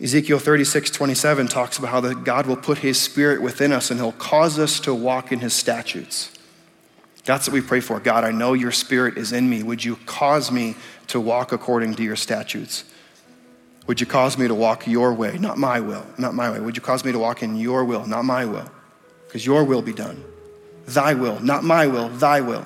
Ezekiel 0.00 0.38
36, 0.38 0.88
27 0.92 1.48
talks 1.48 1.78
about 1.78 1.90
how 1.90 2.12
God 2.12 2.46
will 2.46 2.54
put 2.54 2.78
his 2.78 3.00
spirit 3.00 3.42
within 3.42 3.72
us 3.72 3.90
and 3.90 3.98
he'll 3.98 4.12
cause 4.12 4.56
us 4.56 4.78
to 4.78 4.94
walk 4.94 5.32
in 5.32 5.40
his 5.40 5.52
statutes. 5.52 6.30
That's 7.24 7.48
what 7.48 7.54
we 7.54 7.60
pray 7.60 7.80
for. 7.80 7.98
God, 7.98 8.22
I 8.22 8.30
know 8.30 8.52
your 8.52 8.70
spirit 8.70 9.18
is 9.18 9.32
in 9.32 9.50
me. 9.50 9.64
Would 9.64 9.84
you 9.84 9.96
cause 10.06 10.52
me 10.52 10.76
to 11.08 11.18
walk 11.18 11.50
according 11.50 11.96
to 11.96 12.04
your 12.04 12.14
statutes? 12.14 12.84
Would 13.88 14.00
you 14.00 14.06
cause 14.06 14.38
me 14.38 14.46
to 14.46 14.54
walk 14.54 14.86
your 14.86 15.12
way, 15.12 15.38
not 15.38 15.58
my 15.58 15.80
will, 15.80 16.06
not 16.18 16.36
my 16.36 16.52
way? 16.52 16.60
Would 16.60 16.76
you 16.76 16.82
cause 16.82 17.04
me 17.04 17.10
to 17.10 17.18
walk 17.18 17.42
in 17.42 17.56
your 17.56 17.84
will, 17.84 18.06
not 18.06 18.24
my 18.24 18.44
will? 18.44 18.70
because 19.26 19.44
your 19.44 19.64
will 19.64 19.82
be 19.82 19.92
done. 19.92 20.22
Thy 20.86 21.14
will, 21.14 21.40
not 21.40 21.64
my 21.64 21.88
will, 21.88 22.10
thy 22.10 22.42
will. 22.42 22.64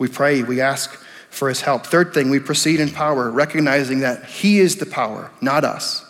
We 0.00 0.08
pray, 0.08 0.42
we 0.42 0.62
ask 0.62 0.98
for 1.28 1.50
his 1.50 1.60
help. 1.60 1.86
Third 1.86 2.14
thing, 2.14 2.30
we 2.30 2.40
proceed 2.40 2.80
in 2.80 2.88
power, 2.88 3.30
recognizing 3.30 4.00
that 4.00 4.24
he 4.24 4.58
is 4.58 4.76
the 4.76 4.86
power, 4.86 5.30
not 5.42 5.62
us. 5.62 6.06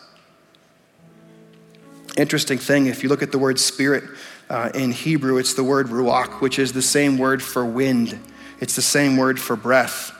Interesting 2.17 2.59
thing, 2.59 2.87
if 2.87 3.03
you 3.03 3.09
look 3.09 3.21
at 3.21 3.33
the 3.33 3.39
word 3.39 3.59
spirit, 3.59 4.05
uh, 4.49 4.71
in 4.75 4.93
Hebrew, 4.93 5.39
it's 5.39 5.55
the 5.55 5.65
word 5.65 5.89
ruach, 5.89 6.41
which 6.41 6.61
is 6.61 6.73
the 6.73 6.83
same 6.83 7.19
word 7.19 7.43
for 7.43 7.65
wind, 7.65 8.17
it's 8.61 8.77
the 8.77 8.83
same 8.83 9.17
word 9.17 9.41
for 9.41 9.57
breath. 9.57 10.13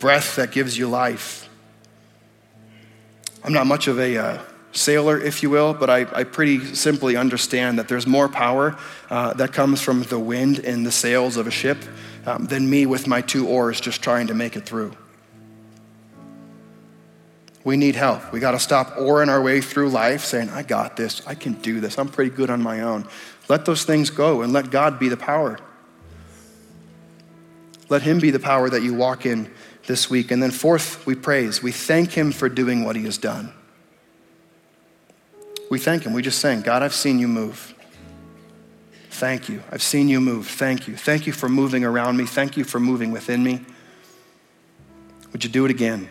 Breath 0.00 0.34
that 0.34 0.50
gives 0.50 0.76
you 0.76 0.88
life. 0.88 1.48
I'm 3.44 3.52
not 3.52 3.68
much 3.68 3.86
of 3.86 4.00
a 4.00 4.16
uh, 4.16 4.42
sailor, 4.74 5.20
if 5.20 5.42
you 5.42 5.50
will, 5.50 5.72
but 5.72 5.88
I, 5.88 6.06
I, 6.12 6.24
pretty 6.24 6.74
simply 6.74 7.16
understand 7.16 7.78
that 7.78 7.88
there's 7.88 8.06
more 8.06 8.28
power 8.28 8.76
uh, 9.08 9.32
that 9.34 9.52
comes 9.52 9.80
from 9.80 10.02
the 10.02 10.18
wind 10.18 10.58
in 10.58 10.82
the 10.82 10.92
sails 10.92 11.36
of 11.36 11.46
a 11.46 11.50
ship 11.50 11.78
um, 12.26 12.46
than 12.46 12.68
me 12.68 12.84
with 12.84 13.06
my 13.06 13.20
two 13.20 13.46
oars 13.48 13.80
just 13.80 14.02
trying 14.02 14.26
to 14.26 14.34
make 14.34 14.56
it 14.56 14.66
through. 14.66 14.92
We 17.62 17.78
need 17.78 17.94
help. 17.94 18.30
We 18.32 18.40
got 18.40 18.50
to 18.50 18.58
stop 18.58 18.98
oaring 18.98 19.30
our 19.30 19.40
way 19.40 19.62
through 19.62 19.88
life 19.88 20.24
saying, 20.24 20.50
I 20.50 20.62
got 20.62 20.96
this. 20.96 21.26
I 21.26 21.34
can 21.34 21.54
do 21.54 21.80
this. 21.80 21.98
I'm 21.98 22.08
pretty 22.08 22.30
good 22.30 22.50
on 22.50 22.62
my 22.62 22.82
own. 22.82 23.08
Let 23.48 23.64
those 23.64 23.84
things 23.84 24.10
go 24.10 24.42
and 24.42 24.52
let 24.52 24.70
God 24.70 24.98
be 24.98 25.08
the 25.08 25.16
power. 25.16 25.58
Let 27.88 28.02
Him 28.02 28.18
be 28.18 28.30
the 28.30 28.40
power 28.40 28.68
that 28.68 28.82
you 28.82 28.92
walk 28.92 29.24
in 29.24 29.50
this 29.86 30.10
week. 30.10 30.30
And 30.30 30.42
then, 30.42 30.50
fourth, 30.50 31.06
we 31.06 31.14
praise. 31.14 31.62
We 31.62 31.72
thank 31.72 32.12
Him 32.12 32.32
for 32.32 32.48
doing 32.48 32.84
what 32.84 32.96
He 32.96 33.04
has 33.04 33.16
done. 33.16 33.52
We 35.70 35.78
thank 35.78 36.04
Him. 36.04 36.12
We 36.12 36.22
just 36.22 36.38
saying, 36.38 36.62
God, 36.62 36.82
I've 36.82 36.94
seen 36.94 37.18
you 37.18 37.28
move. 37.28 37.74
Thank 39.10 39.48
you. 39.48 39.62
I've 39.70 39.82
seen 39.82 40.08
you 40.08 40.20
move. 40.20 40.48
Thank 40.48 40.88
you. 40.88 40.96
Thank 40.96 41.26
you 41.26 41.32
for 41.32 41.48
moving 41.48 41.84
around 41.84 42.16
me. 42.16 42.26
Thank 42.26 42.56
you 42.56 42.64
for 42.64 42.80
moving 42.80 43.12
within 43.12 43.42
me. 43.44 43.60
Would 45.32 45.44
you 45.44 45.50
do 45.50 45.64
it 45.64 45.70
again? 45.70 46.10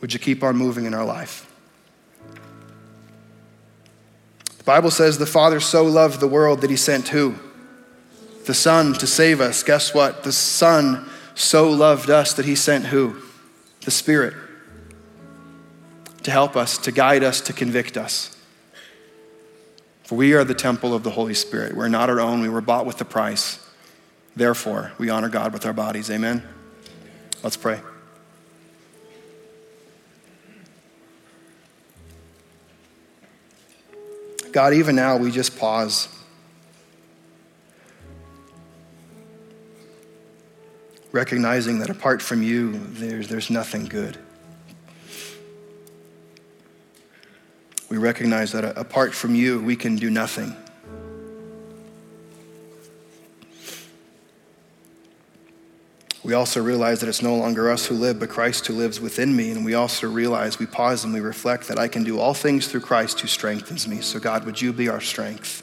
Would 0.00 0.12
you 0.12 0.18
keep 0.18 0.42
on 0.42 0.56
moving 0.56 0.84
in 0.84 0.94
our 0.94 1.04
life? 1.04 1.48
The 4.58 4.64
Bible 4.64 4.90
says 4.90 5.18
the 5.18 5.26
Father 5.26 5.60
so 5.60 5.84
loved 5.84 6.20
the 6.20 6.28
world 6.28 6.60
that 6.60 6.70
he 6.70 6.76
sent 6.76 7.08
who? 7.08 7.36
The 8.46 8.54
Son 8.54 8.92
to 8.94 9.06
save 9.06 9.40
us. 9.40 9.62
Guess 9.62 9.94
what? 9.94 10.24
The 10.24 10.32
Son 10.32 11.08
so 11.34 11.70
loved 11.70 12.10
us 12.10 12.34
that 12.34 12.44
he 12.44 12.56
sent 12.56 12.86
who? 12.86 13.22
The 13.84 13.90
Spirit 13.90 14.34
to 16.22 16.30
help 16.30 16.56
us, 16.56 16.78
to 16.78 16.92
guide 16.92 17.22
us, 17.22 17.40
to 17.42 17.52
convict 17.52 17.96
us. 17.96 18.36
For 20.04 20.14
we 20.14 20.34
are 20.34 20.44
the 20.44 20.54
temple 20.54 20.94
of 20.94 21.02
the 21.02 21.10
Holy 21.10 21.34
Spirit. 21.34 21.76
We're 21.76 21.88
not 21.88 22.10
our 22.10 22.20
own, 22.20 22.40
we 22.42 22.48
were 22.48 22.60
bought 22.60 22.86
with 22.86 23.00
a 23.00 23.04
price. 23.04 23.58
Therefore, 24.34 24.92
we 24.98 25.10
honor 25.10 25.28
God 25.28 25.52
with 25.52 25.66
our 25.66 25.72
bodies. 25.72 26.10
Amen. 26.10 26.42
Let's 27.42 27.56
pray. 27.56 27.80
God, 34.52 34.74
even 34.74 34.94
now 34.94 35.16
we 35.16 35.30
just 35.30 35.58
pause. 35.58 36.08
Recognizing 41.10 41.78
that 41.80 41.90
apart 41.90 42.22
from 42.22 42.42
you, 42.42 42.72
there's, 42.88 43.28
there's 43.28 43.50
nothing 43.50 43.86
good. 43.86 44.18
We 47.92 47.98
recognize 47.98 48.52
that 48.52 48.78
apart 48.78 49.12
from 49.12 49.34
you, 49.34 49.60
we 49.60 49.76
can 49.76 49.96
do 49.96 50.08
nothing. 50.08 50.56
We 56.24 56.32
also 56.32 56.62
realize 56.62 57.00
that 57.00 57.10
it's 57.10 57.20
no 57.20 57.36
longer 57.36 57.70
us 57.70 57.84
who 57.84 57.94
live, 57.94 58.18
but 58.18 58.30
Christ 58.30 58.66
who 58.66 58.72
lives 58.72 58.98
within 58.98 59.36
me. 59.36 59.50
And 59.50 59.62
we 59.62 59.74
also 59.74 60.08
realize, 60.08 60.58
we 60.58 60.64
pause 60.64 61.04
and 61.04 61.12
we 61.12 61.20
reflect 61.20 61.68
that 61.68 61.78
I 61.78 61.86
can 61.86 62.02
do 62.02 62.18
all 62.18 62.32
things 62.32 62.66
through 62.66 62.80
Christ 62.80 63.20
who 63.20 63.28
strengthens 63.28 63.86
me. 63.86 64.00
So, 64.00 64.18
God, 64.18 64.46
would 64.46 64.58
you 64.58 64.72
be 64.72 64.88
our 64.88 65.02
strength? 65.02 65.62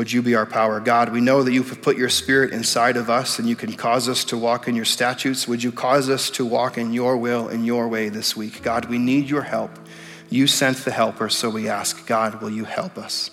Would 0.00 0.10
you 0.10 0.22
be 0.22 0.34
our 0.34 0.46
power? 0.46 0.80
God, 0.80 1.12
we 1.12 1.20
know 1.20 1.42
that 1.42 1.52
you 1.52 1.62
have 1.62 1.82
put 1.82 1.98
your 1.98 2.08
spirit 2.08 2.54
inside 2.54 2.96
of 2.96 3.10
us 3.10 3.38
and 3.38 3.46
you 3.46 3.54
can 3.54 3.74
cause 3.74 4.08
us 4.08 4.24
to 4.24 4.38
walk 4.38 4.66
in 4.66 4.74
your 4.74 4.86
statutes. 4.86 5.46
Would 5.46 5.62
you 5.62 5.70
cause 5.70 6.08
us 6.08 6.30
to 6.30 6.46
walk 6.46 6.78
in 6.78 6.94
your 6.94 7.18
will 7.18 7.48
and 7.48 7.66
your 7.66 7.86
way 7.86 8.08
this 8.08 8.34
week? 8.34 8.62
God, 8.62 8.86
we 8.86 8.96
need 8.96 9.28
your 9.28 9.42
help. 9.42 9.70
You 10.30 10.46
sent 10.46 10.78
the 10.86 10.90
helper, 10.90 11.28
so 11.28 11.50
we 11.50 11.68
ask, 11.68 12.06
God, 12.06 12.40
will 12.40 12.48
you 12.48 12.64
help 12.64 12.96
us? 12.96 13.30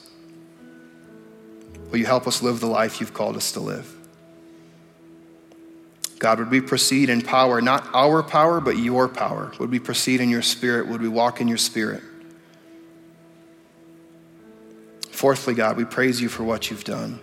Will 1.89 1.99
you 1.99 2.05
help 2.05 2.27
us 2.27 2.41
live 2.41 2.59
the 2.59 2.67
life 2.67 2.99
you've 2.99 3.13
called 3.13 3.37
us 3.37 3.53
to 3.53 3.61
live? 3.61 3.95
God, 6.19 6.39
would 6.39 6.51
we 6.51 6.59
proceed 6.59 7.09
in 7.09 7.21
power, 7.21 7.61
not 7.61 7.87
our 7.93 8.21
power, 8.21 8.59
but 8.59 8.77
your 8.77 9.07
power? 9.07 9.53
Would 9.57 9.71
we 9.71 9.79
proceed 9.79 10.19
in 10.19 10.29
your 10.29 10.41
spirit? 10.41 10.89
Would 10.89 11.01
we 11.01 11.07
walk 11.07 11.39
in 11.39 11.47
your 11.47 11.59
spirit? 11.59 12.03
Fourthly, 15.17 15.53
God, 15.53 15.77
we 15.77 15.85
praise 15.85 16.21
you 16.21 16.29
for 16.29 16.43
what 16.43 16.69
you've 16.69 16.83
done. 16.83 17.19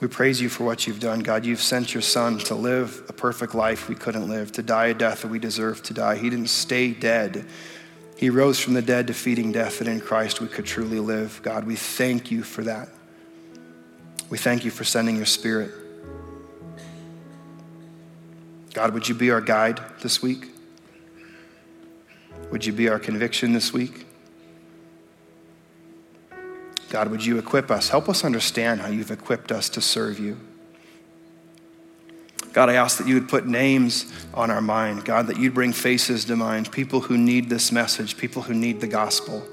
We 0.00 0.08
praise 0.08 0.40
you 0.40 0.48
for 0.48 0.64
what 0.64 0.86
you've 0.86 1.00
done, 1.00 1.20
God. 1.20 1.44
You've 1.44 1.62
sent 1.62 1.94
your 1.94 2.02
son 2.02 2.38
to 2.40 2.54
live 2.54 3.02
a 3.08 3.12
perfect 3.12 3.54
life 3.54 3.88
we 3.88 3.94
couldn't 3.94 4.28
live, 4.28 4.52
to 4.52 4.62
die 4.62 4.86
a 4.86 4.94
death 4.94 5.22
that 5.22 5.28
we 5.28 5.38
deserve 5.38 5.82
to 5.84 5.94
die. 5.94 6.16
He 6.16 6.28
didn't 6.30 6.48
stay 6.48 6.92
dead 6.92 7.46
he 8.20 8.28
rose 8.28 8.60
from 8.60 8.74
the 8.74 8.82
dead, 8.82 9.06
defeating 9.06 9.50
death, 9.50 9.78
that 9.78 9.88
in 9.88 9.98
Christ 9.98 10.42
we 10.42 10.46
could 10.46 10.66
truly 10.66 11.00
live. 11.00 11.40
God, 11.42 11.64
we 11.64 11.74
thank 11.74 12.30
you 12.30 12.42
for 12.42 12.62
that. 12.64 12.90
We 14.28 14.36
thank 14.36 14.62
you 14.62 14.70
for 14.70 14.84
sending 14.84 15.16
your 15.16 15.24
spirit. 15.24 15.70
God, 18.74 18.92
would 18.92 19.08
you 19.08 19.14
be 19.14 19.30
our 19.30 19.40
guide 19.40 19.80
this 20.02 20.20
week? 20.20 20.50
Would 22.50 22.66
you 22.66 22.74
be 22.74 22.90
our 22.90 22.98
conviction 22.98 23.54
this 23.54 23.72
week? 23.72 24.04
God, 26.90 27.08
would 27.08 27.24
you 27.24 27.38
equip 27.38 27.70
us? 27.70 27.88
Help 27.88 28.08
us 28.08 28.24
understand 28.24 28.80
how 28.80 28.88
you've 28.88 29.12
equipped 29.12 29.52
us 29.52 29.68
to 29.70 29.80
serve 29.80 30.18
you. 30.18 30.38
God, 32.52 32.68
I 32.68 32.74
ask 32.74 32.98
that 32.98 33.06
you 33.06 33.14
would 33.14 33.28
put 33.28 33.46
names 33.46 34.12
on 34.34 34.50
our 34.50 34.60
mind. 34.60 35.04
God, 35.04 35.28
that 35.28 35.38
you'd 35.38 35.54
bring 35.54 35.72
faces 35.72 36.24
to 36.24 36.36
mind, 36.36 36.72
people 36.72 37.00
who 37.00 37.16
need 37.16 37.48
this 37.48 37.70
message, 37.70 38.16
people 38.16 38.42
who 38.42 38.54
need 38.54 38.80
the 38.80 38.88
gospel. 38.88 39.46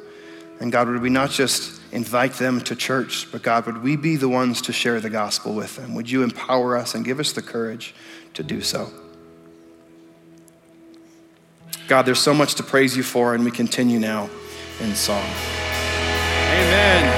And 0.60 0.72
God, 0.72 0.88
would 0.88 1.00
we 1.02 1.12
not 1.12 1.30
just 1.30 1.80
invite 1.92 2.34
them 2.34 2.60
to 2.62 2.76
church, 2.76 3.32
but 3.32 3.44
God, 3.44 3.68
would 3.68 3.84
we 3.84 3.96
be 3.96 4.16
the 4.16 4.28
ones 4.28 4.62
to 4.64 4.74
share 4.74 5.00
the 5.00 5.12
gospel 5.12 5.54
with 5.54 5.76
them? 5.76 5.94
Would 5.94 6.10
you 6.10 6.24
empower 6.24 6.76
us 6.76 6.96
and 6.96 7.06
give 7.06 7.20
us 7.20 7.34
the 7.34 7.44
courage 7.44 7.94
to 8.34 8.42
do 8.42 8.62
so? 8.62 8.90
God, 11.88 12.02
there's 12.02 12.20
so 12.20 12.34
much 12.34 12.56
to 12.56 12.64
praise 12.64 12.98
you 12.98 13.04
for, 13.04 13.36
and 13.36 13.46
we 13.46 13.52
continue 13.52 14.00
now 14.00 14.28
in 14.82 14.96
song. 14.96 15.24
Amen. 16.50 17.17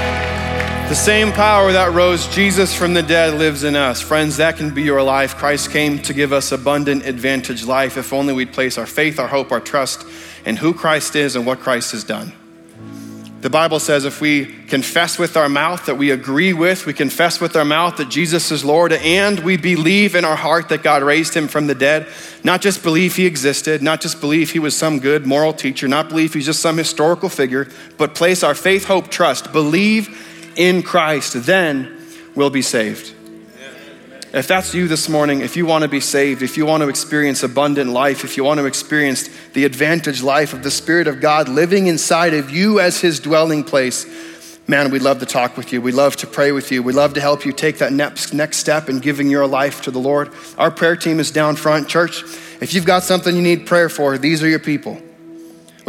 The 0.90 0.96
same 0.96 1.32
power 1.32 1.72
that 1.72 1.94
rose 1.94 2.28
Jesus 2.30 2.74
from 2.74 2.96
the 2.96 3.04
dead 3.04 3.36
lives 3.36 3.64
in 3.64 3.76
us. 3.76 4.02
Friends, 4.02 4.38
that 4.38 4.58
can 4.58 4.74
be 4.74 4.82
your 4.82 5.04
life. 5.04 5.36
Christ 5.36 5.70
came 5.70 6.02
to 6.02 6.16
give 6.16 6.34
us 6.34 6.52
abundant 6.52 7.06
advantage 7.06 7.64
life 7.64 7.96
if 7.96 8.12
only 8.12 8.34
we'd 8.34 8.54
place 8.54 8.76
our 8.76 8.88
faith, 8.88 9.20
our 9.20 9.28
hope, 9.28 9.52
our 9.52 9.60
trust 9.60 10.04
in 10.48 10.56
who 10.56 10.74
Christ 10.74 11.16
is 11.16 11.36
and 11.36 11.46
what 11.46 11.60
Christ 11.60 11.92
has 11.92 12.04
done. 12.04 12.34
The 13.42 13.52
Bible 13.52 13.80
says 13.80 14.04
if 14.04 14.20
we 14.20 14.48
confess 14.48 15.20
with 15.20 15.38
our 15.38 15.48
mouth 15.48 15.86
that 15.86 16.00
we 16.00 16.10
agree 16.10 16.54
with, 16.54 16.88
we 16.88 16.94
confess 16.94 17.40
with 17.40 17.56
our 17.56 17.64
mouth 17.64 17.98
that 17.98 18.10
Jesus 18.10 18.52
is 18.52 18.66
Lord, 18.66 18.92
and 18.92 19.40
we 19.42 19.58
believe 19.58 20.16
in 20.16 20.26
our 20.26 20.36
heart 20.36 20.70
that 20.70 20.82
God 20.82 21.04
raised 21.04 21.36
him 21.36 21.48
from 21.48 21.68
the 21.68 21.76
dead, 21.76 22.08
not 22.44 22.62
just 22.62 22.82
believe 22.82 23.16
he 23.16 23.28
existed, 23.28 23.84
not 23.84 24.02
just 24.02 24.20
believe 24.20 24.50
he 24.50 24.60
was 24.60 24.76
some 24.76 24.98
good 24.98 25.28
moral 25.28 25.54
teacher, 25.54 25.88
not 25.88 26.10
believe 26.10 26.34
he's 26.34 26.48
just 26.48 26.64
some 26.64 26.78
historical 26.78 27.30
figure, 27.30 27.70
but 28.00 28.16
place 28.16 28.42
our 28.42 28.56
faith, 28.56 28.86
hope, 28.86 29.10
trust, 29.10 29.52
believe 29.52 30.26
in 30.56 30.84
Christ, 30.84 31.46
then 31.46 31.98
we'll 32.36 32.50
be 32.50 32.62
saved. 32.62 33.16
If 34.32 34.48
that's 34.48 34.76
you 34.76 34.88
this 34.88 35.10
morning, 35.10 35.42
if 35.42 35.58
you 35.58 35.66
want 35.66 35.82
to 35.82 35.88
be 35.88 36.00
saved, 36.00 36.44
if 36.44 36.56
you 36.56 36.64
want 36.64 36.84
to 36.84 36.90
experience 36.90 37.42
abundant 37.42 37.90
life, 37.90 38.24
if 38.24 38.38
you 38.38 38.44
want 38.44 38.60
to 38.60 38.66
experience 38.66 39.28
the 39.54 39.66
advantage 39.66 40.22
life 40.22 40.54
of 40.54 40.62
the 40.62 40.70
Spirit 40.70 41.08
of 41.08 41.20
God 41.20 41.50
living 41.50 41.88
inside 41.88 42.36
of 42.36 42.52
you 42.52 42.80
as 42.80 43.02
His 43.02 43.20
dwelling 43.20 43.64
place, 43.64 44.06
man, 44.68 44.92
we'd 44.92 45.02
love 45.02 45.18
to 45.20 45.26
talk 45.26 45.58
with 45.58 45.74
you. 45.74 45.82
We'd 45.82 45.96
love 45.96 46.16
to 46.18 46.28
pray 46.28 46.52
with 46.52 46.72
you. 46.72 46.84
We'd 46.84 46.94
love 46.94 47.16
to 47.16 47.22
help 47.22 47.44
you 47.44 47.52
take 47.52 47.80
that 47.80 47.92
next, 47.92 48.32
next 48.32 48.58
step 48.58 48.88
in 48.88 49.00
giving 49.00 49.32
your 49.32 49.48
life 49.48 49.82
to 49.82 49.92
the 49.92 50.00
Lord. 50.00 50.32
Our 50.60 50.70
prayer 50.70 50.96
team 50.96 51.20
is 51.20 51.32
down 51.32 51.56
front. 51.56 51.90
Church, 51.90 52.22
if 52.62 52.76
you've 52.76 52.86
got 52.86 53.02
something 53.02 53.36
you 53.36 53.42
need 53.42 53.66
prayer 53.66 53.90
for, 53.90 54.20
these 54.20 54.44
are 54.44 54.48
your 54.48 54.60
people. 54.60 55.02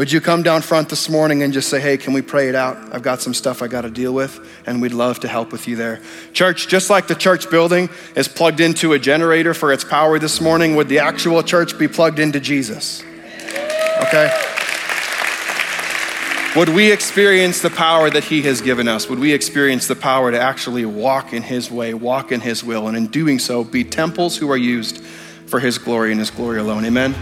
Would 0.00 0.10
you 0.10 0.22
come 0.22 0.42
down 0.42 0.62
front 0.62 0.88
this 0.88 1.10
morning 1.10 1.42
and 1.42 1.52
just 1.52 1.68
say, 1.68 1.78
hey, 1.78 1.98
can 1.98 2.14
we 2.14 2.22
pray 2.22 2.48
it 2.48 2.54
out? 2.54 2.78
I've 2.90 3.02
got 3.02 3.20
some 3.20 3.34
stuff 3.34 3.60
I 3.60 3.68
got 3.68 3.82
to 3.82 3.90
deal 3.90 4.14
with, 4.14 4.40
and 4.64 4.80
we'd 4.80 4.94
love 4.94 5.20
to 5.20 5.28
help 5.28 5.52
with 5.52 5.68
you 5.68 5.76
there. 5.76 6.00
Church, 6.32 6.68
just 6.68 6.88
like 6.88 7.06
the 7.06 7.14
church 7.14 7.50
building 7.50 7.90
is 8.16 8.26
plugged 8.26 8.60
into 8.60 8.94
a 8.94 8.98
generator 8.98 9.52
for 9.52 9.74
its 9.74 9.84
power 9.84 10.18
this 10.18 10.40
morning, 10.40 10.74
would 10.74 10.88
the 10.88 11.00
actual 11.00 11.42
church 11.42 11.78
be 11.78 11.86
plugged 11.86 12.18
into 12.18 12.40
Jesus? 12.40 13.02
Okay? 14.06 14.34
Would 16.56 16.70
we 16.70 16.90
experience 16.90 17.60
the 17.60 17.68
power 17.68 18.08
that 18.08 18.24
He 18.24 18.40
has 18.40 18.62
given 18.62 18.88
us? 18.88 19.06
Would 19.06 19.18
we 19.18 19.34
experience 19.34 19.86
the 19.86 19.96
power 19.96 20.30
to 20.30 20.40
actually 20.40 20.86
walk 20.86 21.34
in 21.34 21.42
His 21.42 21.70
way, 21.70 21.92
walk 21.92 22.32
in 22.32 22.40
His 22.40 22.64
will, 22.64 22.88
and 22.88 22.96
in 22.96 23.08
doing 23.08 23.38
so, 23.38 23.64
be 23.64 23.84
temples 23.84 24.38
who 24.38 24.50
are 24.50 24.56
used 24.56 25.04
for 25.44 25.60
His 25.60 25.76
glory 25.76 26.10
and 26.10 26.20
His 26.20 26.30
glory 26.30 26.58
alone? 26.58 26.86
Amen? 26.86 27.14